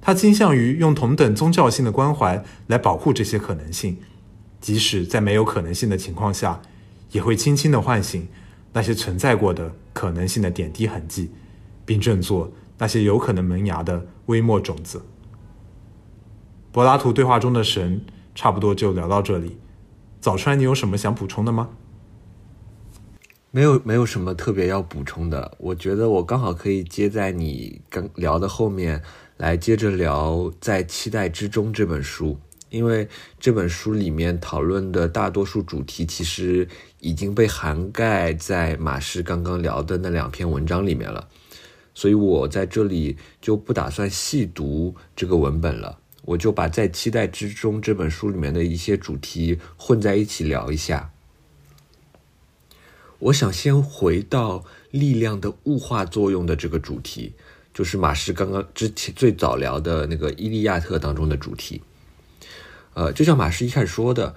[0.00, 3.98] 他倾向于用同等宗教性的关怀来保护这些可能性，
[4.60, 6.62] 即使在没有可能性的情况下，
[7.10, 8.28] 也会轻轻地唤醒
[8.72, 11.32] 那些存在过的可能性的点滴痕迹，
[11.84, 15.02] 并振作那些有可能萌芽的微末种子。
[16.70, 18.06] 柏拉图对话中的神，
[18.36, 19.58] 差不多就聊到这里。
[20.20, 21.70] 早川，你有什么想补充的吗？
[23.52, 25.56] 没有，没有什么特别要补充的。
[25.58, 29.02] 我觉得我刚好可以接在你刚聊的后面
[29.38, 33.08] 来接着聊《在期待之中》这本书，因为
[33.40, 36.68] 这本书里面讨论的大多数主题其实
[37.00, 41.28] 已经被涵盖在马氏刚刚聊的那两篇文章里面了，
[41.92, 51.10] 所以我在这里就不打算细读这个文本了，我就把《在期待之中》这本书里面的一些主题混在一起聊一下。
[53.20, 57.34] 我想先回到力量的物化作用的这个主题，
[57.74, 61.82] 就是马氏刚刚之前最早聊的那个《伊利亚特》当中的主题。
[62.94, 64.34] 呃，就像马氏一开始说的，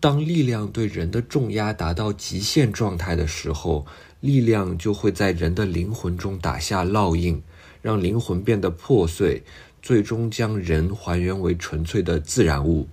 [0.00, 3.86] 当力量对人的重压达到极限状态的时候，
[4.18, 7.40] 力量就会在人的灵魂中打下烙印，
[7.82, 9.44] 让灵魂变得破碎，
[9.80, 12.88] 最终将人还原为纯粹的自然物。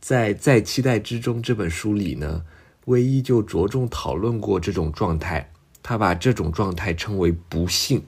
[0.00, 2.42] 在《在期待之中》这本书里呢。
[2.88, 5.52] 唯一就着重讨论过这种状态，
[5.82, 8.02] 他把这种状态称为不幸。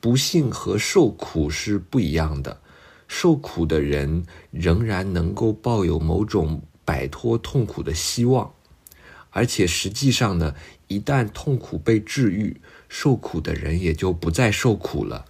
[0.00, 2.60] 不幸和受苦是不一样的，
[3.06, 8.52] 受苦的人仍然能够抱有某种摆脱痛苦的希望，
[9.30, 10.56] 而且实际上呢，
[10.88, 15.26] 一旦痛苦被治愈，受苦的人也就不再受苦了。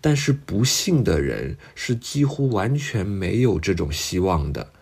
[0.00, 4.72] 但是不幸的人是几乎完全没有这种希望的。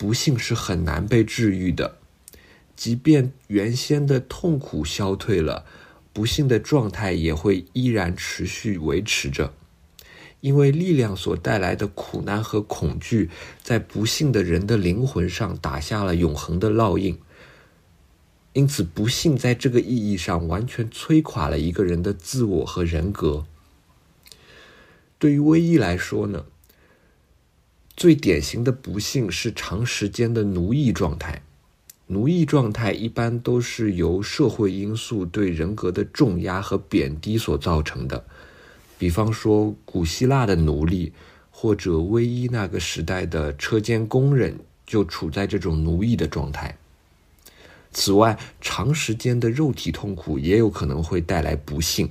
[0.00, 1.98] 不幸是很难被治愈的，
[2.74, 5.66] 即便原先的痛苦消退了，
[6.14, 9.52] 不幸的状态也会依然持续维持着，
[10.40, 13.28] 因为力量所带来的苦难和恐惧，
[13.62, 17.18] 在不幸的人的灵魂上打下了永恒的烙印。
[18.54, 23.44] 因此，不幸在这个意义上完全摧垮了一个人的自我和人格。
[25.18, 26.46] 对于威一来说呢？
[28.00, 31.42] 最典型的不幸是长时间的奴役状态。
[32.06, 38.24] 奴役状态一般都是由社会因素对人格的重压和贬低所造成的，
[38.96, 41.12] 比方说古希腊的奴隶，
[41.50, 46.78] 或者威伊那个时代的车间工人就处在这种奴役的状态。
[47.92, 52.08] 此外，长时间的肉体痛苦也有可能会带来不幸。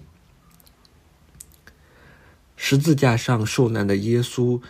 [2.56, 4.62] 十字架上受难的耶稣。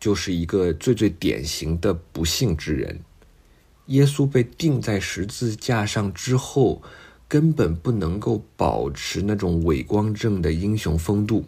[0.00, 3.00] 就是一个最最典型的不幸之人。
[3.86, 6.80] 耶稣被钉在十字架上之后，
[7.28, 11.44] 根本不能够保持那种伟光正的英雄风度。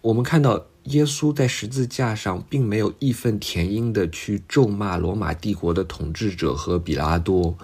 [0.00, 7.56] 我们看到耶稣在十字架上，并没有义愤填膺的去咒骂罗马帝国的统治者和比拉多，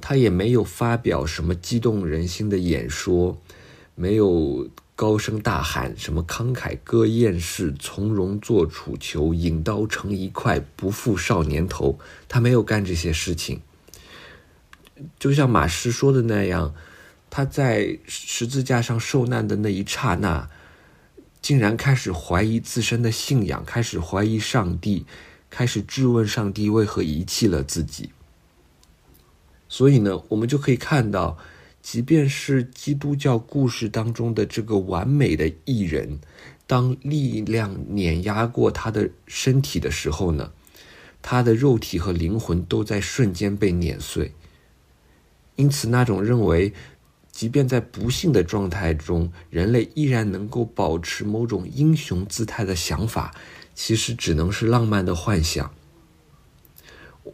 [0.00, 3.36] 他也没有发表什么激动人心的演说，
[3.94, 4.68] 没有。
[4.96, 11.98] 高声大喊什么慷慨歌艳士，从容做楚囚，引刀成一块，不负少年头。
[12.26, 13.60] 他没有干这些事情。
[15.18, 16.74] 就像马师说的那样，
[17.28, 20.48] 他在十字架上受难的那一刹那，
[21.42, 25.04] 竟然开始怀疑自身的信仰，开始怀疑上帝，
[25.50, 28.08] 开始质问上帝为何遗弃了自己。
[29.68, 31.36] 所以呢，我们就可以看到。
[31.88, 36.18] 即便是基督教故事当中的这个完美的艺人，
[36.66, 40.50] 当力量碾压过他的身体的时候呢，
[41.22, 44.32] 他的肉体和灵魂都在瞬间被碾碎。
[45.54, 46.74] 因此，那种认为，
[47.30, 53.32] 即便在不幸的状态中，人类依然能够保持某种英雄姿态的想法，
[53.76, 55.72] 其实只能是浪漫的幻想。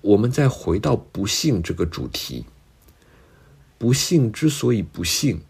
[0.02, 2.44] 我们再回到不幸这个主题。
[3.82, 5.40] 不幸之所以不幸，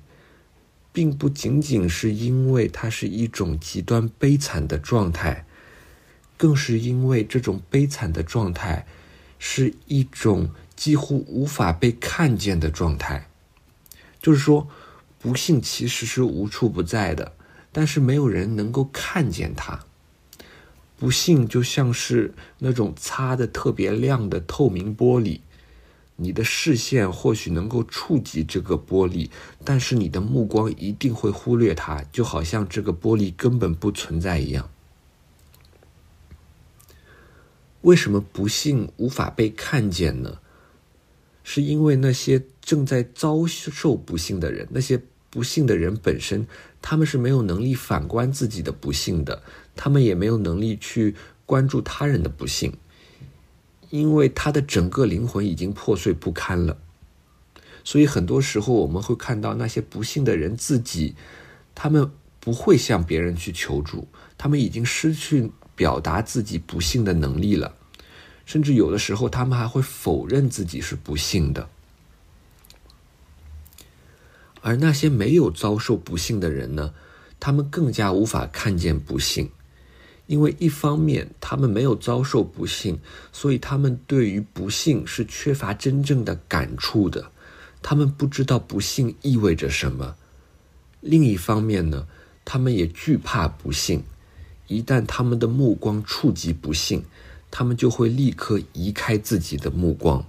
[0.90, 5.44] 并不仅仅是因为它是一种极端悲惨的状态，
[6.38, 8.86] 更是因为这种悲惨的状态
[9.38, 13.28] 是一种几乎无法被看见的状态。
[14.22, 14.66] 就是说，
[15.18, 17.34] 不幸其实是无处不在的，
[17.70, 19.84] 但是没有人能够看见它。
[20.96, 25.40] 不幸就像是那种擦的特别亮的透明玻璃。
[26.22, 29.28] 你的视线或许能够触及这个玻璃，
[29.64, 34.70] 但是你的目光一定会忽略它，就好像这个玻璃根本不存在一样。
[37.82, 40.38] 为什么不幸无法被看见呢？
[41.42, 46.46] 是因为那些正在遭受不幸的人，那些不幸的人本身，
[46.80, 49.42] 他们是没有能力反观自己的不幸的，
[49.74, 52.72] 他们也没有能力去关注他人的不幸。
[53.92, 56.78] 因为他的整个灵魂已经破碎不堪了，
[57.84, 61.14] 所以很多时候我们会看到那些不幸的人自己，
[61.74, 62.10] 他们
[62.40, 64.08] 不会向别人去求助，
[64.38, 67.74] 他们已经失去表达自己不幸的能力了。
[68.46, 71.68] 甚至有的时候他们还会否认自己是不幸的。
[74.62, 76.94] 而那些没有遭受不幸的人呢？
[77.38, 79.50] 他们更加无法看见不幸，
[80.26, 82.98] 因为一方面他们没有遭受不幸，
[83.32, 87.30] 所以他们对于不幸是缺乏真正的感触的，
[87.82, 90.16] 他们不知道不幸意味着什么。
[91.00, 92.06] 另一方面呢，
[92.44, 94.04] 他们也惧怕不幸，
[94.68, 97.04] 一旦他们的目光触及不幸，
[97.50, 100.24] 他们就会立刻移开自己的目光。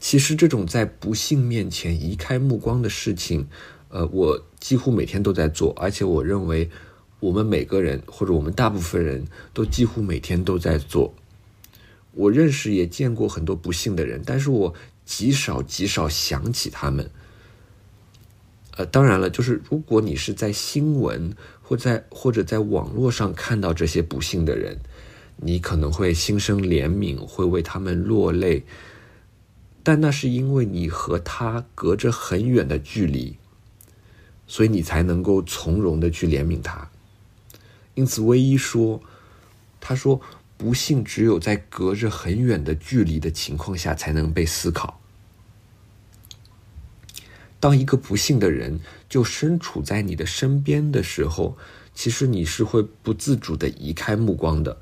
[0.00, 3.48] 其实，这种在不幸面前移开目光的事情，
[3.88, 6.70] 呃，我几乎每天都在做，而且我认为，
[7.20, 11.14] 我们每个人或者我们大部分人都几乎每天都在做。
[12.12, 14.74] 我认识也见过很多不幸的人，但是我
[15.04, 17.10] 极少极少想起他们。
[18.76, 24.78] 呃，当然了，就是如果你是在新闻或在或者在网络上看到这些不幸的人，
[25.36, 28.64] 你可能会心生怜悯，会为他们落泪。
[29.82, 33.36] 但那是因为你和他隔着很远的距离，
[34.46, 36.90] 所以你才能够从容的去怜悯他。
[37.98, 39.02] 因此，唯一说，
[39.80, 40.20] 他说，
[40.56, 45.00] 不幸只有在隔着很远的距离的情况下才能被思考。
[47.58, 51.58] 当一个不幸的人就身处在你的身边的时候，
[51.92, 54.78] 其实你是会不自主的移开目光的。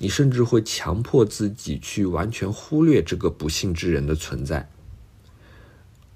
[0.00, 4.68] 你甚至会强迫自己去完全忽略这个不幸之人的存在。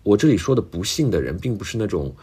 [0.03, 2.15] 我这里说的不幸的人，并不是那种，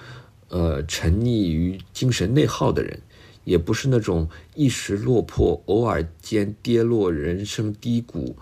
[0.50, 3.02] 呃，沉溺于精神内耗的人，
[3.50, 8.38] 也不是那种一时落魄、偶尔间跌落人生低谷，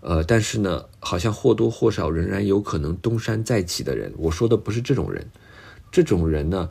[0.00, 4.12] 呃，但是呢，好像或多或少仍然有可能东山再起的人。
[4.16, 5.28] 我说的不是这种人，
[5.90, 6.70] 这种人呢。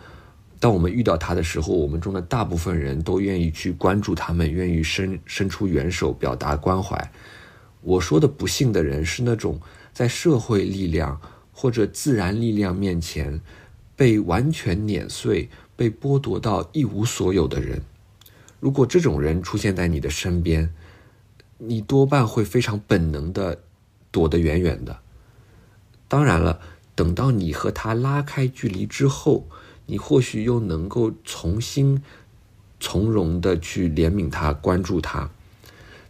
[0.57, 7.11] 当我们遇到他的时候，我们中的大部分人都愿意去关注他们，愿意伸伸出援手，表达关怀。
[7.81, 9.59] 我说的不幸的人是那种
[9.91, 11.19] 在社会力量
[11.51, 13.41] 或者自然力量面前
[13.97, 15.49] 被完全碾碎、
[15.81, 17.81] 被剥夺到一无所有的人。
[18.59, 20.71] 如果这种人出现在你的身边，
[21.57, 23.63] 你多半会非常本能的
[24.11, 24.99] 躲得远远的。
[26.07, 26.59] 当然了，
[26.93, 29.47] 等到你和他拉开距离之后。
[29.87, 32.01] 你或许又能够重新
[32.79, 35.29] 从容的去怜悯他、关注他，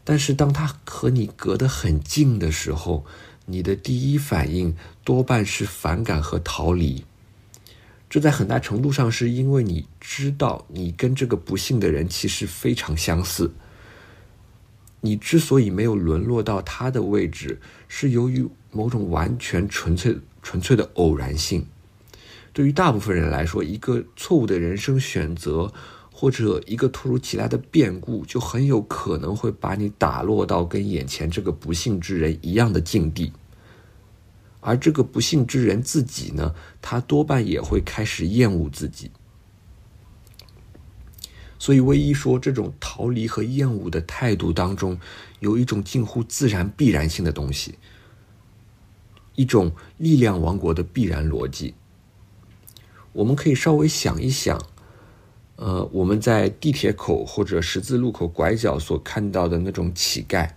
[0.03, 3.05] 但是当他和你隔得很近的时候，
[3.45, 7.05] 你的第一反应多半是反感和逃离。
[8.11, 13.49] 这在很大程度上是因为你知道你跟这个不幸的人其实非常相似。
[14.99, 21.65] 你之所以没有沦落到他的位置，是由于某种完全纯粹、纯粹的偶然性。
[22.51, 25.71] 对于大部分人来说，一个错误的人生选择，
[26.11, 33.31] 或者一个突如其来的变故，就很有可能会把你打落到跟眼前这个不幸之人一样的境地。
[34.61, 39.11] 而这个不幸之人自己呢，他多半也会开始厌恶自己。
[41.59, 44.99] 所以，唯一说这种逃离和厌恶的态度当中，
[45.41, 47.75] 有一种近乎自然必然性的东西，
[49.35, 51.75] 一种力量王国的必然逻辑。
[53.13, 54.59] 我们可以稍微想一想，
[55.57, 60.49] 呃，我们在地铁口或者十字路口拐角所看到的那种乞丐。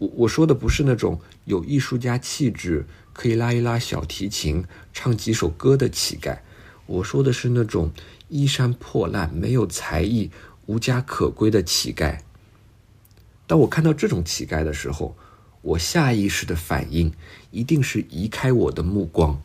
[0.00, 4.64] 我我说的不是那种有艺术家气质、可以拉一拉小提琴、
[4.94, 6.38] 唱几首歌的乞丐，
[6.86, 7.92] 我说的是那种
[8.28, 10.30] 衣衫破烂、没有才艺、
[10.64, 12.20] 无家可归的乞丐。
[13.46, 15.14] 当我看到这种乞丐的时候，
[15.60, 17.12] 我下意识的反应
[17.50, 19.38] 一定是移开我的目光。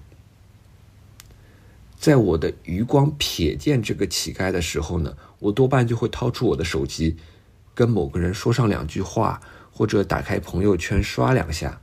[1.98, 7.18] 在我的余光瞥见这个乞丐的时候呢，我多半就会掏出我的手机，
[7.74, 9.42] 跟某个人说上两句话，
[9.76, 11.82] 或者打开朋友圈刷两下。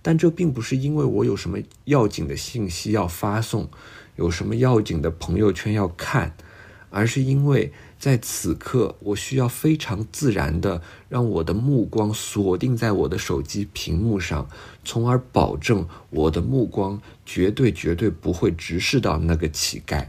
[0.00, 3.68] 但这并不是因为我有什么要紧的信息要发送，
[4.16, 6.34] 有什么要紧的朋友圈要看，
[6.88, 7.70] 而是因为。
[7.98, 14.48] 在此刻，我需要非常自然的让我的目光锁定在我的手机屏幕上，
[14.84, 20.06] 从而保证我的目光绝对绝对不会直视到那个乞丐。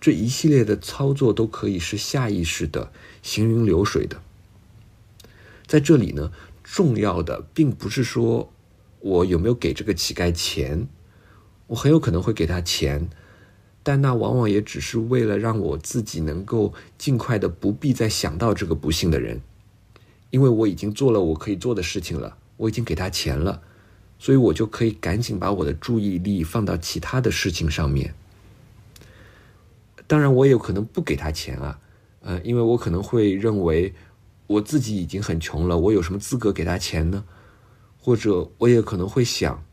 [0.00, 4.22] 这一系列的操作都可以是下意识的、行云流水的。
[5.66, 6.30] 在这里呢，
[6.62, 8.52] 重要的并不是说
[9.00, 10.86] 我有没有给这个乞丐钱，
[11.66, 13.08] 我很有可能会给他钱。
[13.82, 19.40] 但那往往也只是为了让我自己能够尽快的不必再想到这个不幸的人，
[20.30, 23.62] 因为我已经做了我可以做的事情了，我已经给他钱了，
[24.18, 28.12] 所以我就可以赶紧把我的注意力放到其他的事情上面。
[30.08, 31.78] 当然，我也有可能不给他钱啊，
[32.22, 33.94] 呃，因为我可能会认为
[34.46, 37.24] 我自己已经很穷了，我有什么资格给他钱呢？
[37.98, 39.64] 或者我也可能会想，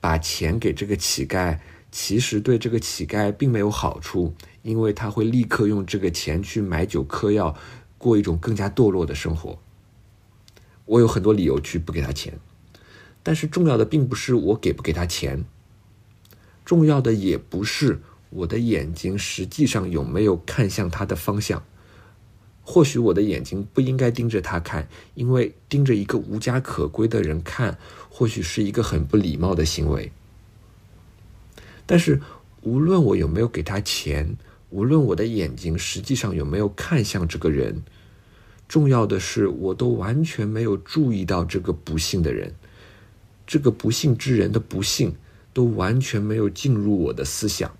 [0.00, 1.58] 把钱给这个乞丐，
[1.90, 7.56] 其实对这个乞丐并没有好处，因为他会立刻用这个钱去买酒嗑药，
[7.96, 9.58] 过一种更加堕落的生活。
[10.84, 12.38] 我有很多理由去不给他钱，
[13.22, 15.44] 但是重要的并不是我给不给他钱，
[16.64, 21.62] 重要的也不是我的眼睛实际上有没有看向他的方向。
[22.72, 24.86] 或许我的眼睛不应该盯着他看，
[25.16, 27.76] 因为盯着一个无家可归的人看，
[28.08, 30.12] 或许是一个很不礼貌的行为。
[31.84, 32.20] 但是，
[32.62, 34.36] 无论我有没有给他钱，
[34.68, 37.82] 无论我的眼睛实际上有没有看向这个人，
[38.68, 42.54] 重要的是，我都完全没有注意到这个不幸的人，
[43.48, 45.16] 这个不幸之人的不幸
[45.52, 47.74] 都完全没有进入我的思想。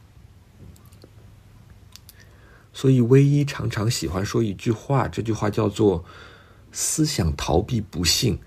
[2.72, 6.04] 所以，唯一常常喜欢说一句话，这句话叫做
[6.72, 8.38] “思想逃避不幸，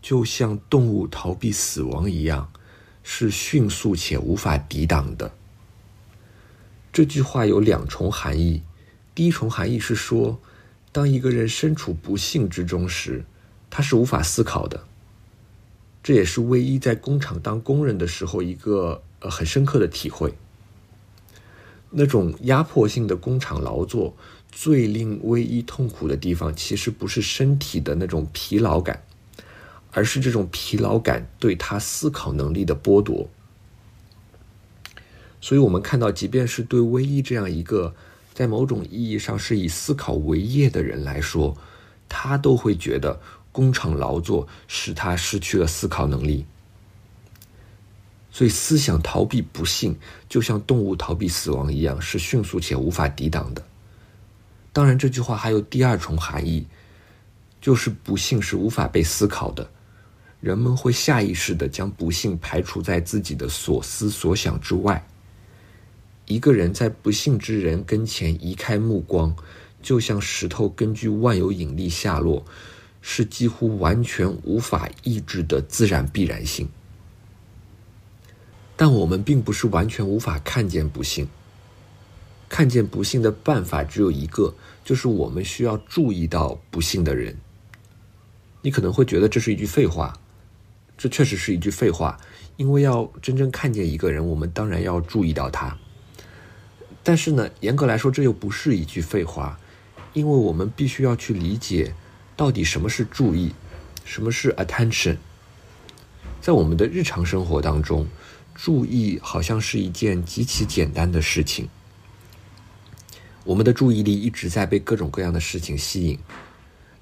[0.00, 2.52] 就像动物逃避死亡一样，
[3.02, 5.32] 是迅速且无法抵挡的。”
[6.92, 8.62] 这句话有两重含义。
[9.14, 10.38] 第一重含义是说，
[10.92, 13.24] 当一个人身处不幸之中时，
[13.68, 14.84] 他是无法思考的。
[16.02, 20.34] 这也是唯一在工厂当工人的时候一个呃很深刻的体会。
[21.92, 24.14] 那种压迫性的工厂劳作，
[24.50, 29.02] 最令唯一痛苦的地方，其实不是身体的那种疲劳感，
[29.92, 33.28] 而是这种疲劳感对他思考能力的剥夺。
[35.40, 37.94] 所以，我们看到，即便是对唯一这样一个
[38.32, 41.56] 在某种意义上是以思考为业的人来说，
[42.08, 43.20] 他都会觉得
[43.50, 46.46] 工厂劳作使他失去了思考能力。
[48.34, 49.94] 所以，思想逃避不幸，
[50.26, 53.62] 就像动物逃避死亡一样，是迅速且无法抵挡的。
[54.72, 56.66] 当然，这句话还有第二重含义，
[57.60, 59.70] 就是不幸是无法被思考的。
[60.40, 65.06] 人们会下意识的将不幸排除在自己的所思所想之外。
[66.24, 69.36] 一个人在不幸之人跟前移开目光，
[69.82, 72.42] 就像石头根据万有引力下落，
[73.02, 76.66] 是几乎完全无法抑制的自然必然性。
[78.76, 81.28] 但我们并不是完全无法看见不幸。
[82.48, 84.54] 看见不幸的办法只有一个，
[84.84, 87.34] 就是我们需要注意到不幸的人。
[88.60, 90.12] 你可能会觉得这是一句废话，
[90.98, 92.20] 这确实是一句废话，
[92.58, 95.78] 因为要真正看见一个人，我们当然要注意到他。
[97.02, 99.58] 但是呢，严格来说，这又不是一句废话，
[100.12, 101.94] 因为我们必须要去理解，
[102.36, 103.54] 到底什么是注意，
[104.04, 105.16] 什么是 attention。
[106.42, 108.06] 在我们的日常生活当中。
[108.54, 111.68] 注意好像是一件极其简单的事情。
[113.44, 116.18] 我们的注意力一直在被各种各样的事情吸引，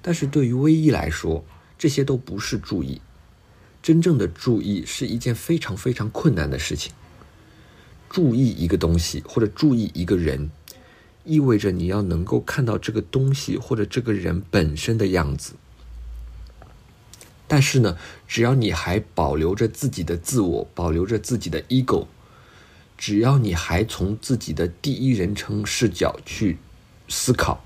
[0.01, 1.45] 但是对于唯一来说，
[1.77, 3.01] 这些都不是注意。
[3.83, 6.91] 真正的注意是一件非常非常困难的事情。
[8.09, 10.51] 注意一个东西或者注意一个人，
[11.23, 15.53] 意味着你要能够看到这个东西或者这个人本身的样子。
[17.53, 17.97] 但是呢，
[18.29, 22.05] 只要你还保留着自己的自我，保留着自己的 ego，
[22.97, 26.59] 只要你还从自己的第一人称视角去
[27.09, 27.65] 思考，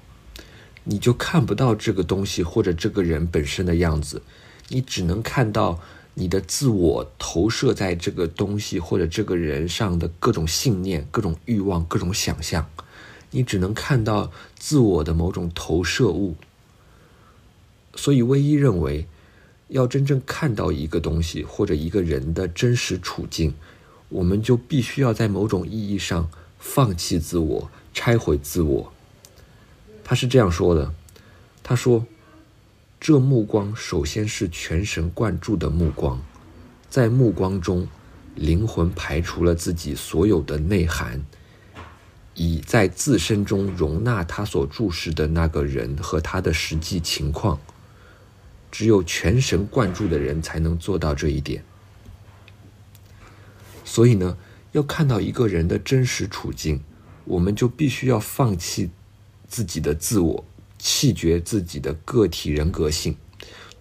[0.85, 4.23] 你就看不到这个东西或者这个人本身的样子，
[4.69, 5.79] 你只能看到
[6.15, 12.67] 你的自我投射在这个东西或者这个人上的各种信念、各种欲望、各种想象，
[13.29, 16.33] 你只能看到自我的某种投射物。
[17.93, 19.05] 所以，唯一认为。
[19.67, 23.53] 要真正看到一个东西或者一个人的真实处境，
[24.09, 26.29] 我们就必须要在某种意义上
[26.59, 28.93] 放弃自我，拆毁自我。
[30.03, 30.93] 他是这样说的
[31.63, 32.05] ：“他说，
[32.99, 36.21] 这目光首先是全神贯注的目光，
[36.89, 37.87] 在目光中，
[38.35, 41.25] 灵魂排除了自己所有的内涵，
[42.35, 47.59] 以在自身中容纳他所注视的那个人和他的实际情况。”
[48.77, 51.63] 只有全神贯注的人才能做到这一点。
[53.85, 54.35] 所以呢，
[54.73, 56.81] 要看到一个人的真实处境，
[57.23, 58.89] 我们就必须要放弃
[59.47, 60.43] 自己的自我，
[60.77, 63.15] 弃绝自己的个体人格性，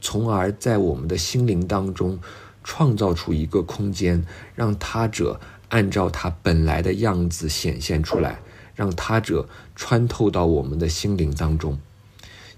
[0.01, 2.21] 从而在我们的心灵当中
[2.63, 5.41] 创造出一个空间，让他者
[5.71, 8.39] 按照他本来的样子显现出来，
[8.77, 11.77] 让他者穿透到我们的心灵当中。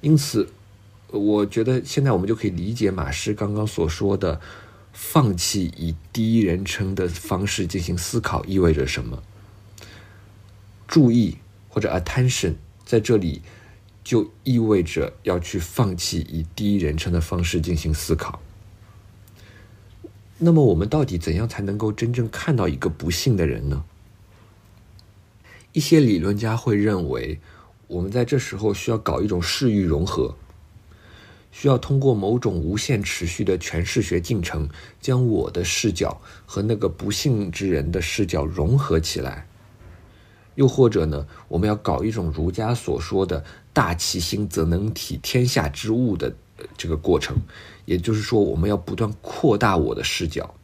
[0.02, 0.50] 因此。
[1.10, 4.40] 我觉得现在我们就可以理解马师刚刚所说的，
[4.92, 9.22] 放弃以第一人称的方式进行思考意味着什么。
[10.86, 11.36] 注意
[11.68, 12.54] 或者 attention
[12.84, 13.42] 在这里
[14.04, 18.40] 就意味着要去放弃以第一人称的方式进行思考。
[20.38, 23.84] 那么，我们到底怎样才能够真正看到一个不幸的人呢？
[25.72, 27.40] 一些理论家会认为，
[27.86, 30.36] 我们在这时候需要搞一种视域融合，
[31.58, 34.68] 需要通过某种无限持续的诠释学进程，
[35.00, 39.48] 将我的视角和那个不幸之人的视角融合起来。
[40.56, 43.42] 又或者呢，我们要搞一种儒家所说的
[43.72, 46.36] “大其心，则能体天下之物”的
[46.76, 47.34] 这个过程，
[47.86, 50.54] 也就是说，我们要不断扩大我的视角，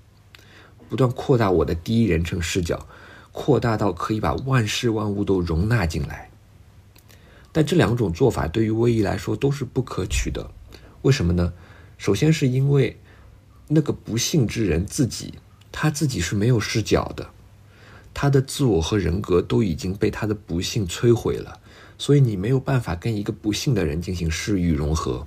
[0.90, 2.86] 不断扩大我的第一人称视角，
[3.32, 6.30] 扩大到可以把万事万物都容纳进来。
[7.50, 10.50] 但这两种做法对于威仪来说都是不可取的，
[11.02, 11.52] 为什么呢？
[11.98, 12.98] 首先是因为
[13.68, 15.34] 那个不幸之人自己，
[15.70, 17.30] 他自己是没有视角的。
[18.14, 21.60] 他的自我和人格都已经被他的不幸摧毁了，
[21.96, 25.26] 所以你没有办法跟一个不幸的人进行视域融合。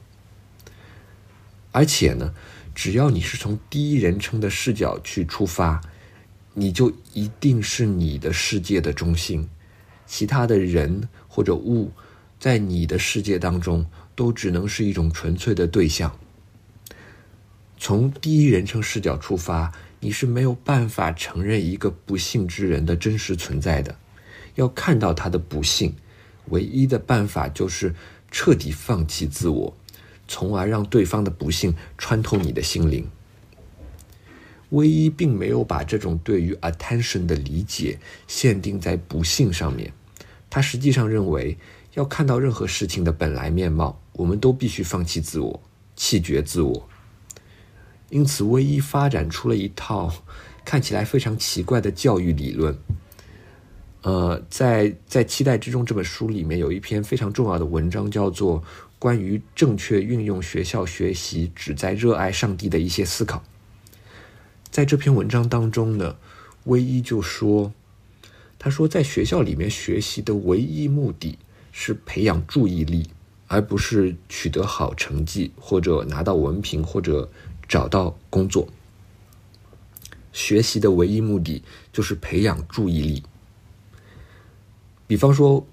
[1.71, 2.33] 而且呢，
[2.75, 5.81] 只要你是从第一人称的视角去出发，
[6.53, 9.49] 你就一定是你的世界的中心，
[10.05, 11.91] 其他的人或者物，
[12.39, 13.85] 在你的世界当中
[14.15, 16.17] 都只能是一种纯粹的对象。
[17.77, 19.71] 从第一人称视角出发。
[20.01, 23.97] 你是没有办法承认一个不幸之人的真实存在的。
[24.53, 25.95] 要看到他的不幸，
[26.49, 27.95] 唯一的办法就是
[28.29, 29.75] 彻底放弃自我，
[30.27, 33.09] 从而让对方的不幸穿透你的心灵。
[34.69, 37.97] 唯一并没有把这种对于 attention 的理解
[38.27, 39.91] 限定在不幸上面，
[40.51, 41.57] 他实际上认为，
[41.95, 45.61] 要看到任何事情的本来面貌，我们都必须放弃自我，
[45.95, 46.89] 弃绝自我。
[48.09, 50.13] 因此，唯一发展出了一套
[50.63, 52.77] 看起来非常奇怪的教育理论。
[54.03, 58.61] 呃，在在《期待之中》这本书里面，有一篇非常重要的文章，叫做
[58.99, 63.39] 《关于正确运用学校学习旨在热爱上帝的一些思考》。
[64.69, 66.17] 在这篇文章当中呢，
[66.65, 67.73] 唯一就说，
[68.59, 71.39] 他说，在学校里面学习的唯一目的
[71.71, 73.07] 是培养注意力，
[73.55, 77.29] 而不是取得好成绩或者拿到文凭或者。
[77.67, 78.67] 找到工作，
[80.31, 83.23] 学习的唯一目的就是培养注意力。
[85.07, 85.65] 比方说，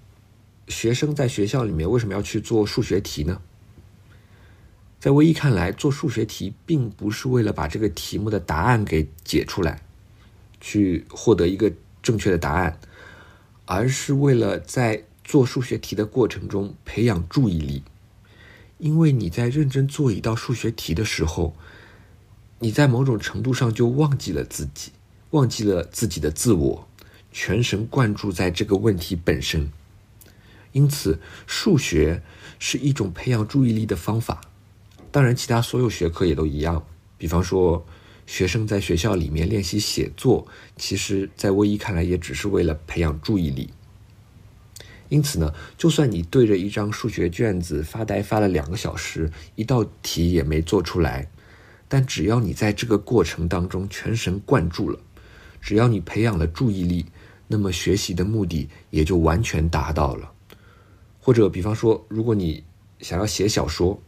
[0.68, 3.42] 学生在学校里面为什么要去做数学题呢？
[5.00, 9.82] 在唯一看来，做数学题并不是为了把这个题目的答案给解出来，
[10.58, 11.70] 去获得一个
[12.02, 12.80] 正确的答案，
[13.66, 17.82] 而是为了在做数学题的过程中培养注意力。
[18.78, 21.54] 因为你在认真做一道数学题的时候，
[22.58, 24.90] 你在某种程度上就忘记了自己，
[25.30, 26.88] 忘记了自己的自我，
[27.30, 29.70] 全神贯注在这个问题本身。
[30.72, 32.22] 因此，数学
[32.58, 34.40] 是一种培养注意力的方法。
[35.10, 36.84] 当然，其他所有学科也都一样。
[37.18, 37.86] 比方说，
[38.26, 40.46] 学生在学校里面练习写作，
[40.76, 43.70] 其实，在唯一看来，也只是为了培养注意力。
[45.12, 51.28] 因此呢，就算你对着一张数学卷子发呆发了两个小时，一道题也没做出来。
[51.86, 54.98] 但只要你在这个过程当中全神贯注了，
[55.60, 57.04] 只要你培养了注意力，
[57.46, 60.32] 那么学习的目的也就完全达到了。
[61.20, 62.64] 或者，比方说，如果你
[63.00, 64.00] 想要写小说，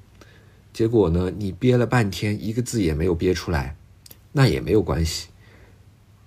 [0.72, 3.76] 结果呢，你憋了半天一个字也没有憋出来，
[4.32, 5.28] 那也没有关系，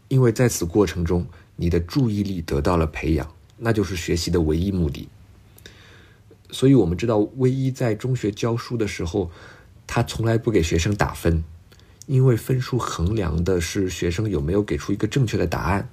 [0.08, 1.26] 因为在此过程中
[1.56, 3.28] 你的注意力得到了培养，
[3.58, 5.10] 那就是学习的唯一目的。
[6.52, 9.32] 所以我们知道，唯一在中学教书的时候。
[9.90, 11.46] 他从来不给学生打分，
[12.08, 15.88] 因为分数衡量的是学生有没有给出一个正确的答案。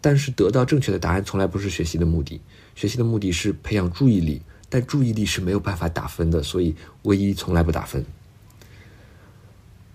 [0.00, 2.40] 但是得到正确的答案从来不是学习的目的，
[2.74, 4.40] 学习的目的是培养注意力，
[4.70, 8.02] 但注意力是没有办法打分的，所以唯一从来不打分。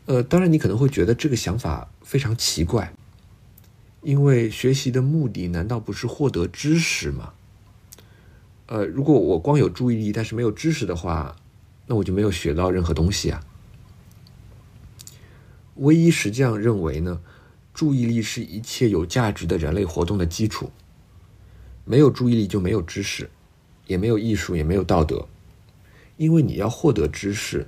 [0.05, 2.93] 呃，当然你可能会觉得这个想法非常奇怪，
[4.05, 7.33] 因为学习的目的难道不是获得知识吗？
[8.67, 11.35] 呃，如果我光有注意力，但是没有知识的话。
[11.87, 13.43] 那我就没有学到任何东西啊。
[15.75, 17.21] 唯一实际上认为呢，
[17.75, 20.71] 注意力是一切有价值的人类活动的基础。
[21.83, 23.29] 没有注意力就没有知识，
[23.85, 25.27] 也没有艺术，也没有道德。
[26.17, 27.67] 因为你要获得知识，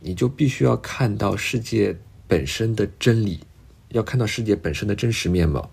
[0.00, 3.40] 你就必须要看到世界本身的真理，
[3.88, 5.70] 要看到世界本身的真实面貌。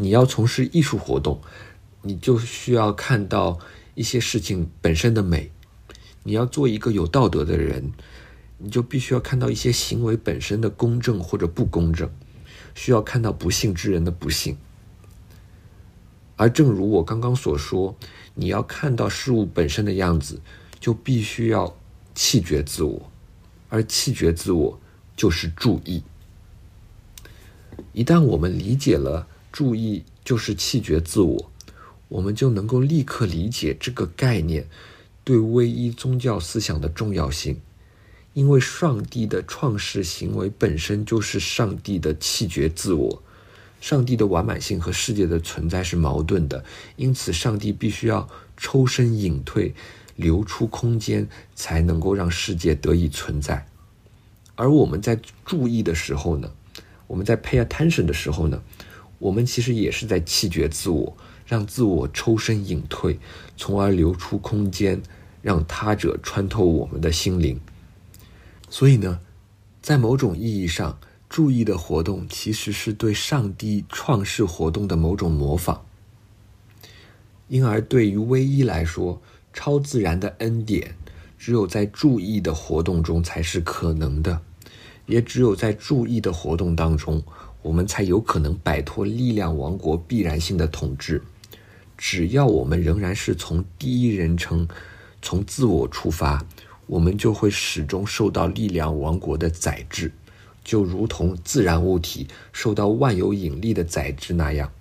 [0.00, 1.42] 你要从事艺术活动，
[2.00, 3.58] 你就需要看到
[3.94, 5.52] 一些事情本身的美。
[6.22, 7.92] 你要做一个有道德的人，
[8.56, 12.10] 你就必须要看到一些行为本身的公正或者不公正，
[12.74, 14.56] 需要看到不幸之人的不幸。
[16.36, 17.94] 而正如我刚刚所说，
[18.34, 20.40] 你要看到事物本身的样子，
[20.78, 21.76] 就必须要
[22.14, 23.12] 弃绝自我，
[23.68, 24.80] 而弃绝自我
[25.14, 26.02] 就是注意。
[27.92, 31.50] 一旦我们理解了注意就是弃绝自我，
[32.08, 34.68] 我们就能够立刻理解这个概念
[35.24, 37.60] 对唯一宗教思想的重要性。
[38.32, 43.22] 因为上帝的创世行为本身就是上帝的弃绝自我，
[43.80, 46.64] 上帝的完满性和世界的存在是矛盾的，
[46.94, 49.74] 因此上帝必须要抽身隐退，
[50.14, 53.66] 留出空间，才能够让世界得以存在。
[54.54, 56.52] 而我们在注意的时候呢，
[57.08, 58.62] 我们在 pay attention 的时候呢，
[59.20, 61.16] 我们其实也是在弃绝自我，
[61.46, 63.20] 让自我抽身隐退，
[63.56, 65.00] 从而留出空间，
[65.40, 67.60] 让他者穿透我们的心灵。
[68.68, 69.20] 所以呢，
[69.80, 70.98] 在某种意义上，
[71.28, 75.84] 注意的活动其实是对上帝创世活动的某种模仿。
[77.48, 79.20] 因而，对于唯一来说，
[79.52, 80.96] 超自然的恩典
[81.36, 84.40] 只有在注意的活动中才是可能的，
[85.06, 87.22] 也只有在注意的活动当中，
[87.62, 91.22] 我们才有可能摆脱力量王国必然性的统治。
[91.96, 94.66] 只要我们仍然是从第一人称、
[95.20, 96.44] 从自我出发。
[96.86, 100.10] 我们就会始终受到力量王国的宰制，
[100.64, 104.72] 就如同自然物体受到万有引力的宰制那样。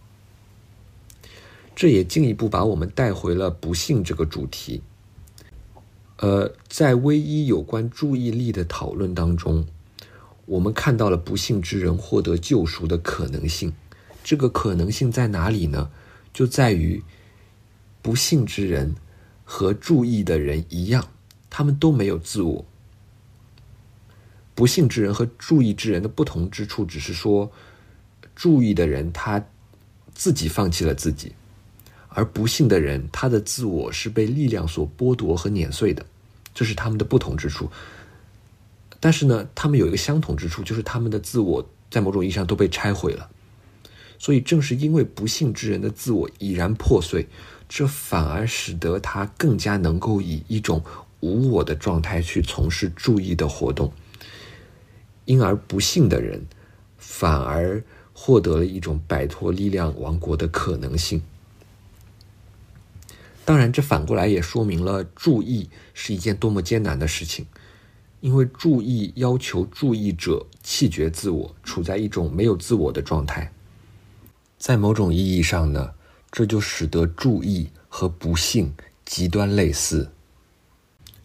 [1.75, 4.81] 这也进一步把我们带回了不幸这个主题。
[6.17, 9.67] 呃，在唯一有关注意力的讨论当中，
[10.49, 13.71] 我们看到了不幸之人获得救赎的可能性。
[14.23, 15.91] 这个可能性在哪里呢？
[16.33, 17.03] 就在于
[18.01, 18.95] 不幸之人
[19.45, 21.07] 和注意的人一样。
[21.51, 22.65] 他们都没有自我。
[24.53, 27.51] 不幸之人和注意之人的不同之处，只是说，
[28.35, 29.43] 注意的人他
[30.13, 31.33] 自己放弃了自己，
[32.09, 36.05] 而不幸的人他的自我是被力量所剥夺和碾碎的，
[36.53, 37.69] 这是他们的不同之处。
[38.99, 43.29] 但是呢，他们有一个相同之处，就是他们的自我在某种意义上都被拆毁了。
[44.17, 47.27] 所以，正是因为不幸之人的自我已然破碎，
[47.67, 50.83] 这反而使得他更加能够以一种。
[51.21, 53.91] 无我的状态去从事注意的活动，
[55.25, 56.47] 因而不幸的人
[56.97, 61.21] 反而获得了一种摆脱力量王国的可能性。
[63.43, 67.45] 当然，这反过来也说明了注意是一件多么艰难的事情，
[68.21, 73.51] 因为注意要求注意者弃绝自我，处在一种没有自我的状态。
[74.57, 75.91] 在某种意义上呢，
[76.31, 78.73] 这就使得注意和不幸
[79.05, 80.11] 极端类似。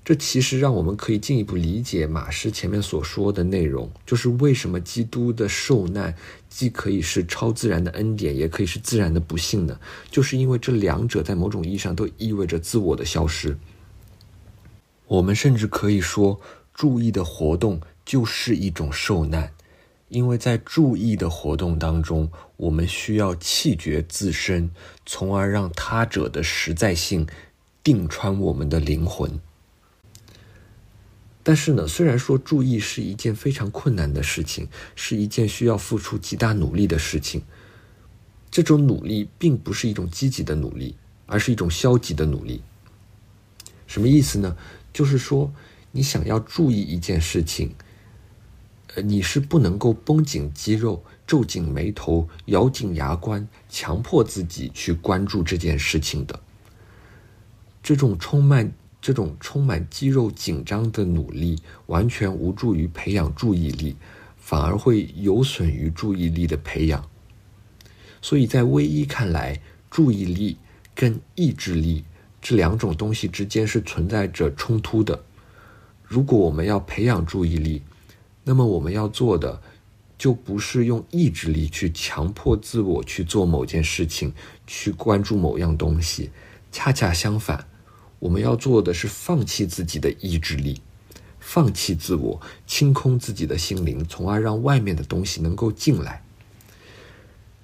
[0.05, 6.15] 这其实让我们可以进一步理解马师前面所说的内容，就是为什么基督的受难
[6.49, 9.81] 既可以是超自然的恩典，也可以是自然的不幸呢？
[10.11, 13.57] 就是因为这两者在某种意义上都意味着自我的消失。
[15.07, 16.39] 我们甚至可以说，
[16.75, 19.53] 注意的活动就是一种受难，
[20.09, 24.71] 因为在注意的活动当中，我们需要弃绝自身，
[25.07, 27.27] 从而让他者的实在性
[27.83, 29.41] 定穿我们的灵魂。
[31.43, 37.43] 但是呢，虽然说注意是一件非常困难的事情，是一件需要付出极大努力的事情，
[38.51, 40.97] 这种努力并不是一种积极的努力，
[41.27, 42.63] 而是一种消极的努力。
[43.87, 44.57] 什么意思呢？
[44.93, 45.53] 就是说，
[45.97, 47.73] 你想要注意一件事情，
[48.97, 56.41] 呃，你是不能够绷紧肌肉、皱紧眉头、咬紧牙关，强迫自己去关注这件事情的。
[57.81, 58.73] 这种充满。
[59.05, 63.97] 这种充满肌肉紧张的努力，完全无助于培养注意力，
[64.39, 67.07] 反而会有损于注意力的培养。
[68.23, 69.61] 所以在唯一看来，
[69.91, 70.57] 注意力
[70.95, 72.03] 跟意志力
[72.41, 75.23] 这两种东西之间是存在着冲突的。
[76.05, 77.83] 如果我们要培养注意力，
[78.45, 79.61] 那么我们要做的
[80.17, 84.33] 就不是用意志力去强迫自我去做某件事情，
[84.67, 86.31] 去关注某样东西，
[86.71, 87.67] 恰恰相反。
[88.21, 90.81] 我们要做的是放弃自己的意志力，
[91.41, 96.23] 放弃自我，清空自己的心灵，从而让外面的东西能够进来。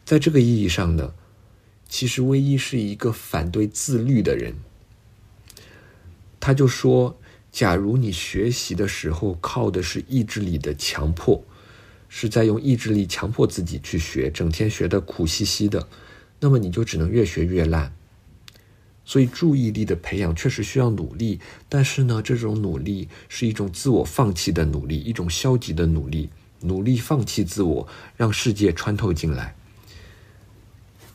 [0.04, 1.14] 在这个意义上呢，
[1.88, 4.56] 其实唯一是一个反对自律的人。
[6.40, 7.18] 他就说
[7.52, 11.44] ：“假如你学习的时候靠的是意志力的强迫，
[12.08, 15.88] 是在用意志力强迫自己去学，整天学的苦兮兮的，
[16.40, 17.92] 那么你就只能越学越烂。”
[19.04, 29.56] 所以，注意力的培养确实需要努力，但是呢，这种努力是一种自我放弃的努力，一种消极的努力，努力放弃自我，让世界穿透进来。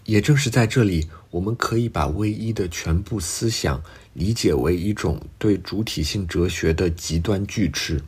[0.03, 3.81] 也正是在这里，我们可以把唯一的全部思想
[4.15, 8.01] 理解为一种对主体性哲学的极端拒斥。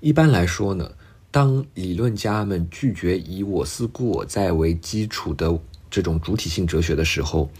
[0.00, 0.92] 一般来说呢，
[1.30, 5.60] 当理论家们拒绝以“我思故我在”为基础的
[5.90, 7.50] 这种主体性哲学的时候，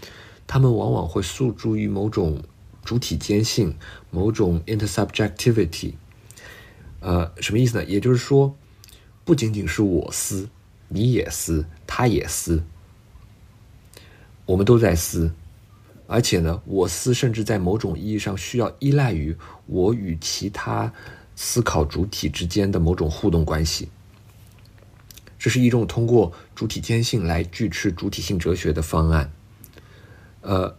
[0.47, 2.41] 他们往往会诉诸于某种
[2.83, 3.77] 主体间性、
[4.09, 5.93] 某种 intersubjectivity。
[7.01, 7.85] 呃，什么意思呢？
[7.85, 8.55] 也就是说，
[9.23, 10.49] 不仅仅是我思，
[10.87, 12.63] 你也思，他也思，
[14.47, 15.31] 我们都在思，
[16.07, 20.93] 而且呢，我思甚至在某种意义上需要依赖于我与其他
[21.35, 23.89] 思考主体之间的某种互动关系。
[25.39, 29.31] 这是一种通过主体间性来拒斥主体性哲学的方案。
[30.41, 30.75] 呃，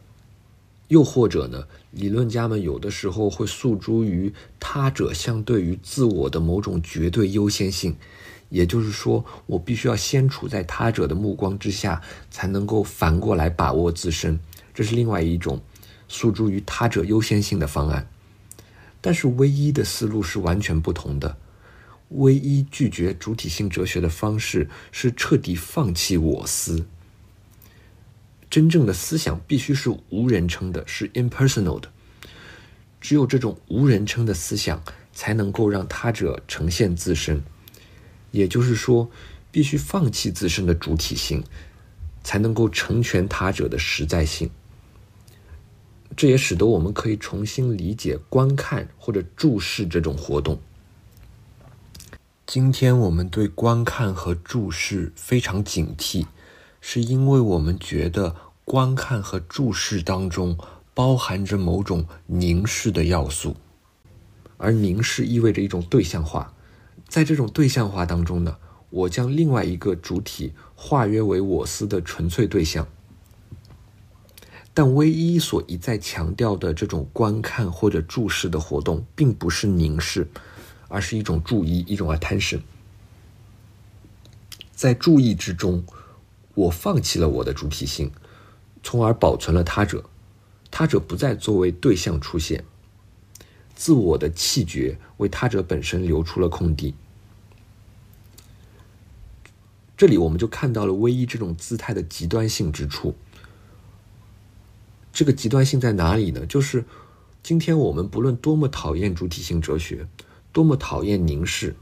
[0.89, 7.97] 又或者呢，理论家们有的时候会诉诸于他者相对于自我的某种绝对优先性。
[8.49, 12.01] 也就是说，我必须要先处在他者的目光之下，
[12.31, 14.39] 才能够反过来把握自身。
[14.77, 15.63] 这是另外一种
[16.07, 18.07] 诉诸于他者优先性的方案。
[19.01, 21.39] 但是，唯一的思路是完全不同的。
[22.11, 26.85] 唯一拒绝主体性哲学的方式是彻底放弃我思。
[28.51, 31.91] 真正的思想必须是无人称的，是 impersonal 的。
[33.01, 34.83] 只有这种无人称的思想，
[35.15, 37.43] 才能够让他者呈现自身。
[38.31, 39.11] 也就是说，
[39.51, 41.43] 必须放弃自身的主体性，
[42.23, 44.51] 才能够成全他者的实在性。
[46.17, 50.59] 这也使得我们可以重新理解观看或者注视这种活动。
[52.47, 56.27] 今天我们对观看和注视非常警惕，
[56.81, 58.35] 是因为我们觉得
[58.65, 60.57] 观看和注视当中
[60.95, 63.55] 包含着某种凝视的要素，
[64.57, 66.55] 而凝视意味着一种对象化。
[67.09, 68.57] 在这种对象化当中呢，
[68.89, 72.89] 我将另外一个主体化约为我思的纯粹对象。
[74.77, 80.29] 但唯一所一再强调的这种观看或者注视的活动，并不是凝视，
[80.89, 82.61] 而是一种注意，一种 attention。
[84.75, 85.83] 在注意之中，
[86.55, 88.13] 我放弃了我的主体性，
[88.83, 90.11] 从而保存了他者，
[90.71, 92.63] 他者不再作为对象出现。
[93.75, 96.95] 自我的气绝为他者本身留出了空地。
[99.97, 103.17] 这里我们就看到了唯一这种姿态的极端性之处。
[105.17, 106.45] 这个极端性在哪里呢？
[106.45, 106.85] 就是
[107.43, 110.07] 今天我们不论多么讨厌主体性哲学，
[110.53, 111.75] 多么讨厌凝视，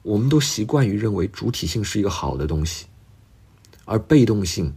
[0.00, 2.86] 我们都习惯于认为主体性是一个好的东西，
[3.84, 4.74] 而被动性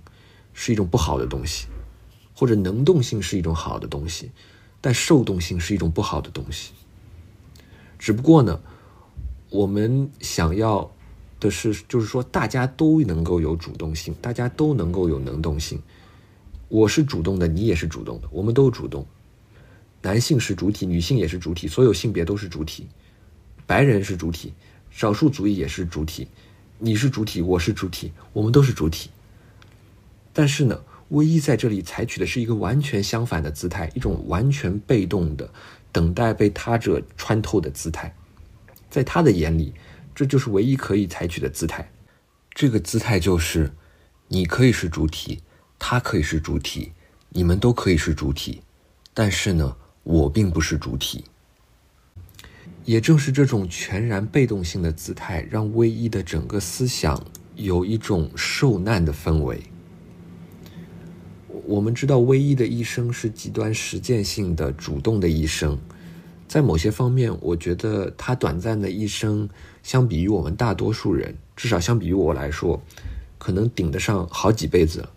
[0.52, 1.68] 是一种不好的东西，
[2.36, 4.32] 或者能动性是一种好的东西。
[4.82, 6.74] 但受动性是一种不好的东西。
[7.98, 8.60] 只不过呢，
[9.50, 10.92] 我们想要
[11.40, 15.82] 的是，就是说，大家都能够有主动性，大家都能够有能动性。
[16.76, 19.08] 我是主动的，你也是主动的，我们都主动。
[20.02, 22.90] 男性是主体，女性也是主体，所有性别都是主体。
[23.66, 24.54] 白人是主体，
[24.92, 26.28] 少数族裔也是主体。
[26.78, 29.10] 你是主体，我是主体，我们都是主体。
[30.34, 30.78] 但是呢？
[31.10, 35.50] 唯一在这里采取的是一个完全相反的姿态，一种完全被动的
[35.94, 38.14] 等待被他者穿透的姿态。
[38.90, 39.74] 在他的眼里，
[40.14, 41.90] 这就是唯一可以采取的姿态。
[42.54, 43.72] 这个姿态就是：
[44.28, 45.42] 你可以是主体，
[45.78, 46.92] 他可以是主体，
[47.30, 48.62] 你们都可以是主体。
[49.14, 51.26] 但是呢，我并不是主体。
[52.84, 57.26] 也正是这种全然被动性的姿态，让唯一的整个思想
[57.56, 59.64] 有一种受难的氛围。
[61.66, 65.80] 我们知道，唯一的一生是极端实践性的、主动的一生。
[66.48, 69.50] 在某些方面，我觉得他短暂的一生，
[69.82, 72.80] 相比于我们大多数人，至少相比于我来说，
[73.40, 75.10] 可能顶得上好几辈子了。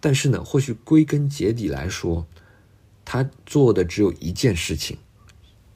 [0.00, 2.26] 但是呢，或许归根结底来说，
[3.04, 4.98] 他做的只有一件事情，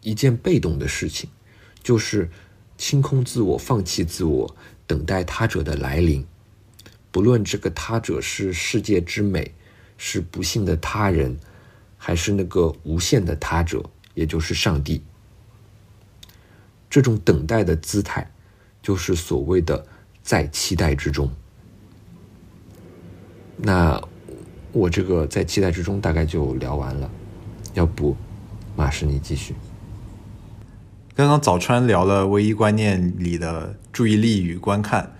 [0.00, 1.30] 一件被动的事情，
[1.82, 2.30] 就是
[2.76, 6.24] 清空自我、放弃自我，等待他者的来临。
[7.10, 9.54] 不论这个他者是世界之美，
[9.98, 11.36] 是不幸的他人，
[11.98, 15.02] 还是那个无限的他者，也就是上帝，
[16.88, 18.32] 这种等待的姿态，
[18.80, 19.86] 就是所谓的
[20.22, 21.30] 在期待之中。
[23.56, 24.02] 那
[24.72, 27.10] 我这个在期待之中大概就聊完了，
[27.74, 28.16] 要不
[28.74, 29.54] 马士你继续。
[31.14, 35.14] 刚刚早川聊了唯一观念里的注意力与观看。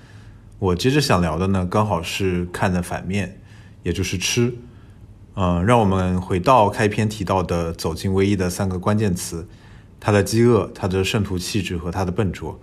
[0.58, 3.38] 我接着想聊的呢，刚好是看的反面，
[3.82, 4.54] 也就是吃。
[5.34, 9.46] 嗯，让我们回到开篇提到的走进唯一的三个关键词：
[9.98, 12.58] 他的饥饿、他的圣徒气质和他的笨拙。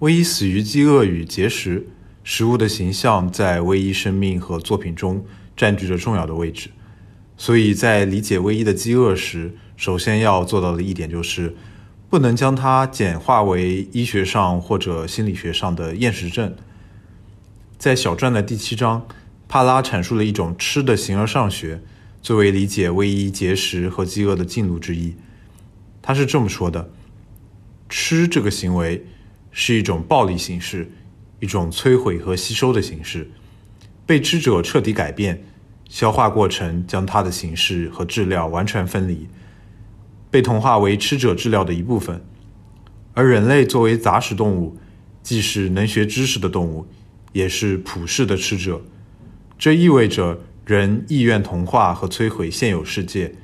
[0.00, 1.86] 唯一死于饥饿与节食，
[2.24, 5.24] 食物的形象在唯一生命和作品中
[5.56, 6.70] 占据着重要的位置。
[7.36, 11.56] 所以在理解唯一的饥饿时，首先要做到的一点就是，
[12.08, 16.54] 不能将它简化为医学上或者心理学上的厌食症。
[17.78, 19.06] 在小传的第七章，
[19.48, 21.80] 帕拉阐述了一种吃的形而上学，
[22.20, 25.16] 作为理解唯一节食和饥饿的进路之一。
[26.00, 26.90] 他是这么说的：
[27.88, 29.04] 吃这个行为
[29.50, 30.92] 是一种暴力形式，
[31.40, 33.28] 一种摧毁和吸收的形式，
[34.06, 35.44] 被吃者彻底改变。
[35.88, 39.28] 消化过程将它的形式和质料完全分离，
[40.30, 42.24] 被同化为吃者质料的一部分。
[43.12, 44.78] 而人类作为杂食动物，
[45.22, 46.86] 既是能学知识的动物，
[47.32, 48.80] 也是普世的吃者。
[49.58, 53.34] 这意味着人意愿同化和摧毁现有世界，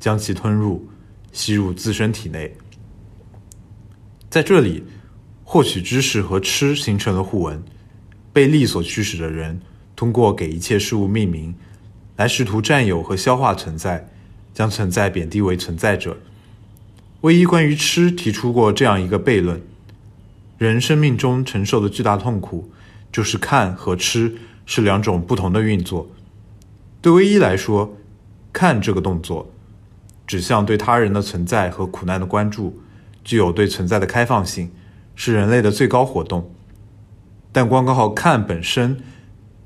[0.00, 0.88] 将其吞入、
[1.30, 2.56] 吸入自身体内。
[4.28, 4.82] 在这里，
[5.44, 7.62] 获取知识和吃形成了互文。
[8.32, 9.60] 被利所驱使的人，
[10.02, 11.54] 通过给一切事物命名。
[12.16, 14.08] 来试图占有和消化存在，
[14.52, 16.16] 将存在贬低为存在者。
[17.20, 19.62] 唯一关于吃提出过这样一个悖论：
[20.58, 22.68] 人生命中承受的巨大痛苦，
[23.12, 24.34] 就是看和吃
[24.66, 26.10] 是两种不同的运作。
[27.00, 27.96] 对唯一来说，
[28.52, 29.52] 看这个动作
[30.26, 32.80] 指向对他人的存在和苦难的关注，
[33.22, 34.72] 具有对存在的开放性，
[35.14, 36.52] 是人类的最高活动。
[37.52, 39.00] 但光靠看本身，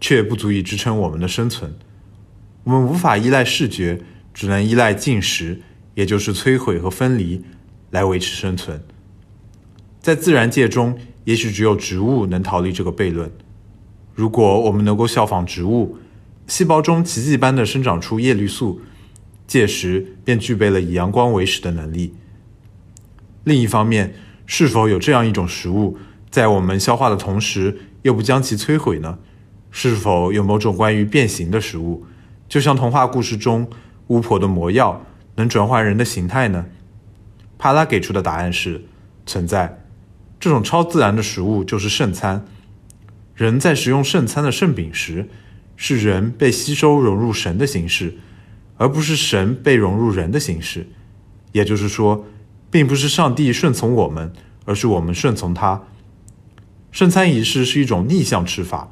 [0.00, 1.74] 却不足以支撑我们的生存。
[2.64, 4.00] 我们无法依赖视觉，
[4.34, 5.60] 只能依赖进食，
[5.94, 7.44] 也就是摧毁和分离，
[7.90, 8.82] 来维持生存。
[10.00, 13.30] 在自然界中，也许只有植物能逃离这个悖论。
[14.14, 15.98] 如果我们能够效仿植物，
[16.46, 18.80] 细胞中奇迹般的生长出叶绿素，
[19.46, 22.14] 届时便具备了以阳光为食的能力。
[23.44, 24.14] 另一方面，
[24.46, 25.98] 是否有这样一种食物，
[26.30, 29.18] 在我们消化的同时又不将其摧毁呢？
[29.78, 32.06] 是否有某种关于变形的食物？
[32.48, 33.68] 就像童话故事中
[34.06, 35.04] 巫婆的魔药
[35.34, 36.64] 能转换人的形态呢？
[37.58, 38.86] 帕拉给出的答案是
[39.26, 39.84] 存在。
[40.40, 42.46] 这种超自然的食物就是圣餐。
[43.34, 45.28] 人在食用圣餐的圣饼时，
[45.76, 48.16] 是人被吸收融入神的形式，
[48.78, 50.88] 而不是神被融入人的形式。
[51.52, 52.24] 也就是说，
[52.70, 54.32] 并不是上帝顺从我们，
[54.64, 55.82] 而是我们顺从他。
[56.90, 58.90] 圣餐仪式是一种逆向吃法，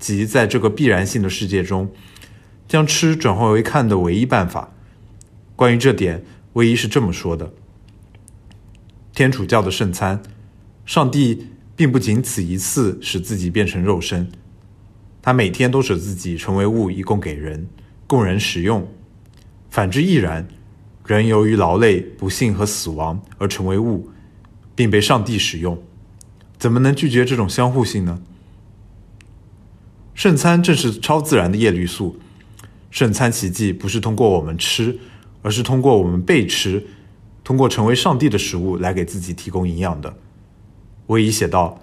[0.00, 1.92] 即在这个必然性的世界中。
[2.66, 4.72] 将吃转化为看的唯一办法。
[5.56, 6.22] 关于这点，
[6.52, 7.52] 唯一是这么说的：
[9.12, 10.22] 天主教的圣餐，
[10.86, 14.30] 上帝并不仅此一次使自己变成肉身，
[15.20, 17.66] 他每天都使自己成为物，以供给人，
[18.06, 18.86] 供人食用。
[19.68, 20.46] 反之亦然，
[21.04, 24.08] 人由于劳累、不幸和死亡而成为物，
[24.76, 25.82] 并被上帝使用，
[26.56, 28.22] 怎么能拒绝这种相互性呢？
[30.20, 32.14] 圣餐正是超自然的叶绿素。
[32.90, 34.98] 圣餐奇迹不是通过我们吃，
[35.40, 36.86] 而是通过我们被吃，
[37.42, 40.14] 通过成为上帝的食物来给自己提供营养的。
[41.06, 41.80] 威仪写道：“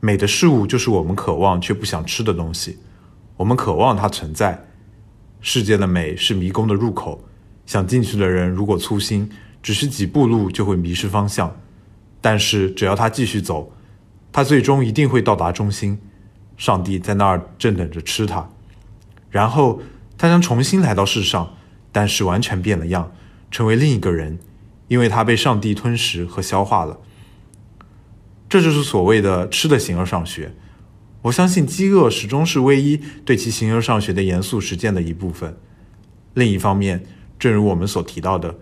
[0.00, 2.76] 美的事物就是我们渴望却不想吃的东西，
[3.38, 4.66] 我们渴望它存在。
[5.40, 7.24] 世界的美是迷宫的入口，
[7.64, 9.30] 想进去的人如果粗心，
[9.62, 11.56] 只是几步路就会迷失方向。
[12.20, 13.72] 但是只要他继续走，
[14.30, 15.98] 他最终一定会到达中心。
[16.62, 18.48] 上帝在那儿正等着吃他，
[19.30, 19.82] 然后。”
[20.18, 21.56] 他将重新来到世上，
[21.90, 23.10] 但是完全变了样，
[23.50, 24.38] 成为另一个人，
[24.86, 27.00] 因为他被上帝吞食和消化了。
[28.48, 30.54] 这就是所谓的“吃的形而上学”。
[31.22, 35.56] 我相信饥饿始终是唯一对其形而上学的严肃实践的一部分。
[36.34, 37.02] 另一方面，
[37.36, 38.54] 正如我们所提到的，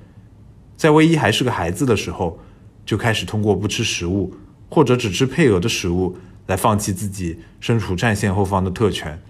[0.79, 2.39] 在唯一还是个孩子的时候，
[2.87, 4.35] 就开始通过不吃食物
[4.71, 6.17] 或者只吃配额的食物
[6.51, 9.23] 来放弃自己身处战线后方的特权，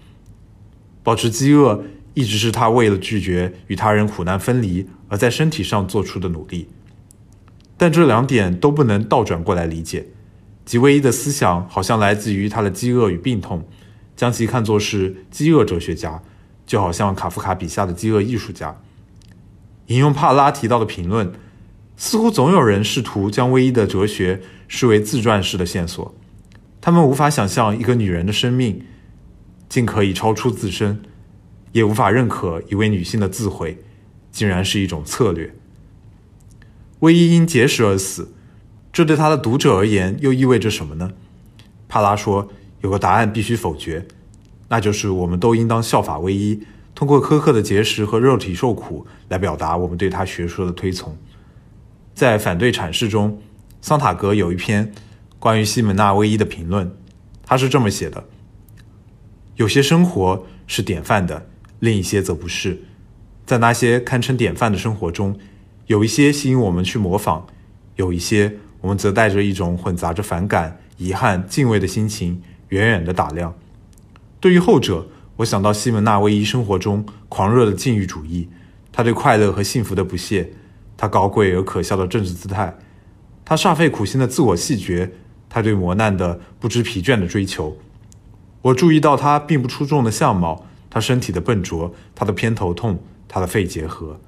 [1.03, 1.83] 保持饥饿。
[2.13, 6.67] 一直是他为了拒绝与他人苦难分离而在身体上做出的努力，
[7.77, 10.07] 但这两点都不能倒转过来理解。
[10.65, 13.65] 即唯一的思想好像来自于他的饥饿与病痛，
[14.17, 16.21] 将其看作是饥饿哲学家，
[16.65, 18.75] 就好像卡夫卡笔下的饥饿艺术家。
[19.85, 21.31] 引用帕拉提到的评论，
[21.95, 26.13] 似乎总有人试图将唯一的哲学视为自传式的线索，
[26.81, 28.83] 他们无法想象一个女人的生命
[29.69, 31.01] 竟可以超出自身。
[31.73, 33.77] 也无法认可一位女性的自毁，
[34.29, 35.55] 竟然是一种策略。
[36.99, 38.33] 唯一因节食而死，
[38.91, 41.13] 这对他的读者而言又意味着什么呢？
[41.87, 42.49] 帕拉说，
[42.81, 44.05] 有个答案必须否决，
[44.67, 46.61] 那就是我们都应当效法唯一，
[46.93, 51.15] 通过苛刻的节食和肉体受苦来表达我们对他学说的推崇。
[52.13, 53.41] 在反对阐释中，
[53.81, 54.91] 桑塔格有一篇
[55.41, 56.95] 关于西门纳唯一的评论，
[57.43, 58.25] 他是这么写的：
[59.55, 61.47] 有些生活是典范的，
[61.79, 62.83] 另一些则不是。
[63.43, 65.35] 在那些堪称典范的生活中，
[65.87, 67.47] 有一些吸引我们去模仿，
[67.95, 73.57] 有一些我们则带着一种混杂着反感、遗憾、敬畏的心情，远远地打量。
[74.39, 75.07] 对于后者，
[75.37, 78.47] 我想到西门纳威伊生活中狂热的禁欲主义，
[78.91, 80.53] 他对快乐和幸福的不屑，
[80.95, 82.77] 他高贵而可笑的政治姿态，
[83.43, 85.09] 他煞费苦心的自我戏谑，
[85.51, 87.77] 他对磨难的不知疲倦的追求。
[88.63, 92.97] 我注意到他并不出众的相貌，他身体的笨拙，他的偏头痛。
[93.33, 94.19] 他的肺结核，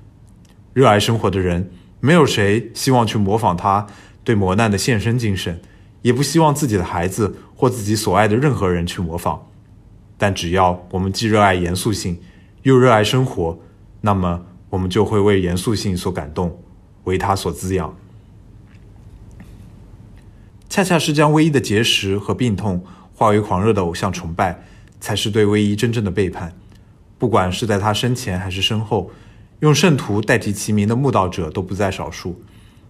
[0.72, 1.70] 热爱生活的人，
[2.00, 3.86] 没有谁希望去模仿他
[4.24, 5.60] 对磨难的献身精神，
[6.04, 9.46] 也不希望自己的孩子或自己所爱的任何人去模仿。
[10.18, 12.18] 但只要我们既热爱严肃性，
[12.62, 13.60] 又热爱生活，
[14.00, 16.58] 那么我们就会为严肃性所感动，
[17.04, 17.94] 为他所滋养。
[20.74, 22.84] 恰恰是将唯一的结石和病痛
[23.14, 24.60] 化为狂热的偶像崇拜，
[25.00, 26.52] 才是对唯一真正的背叛。
[27.20, 29.12] 不管是在他身前还是身后，
[29.60, 32.42] 用圣徒代替其名的慕道者都不在少数。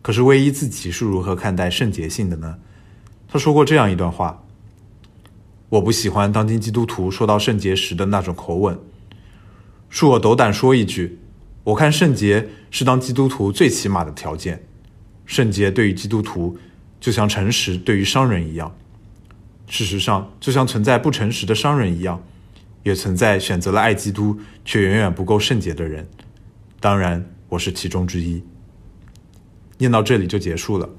[0.01, 2.55] 可是，唯一自己是如何看待圣洁性的呢？
[3.27, 4.41] 他说过这样一段话
[5.67, 8.79] ：“我不喜欢当今基督徒说到圣洁时的那种口吻。
[9.91, 11.19] 恕我斗胆说一句，
[11.65, 14.63] 我看圣洁是当基督徒最起码的条件。
[15.25, 16.57] 圣洁对于基督徒，
[17.03, 18.73] 就像诚实对于商人一样。
[19.67, 22.23] 事实上，就像存在不诚实的商人一样。”
[22.83, 26.05] 也存在选择了爱基督却远远不够圣洁的人，
[26.81, 28.43] 当然我是其中之一。
[29.77, 30.89] 念到这里就结束了。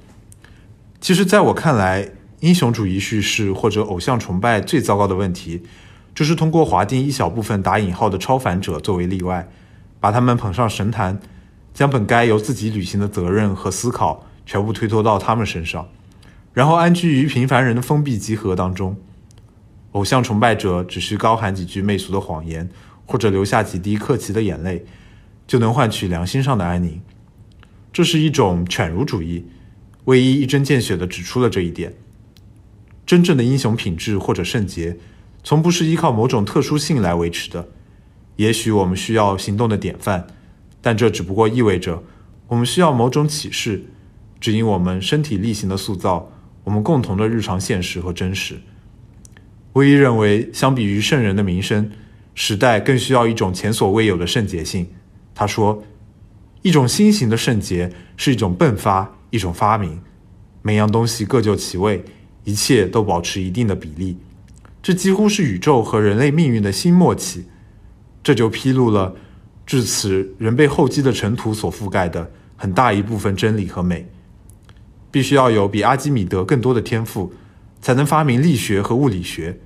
[0.99, 2.11] 其实，在我看来，
[2.41, 5.63] 英雄主义叙事或者偶像崇拜最糟糕的问题，
[6.15, 9.47] 就是通过划定一小部分打引号的超凡者作为例外，
[10.01, 11.21] 把他们捧上神坛，
[11.75, 15.89] 将本该由自己履行的责任和思考全部推脱到他们身上，
[16.53, 18.97] 然后安居于平凡人的封闭集合当中。
[19.93, 22.69] 偶像崇拜者只需高喊几句媚俗的谎言，
[23.07, 24.85] 或者流下几滴客气的眼泪，
[25.47, 27.01] 就能换取良心上的安宁。
[27.93, 29.47] 这是一种犬儒主义。
[30.07, 31.95] 卫一一针见血地指出了这一点。
[33.07, 34.99] 真正的英雄品质或者圣洁，
[35.43, 37.69] 从不是依靠某种特殊性来维持的。
[38.37, 40.27] 也许我们需要行动的典范，
[40.83, 42.03] 但这只不过意味着
[42.49, 43.85] 我们需要某种启示，
[44.45, 46.31] 指引我们身体力行的塑造
[46.65, 48.61] 我们共同的日常现实和真实。
[49.73, 51.91] 威一认为，相比于圣人的名声，
[52.35, 54.87] 时代更需要一种前所未有的圣洁性。
[55.35, 55.83] 他说
[56.61, 59.99] ：“一种新型的圣洁是一种迸发，一种发明，
[60.61, 62.05] 每样东西各就其位，
[62.45, 64.19] 一切都保持一定的比例。
[64.83, 67.47] 这几乎是宇宙和人类命运的新默契。
[68.23, 69.17] 这就披露了
[69.65, 74.07] 至此人被厚积的尘土所覆盖的很大一部分真理和美。
[75.15, 77.33] 必须要有比阿基米德更多的天赋。”
[77.85, 79.61] 才能发明力学和物理学。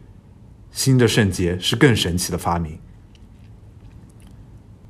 [0.73, 2.77] 新的圣洁是更神奇的发明。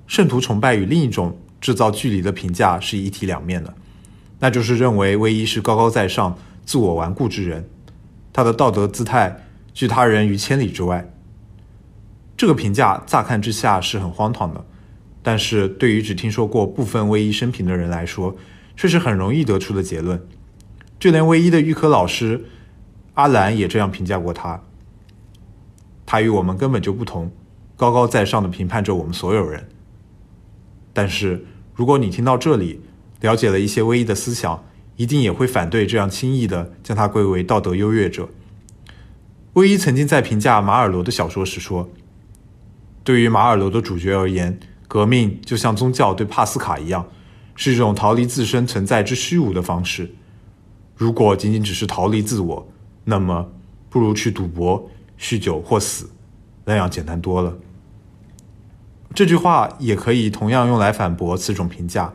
[0.07, 3.75] 圣徒崇拜与另一种制造距离的评价是一体两面的，
[4.39, 7.69] 那就是认为唯一是高高在上、自我顽固之人，
[8.33, 9.45] 他的道德姿态
[9.75, 11.13] 拒他人于千里之外。
[12.35, 14.65] 这个评价乍看之下是很荒唐的，
[15.23, 18.35] 但是对于只听说过部分唯一生平的人来说，
[18.75, 20.19] 却是很容易得出的结论。
[20.99, 22.45] 就连唯一的预科老师。
[23.15, 24.63] 阿兰也这样评价过他。
[26.07, 27.33] 他与我们根本就不同，
[27.77, 29.69] 高高在上的评判着我们所有人。
[30.93, 31.45] 但是，
[31.75, 32.81] 如果你听到这里，
[33.21, 34.65] 了解了一些唯一的思想，
[34.97, 38.29] 一定也会反对这样轻易的将他归为道德优越者。
[39.55, 41.91] 唯一曾经在评价马尔罗的小说时说
[43.03, 47.09] ：“对于马尔罗的主角而言，革命就像宗教对帕斯卡一样，
[47.57, 50.15] 是一种逃离自身存在之虚无的方式。
[50.99, 52.69] 如果仅仅只是逃离自我。”
[53.11, 53.51] 那么，
[53.89, 56.11] 不如去赌博、酗酒或死，
[56.67, 57.57] 那样简单多了。
[59.15, 62.13] 这句话也可以同样用来反驳此种评价。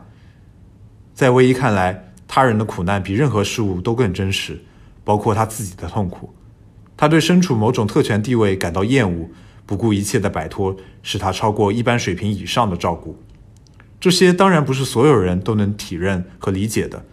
[1.12, 4.62] 在唯一看来，他人的苦难比任何事物都更真实，
[5.02, 6.32] 包括他自己的痛苦。
[6.96, 9.28] 他对身处某种特权地位感到厌恶，
[9.66, 13.16] 不顾一切的摆脱使他超过一般水平以上的照顾。
[13.98, 17.04] 这些当然不是所有人都能体认和理解的。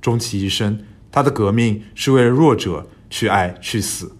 [0.00, 0.80] 终其一生，
[1.12, 2.86] 他的革命是为了弱者。
[3.12, 4.12] 去爱，去死，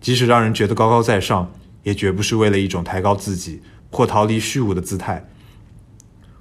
[0.00, 1.52] 即使让人觉得高高在上，
[1.82, 3.60] 也绝不是为了一种抬高自己
[3.90, 5.28] 或逃离虚无的姿态。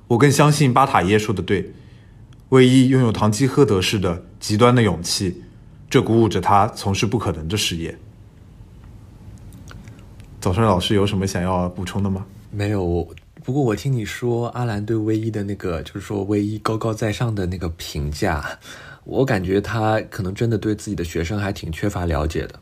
[0.07, 1.73] 我更相信巴塔耶说的对，
[2.47, 5.43] 唯一拥有堂吉诃德式的极端的勇气，
[5.89, 7.99] 这鼓舞着他从事不可能的事业。
[10.39, 12.26] 早川老师有什么想要补充的吗？
[12.51, 13.05] 没有，
[13.43, 18.59] 不过我听你说阿兰对唯一的那个，就是说唯一高高在上的那个评价。
[19.03, 22.59] 我感觉他可能真的对自己的学生还挺缺乏了解的，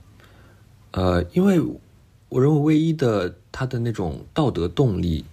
[0.91, 1.59] 呃，因为
[2.29, 5.25] 我认为唯一的他的那种道德动力，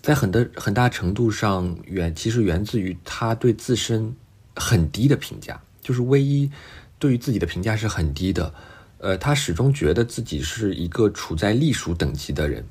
[0.00, 4.14] 在很大很大程度上源其实源自于他对自身
[4.56, 6.50] 很低的评价，就是唯一
[6.98, 8.52] 对于自己的评价是很低的。
[9.00, 12.64] 呃，他始终觉得自己是一个处在隶属等级的人，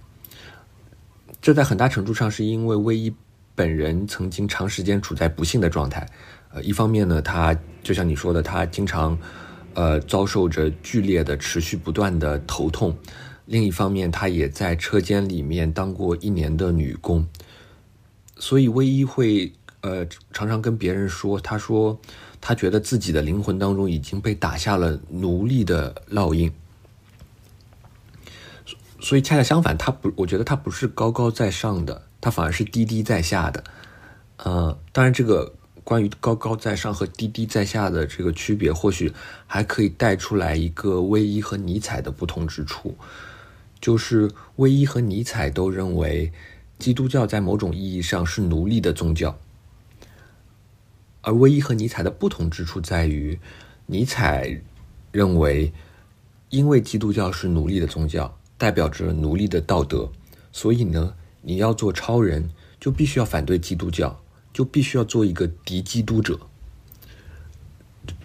[1.40, 3.14] 这在很大程度上是因为唯一
[3.56, 6.06] 本人曾经长时间处在不幸的状态。
[6.52, 9.18] 呃，一方面呢，他就像你说的，他经常
[9.74, 12.92] 呃遭受着剧烈的、持续不断的头痛；
[13.46, 17.28] 另一方面，他也在车间里面当过一年的女工，
[18.38, 22.00] 所以唯一会呃常常跟别人说，他说。
[22.40, 26.54] 他觉得自己的灵魂当中已经被打下了奴隶的烙印，
[29.02, 33.64] 所以恰恰相反，他不，我觉得他不是高高在上的，他反而是低低在下的。
[34.38, 35.56] 呃，当然，这个
[35.88, 39.14] 关于高高在上和低低在下的这个区别，或许
[39.46, 42.98] 还可以带出来一个威伊和尼采的不同之处，
[43.80, 46.34] 就是威伊和尼采都认为
[46.78, 49.40] 基督教在某种意义上是奴隶的宗教。
[51.22, 53.40] 而唯一和尼采的不同之处在于，
[53.86, 54.60] 尼采
[55.14, 55.72] 认为，
[56.50, 60.12] 因为基督教是奴隶的宗教，代表着奴隶的道德，
[60.52, 64.20] 所以呢，你要做超人，就必须要反对基督教，
[64.58, 66.40] 就必须要做一个敌基督者。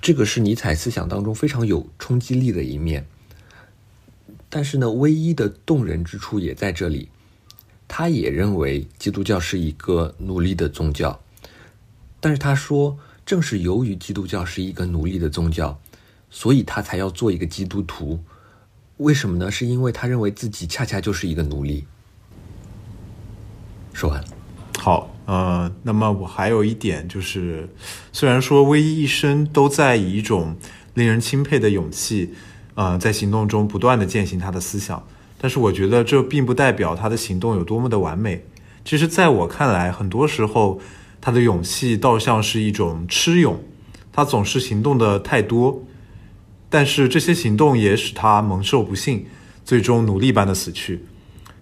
[0.01, 3.07] 这个是尼采思想当中非常有冲击力的一面。
[4.49, 7.11] 但是呢，唯一的动人之处也在这里，
[7.87, 11.21] 他也认为基督教是一个奴隶的宗教。
[12.19, 15.79] 但是他说，正是由于基督教是一个奴隶的宗教，
[16.31, 18.19] 所以他才要做一个基督徒。
[18.97, 19.51] 为什么呢？
[19.51, 21.85] 是因为他认为自己恰恰就是一个奴隶。
[23.93, 24.29] 说完了。
[24.79, 27.69] 好，呃，那么我还有一点就是，
[28.13, 30.57] 虽然说威一一生都在以一种
[30.95, 32.33] 令人钦佩的勇气，
[32.75, 35.03] 呃，在行动中不断的践行他的思想，
[35.39, 38.45] 但是我觉得这并不代表他的行动有多么的完美。
[38.85, 40.81] 其实，在我看来，很多时候。
[41.25, 43.63] 他的勇气倒像是一种痴勇，
[44.13, 45.81] 他总是行动的太多，
[46.69, 49.25] 但是这些行动也使他蒙受不幸，
[49.65, 51.05] 最终奴隶般的死去。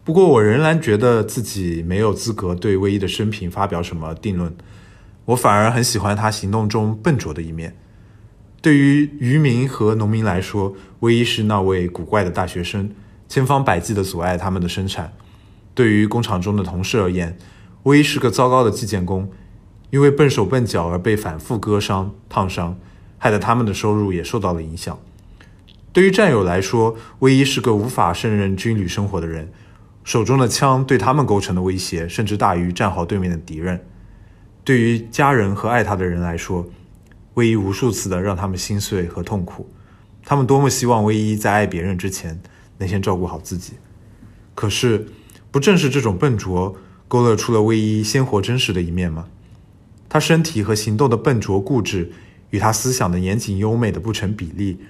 [0.03, 4.55] 不过，我仍然觉得自己没有资格对唯一的生平发表什么定论。
[5.27, 7.77] 我反而很喜欢他行动中笨拙的一面。
[8.63, 12.91] 对于渔民和农民来说，唯一是那位古怪的大学生，
[13.29, 15.09] 千方百计地阻碍他们的生产；
[15.75, 17.39] 对于工厂中的同事而言，
[17.85, 19.31] 唯一是个糟糕的计件工。
[19.91, 22.79] 因为笨手笨脚而被反复割伤、烫伤，
[23.19, 24.97] 害得他们的收入也受到了影响。
[25.93, 29.51] 对于战友来说，唯一是个无法胜任军旅生活的人，
[30.11, 33.81] 手中的枪对他们构成的威胁甚至大于战壕对面的敌人。
[34.65, 36.69] 对于家人和爱他的人来说，
[37.35, 39.71] 唯一无数次的让他们心碎和痛苦。
[40.25, 42.41] 他们多么希望唯一在爱别人之前
[42.79, 43.75] 能先照顾好自己。
[44.57, 45.07] 可是，
[45.53, 46.75] 不正是这种笨拙
[47.07, 49.27] 勾勒出了唯一鲜活真实的一面吗？
[50.09, 52.11] 他身体和行动的笨拙固执，
[52.51, 54.81] 与他思想的严谨优美的不成比例，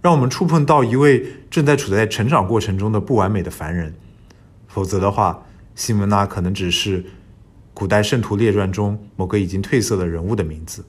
[0.00, 3.92] 让我们触碰到一位正在处在成长过程中的不完美的凡人。
[4.70, 5.42] 否则的话，
[5.74, 7.04] 西蒙娜可能只是
[7.74, 10.84] 古代圣徒列传中某个已经褪色的人物的名字。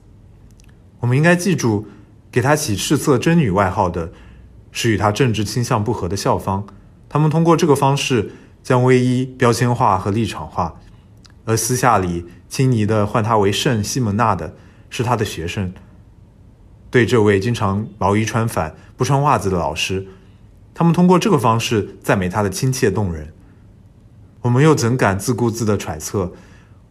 [1.00, 1.88] 我们应该记住，
[2.32, 4.12] 给他起赤色真女外号的，
[4.72, 6.66] 是与他政治倾向不合的校方。
[7.10, 8.32] 他们通过这个方式
[8.64, 10.80] 将唯一标签化和立场化，
[11.44, 12.26] 而私下里。
[12.52, 14.58] 亲昵的唤他为圣西蒙娜的
[14.90, 15.74] 是他的学生。
[16.90, 20.06] 对这位经常毛衣穿反、不穿袜子的老师，
[20.74, 23.32] 他们通过这个方式赞美他的亲切动人。
[24.42, 26.34] 我们又怎敢自顾自的揣测，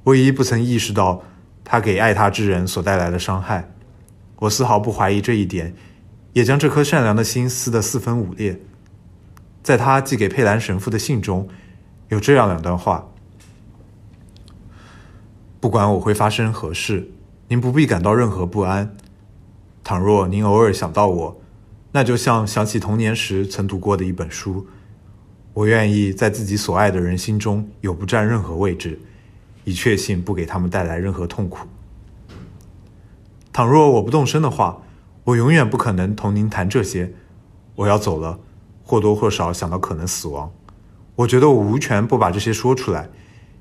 [0.04, 1.22] 唯一不曾意识到
[1.64, 3.72] 他给爱他之人所带来的伤害？
[4.40, 5.74] 我丝毫不怀疑这一点，
[6.32, 8.60] 也将这颗善良的心撕得四分五裂。
[9.62, 11.48] 在他寄给佩兰神父的信中，
[12.08, 13.08] 有这样两段话。
[15.60, 17.10] 不管我会发生何事，
[17.48, 18.96] 您不必感到任何不安。
[19.84, 21.40] 倘若您偶尔想到我，
[21.92, 24.68] 那就像想起童年时曾读过的一本书。
[25.52, 28.98] 我愿意在自己所爱的人心中有不占任何位置，
[29.64, 31.66] 以确信不给他们带来任何痛苦。
[33.52, 34.82] 倘若我不动身的话，
[35.24, 37.12] 我永远不可能同您谈这些。
[37.74, 38.38] 我要走了，
[38.84, 40.52] 或多或少想到可能死亡。
[41.16, 43.10] 我觉得我无权不把这些说出来，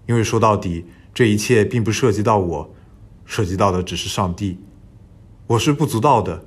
[0.05, 0.85] 因为说到底。
[1.11, 2.69] 这一切并不涉及到我，
[3.25, 4.59] 涉及到的只是上帝。
[5.47, 6.45] 我是不足道的。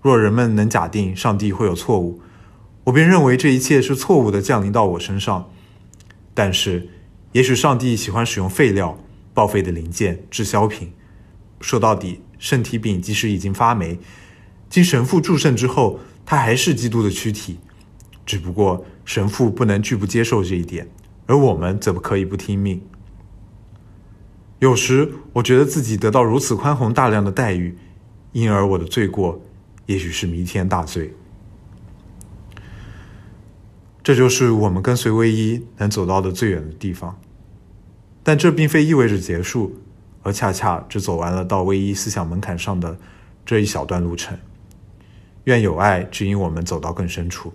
[0.00, 2.20] 若人们能假定上帝会有错误，
[2.84, 5.50] 我便认为这一切是错误的降临到我身上。
[6.34, 6.88] 但是，
[7.32, 8.98] 也许上帝喜欢使用废料、
[9.34, 10.92] 报废的零件、滞销品。
[11.60, 13.98] 说到底，圣体饼即使已经发霉，
[14.68, 17.58] 经神父祝圣之后，它还是基督的躯体。
[18.24, 20.88] 只不过神父不能拒不接受这一点，
[21.26, 22.80] 而我们则不可以不听命。
[24.60, 27.76] 有时我觉得自己得到如此宽宏大量的待遇，
[28.32, 29.42] 因而我的罪过
[29.86, 31.12] 也许是弥天大罪。
[34.02, 37.20] 这就是我们跟随唯一能走到的最远的地方，
[38.22, 39.76] 但这并非意味着结束，
[40.22, 42.96] 而恰恰只走完了到唯一思想门槛上的
[43.46, 44.38] 这一小段路程。
[45.44, 47.52] 愿有爱指引我们走到更深处。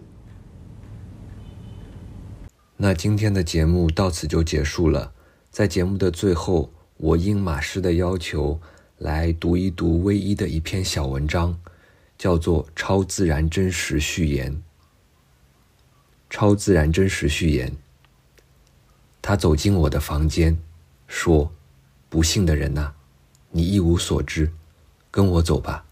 [2.78, 5.11] 那今天的节目到此就结束了，
[5.49, 6.72] 在节目的最后。
[6.99, 8.60] 我应马师的要求
[8.98, 11.56] 来读一读唯一的一篇小文章，
[12.18, 14.52] 叫做《超自然真实序言》。
[16.30, 17.76] 超自然真实序言。
[19.22, 20.58] 他走进我的房间，
[21.08, 21.52] 说
[22.10, 22.94] ：“不幸的人呐，
[23.52, 24.52] 你一无所知，
[25.12, 25.86] 跟我走吧，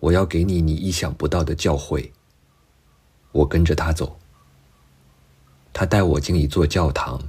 [0.00, 2.10] 我要给你你意想不到的教诲。”
[3.32, 4.18] 我跟着他走。
[5.72, 7.22] 他带我进一座教堂，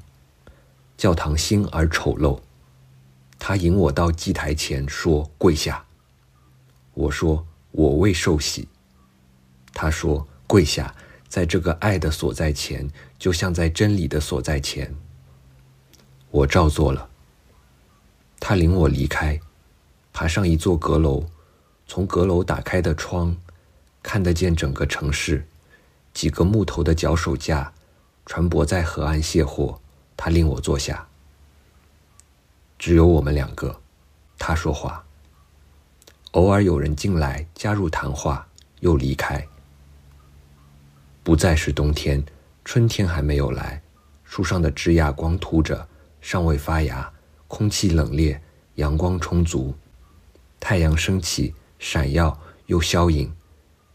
[0.97, 2.39] 教堂新而丑陋。
[3.37, 5.85] 他引我到祭台前，说：“跪下。”
[6.95, 8.67] 我说：“我未受洗。”
[9.73, 10.95] 他说：“跪下，
[11.29, 14.93] 在这个爱的所在前，就像在真理的所在前。”
[16.31, 17.09] 我照做了。
[18.39, 19.39] 他领我离开，
[20.11, 21.25] 爬上一座阁楼，
[21.87, 23.35] 从阁楼打开的窗，
[24.01, 25.47] 看得见整个城市，
[26.13, 27.73] 几个木头的脚手架，
[28.25, 29.79] 船舶在河岸卸货。
[30.15, 31.07] 他令我坐下。
[32.77, 33.81] 只有我们两个，
[34.37, 35.05] 他说话。
[36.31, 38.47] 偶尔有人进来加入谈话，
[38.81, 39.47] 又离开。
[41.23, 42.23] 不再是冬天，
[42.63, 43.81] 春天还没有来，
[44.23, 45.87] 树上的枝桠光秃着，
[46.21, 47.11] 尚未发芽，
[47.47, 48.39] 空气冷冽，
[48.75, 49.75] 阳光充足，
[50.59, 53.31] 太阳升起，闪耀又消隐，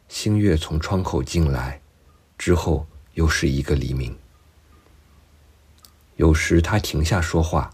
[0.08, 1.80] 星月从窗口进来，
[2.38, 4.16] 之后又是一个黎明。
[6.16, 7.70] 有时他停下说话。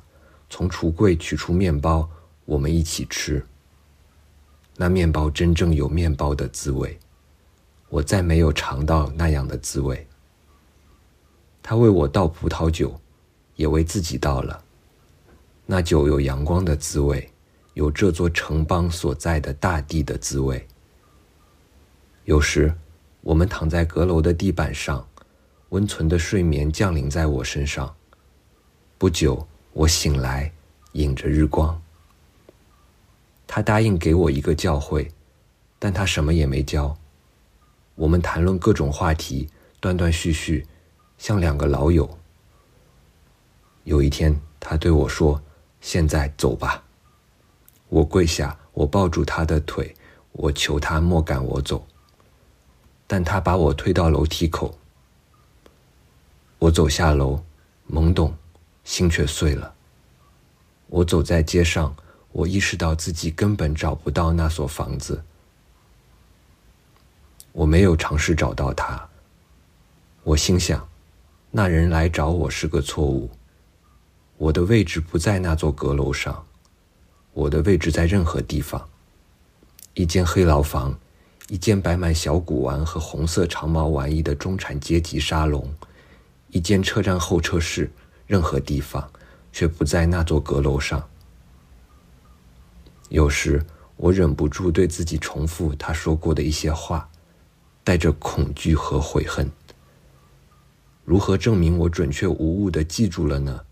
[0.53, 2.11] 从橱柜取出面包，
[2.45, 3.47] 我们一起吃。
[4.77, 6.99] 那面包真正有面包的滋味，
[7.91, 10.07] 我再没有尝到那样的滋味。
[11.63, 12.99] 他为我倒葡萄酒，
[13.57, 14.65] 也为自己倒了。
[15.67, 17.31] 那酒有阳光的滋味，
[17.75, 20.67] 有这座城邦所在的大地的滋味。
[22.25, 22.75] 有时，
[23.21, 25.07] 我们躺在阁楼的地板上，
[25.69, 27.95] 温存的睡眠降临在我身上。
[28.97, 29.47] 不久。
[29.73, 30.53] 我醒来，
[30.95, 31.81] 迎着日光。
[33.47, 35.09] 他答应给我一个教诲，
[35.79, 36.99] 但他什么也没教。
[38.01, 40.67] 我们谈论各种话题，断断续续，
[41.19, 42.19] 像两个老友。
[43.85, 45.43] 有一天，他对我说
[45.83, 46.83] ：“现在走吧。”
[47.91, 49.95] 我跪下，我抱住他的腿，
[50.33, 51.87] 我求他莫赶我走。
[53.07, 54.79] 但他把我推到楼梯口。
[56.59, 57.45] 我走下楼，
[57.91, 58.35] 懵懂。
[58.83, 59.75] 心却碎了。
[60.87, 61.95] 我走在街上，
[62.33, 65.23] 我意识到自己根本找不到那所房子。
[67.53, 69.09] 我没有尝试找到他。
[70.23, 70.89] 我心想，
[71.51, 73.31] 那人来找我是个错误。
[74.37, 76.45] 我的位置不在那座阁楼上，
[77.33, 78.89] 我的位置在任何地方。
[79.95, 80.99] 一间黑牢房，
[81.49, 85.69] 一间摆满小古玩和红色长毛玩意的中产阶级沙龙，
[86.49, 87.91] 一间车站候车室。
[88.27, 89.11] 任何地方，
[89.51, 91.05] 却不在那座阁楼上。
[93.09, 93.61] 有时，
[93.97, 97.10] 我忍不住对自己重复他说过的一些话，
[97.83, 99.51] 带着恐惧和悔恨。
[101.05, 103.65] 如何证明我准确无误的记住了呢？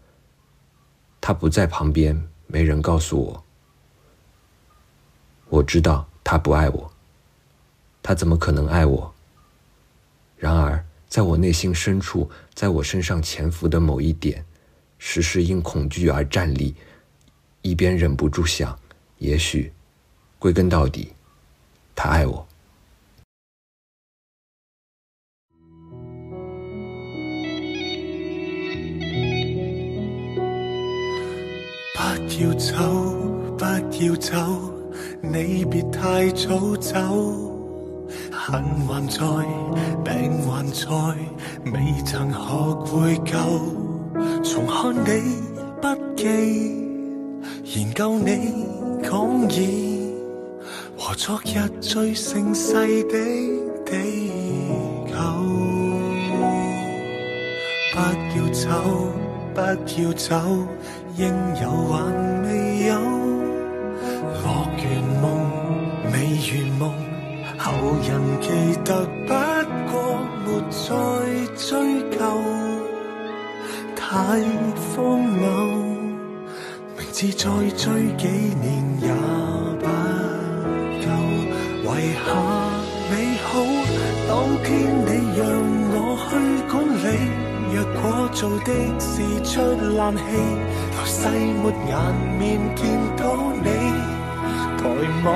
[1.20, 3.44] 他不在旁边，没人告诉我。
[5.48, 6.93] 我知道他不爱我，
[8.02, 9.14] 他怎么可能爱我？
[10.36, 14.44] 然而，在我内心深处，在我身上潜伏的某一点。
[14.98, 16.74] 时时因恐惧而站立，
[17.62, 18.76] 一边忍不住想：
[19.18, 19.72] 也许，
[20.40, 21.12] 归根到底，
[21.94, 22.48] 他爱我。
[32.37, 32.75] 要走，
[33.57, 34.37] 不要走，
[35.23, 36.95] 你别太早走。
[38.31, 39.19] 恨还在，
[40.05, 40.87] 病还在，
[41.73, 42.39] 未曾学
[42.85, 43.37] 会救。
[44.43, 45.09] 重看你
[45.81, 46.25] 笔记，
[47.79, 48.65] 研究你
[49.03, 50.15] 讲义，
[50.97, 52.73] 和昨日最盛世
[53.05, 53.19] 的
[53.85, 54.31] 地
[55.07, 55.15] 球。
[57.93, 57.99] 不
[58.39, 58.69] 要走，
[59.55, 60.37] 不要走，
[61.19, 61.27] 应
[61.61, 62.95] 有还未有
[64.45, 65.27] 乐园梦
[66.12, 66.16] 未
[66.47, 66.95] 圆梦
[67.59, 67.73] 后
[68.07, 68.09] 人
[68.40, 68.49] 记
[68.85, 69.35] 得不
[69.90, 69.95] 过
[70.47, 70.86] 没再
[71.57, 71.69] 追
[72.16, 72.19] 究。
[73.97, 74.07] 太
[74.95, 75.43] 荒谬
[76.97, 78.28] 明知再追几
[78.62, 78.66] 年
[79.03, 79.09] 也
[79.81, 81.09] 不够。
[81.99, 82.28] 遗下
[83.11, 83.12] 美
[83.43, 83.49] 好
[84.28, 84.31] 当
[84.62, 84.69] 天
[85.05, 85.43] 你让
[85.90, 85.97] 我
[86.31, 86.31] 去
[86.70, 90.23] 管理若果做的是出冷气
[90.97, 91.93] 来世没颜
[92.39, 93.23] 面见到
[93.62, 93.69] 你。
[94.78, 94.85] 抬
[95.24, 95.28] 望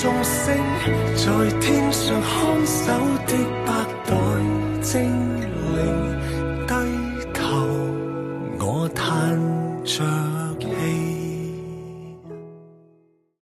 [0.00, 0.54] 众星，
[1.16, 1.26] 在
[1.60, 2.82] 天上看守
[3.26, 3.30] 的
[3.66, 3.68] 百
[4.06, 4.10] 代
[4.80, 5.27] 精。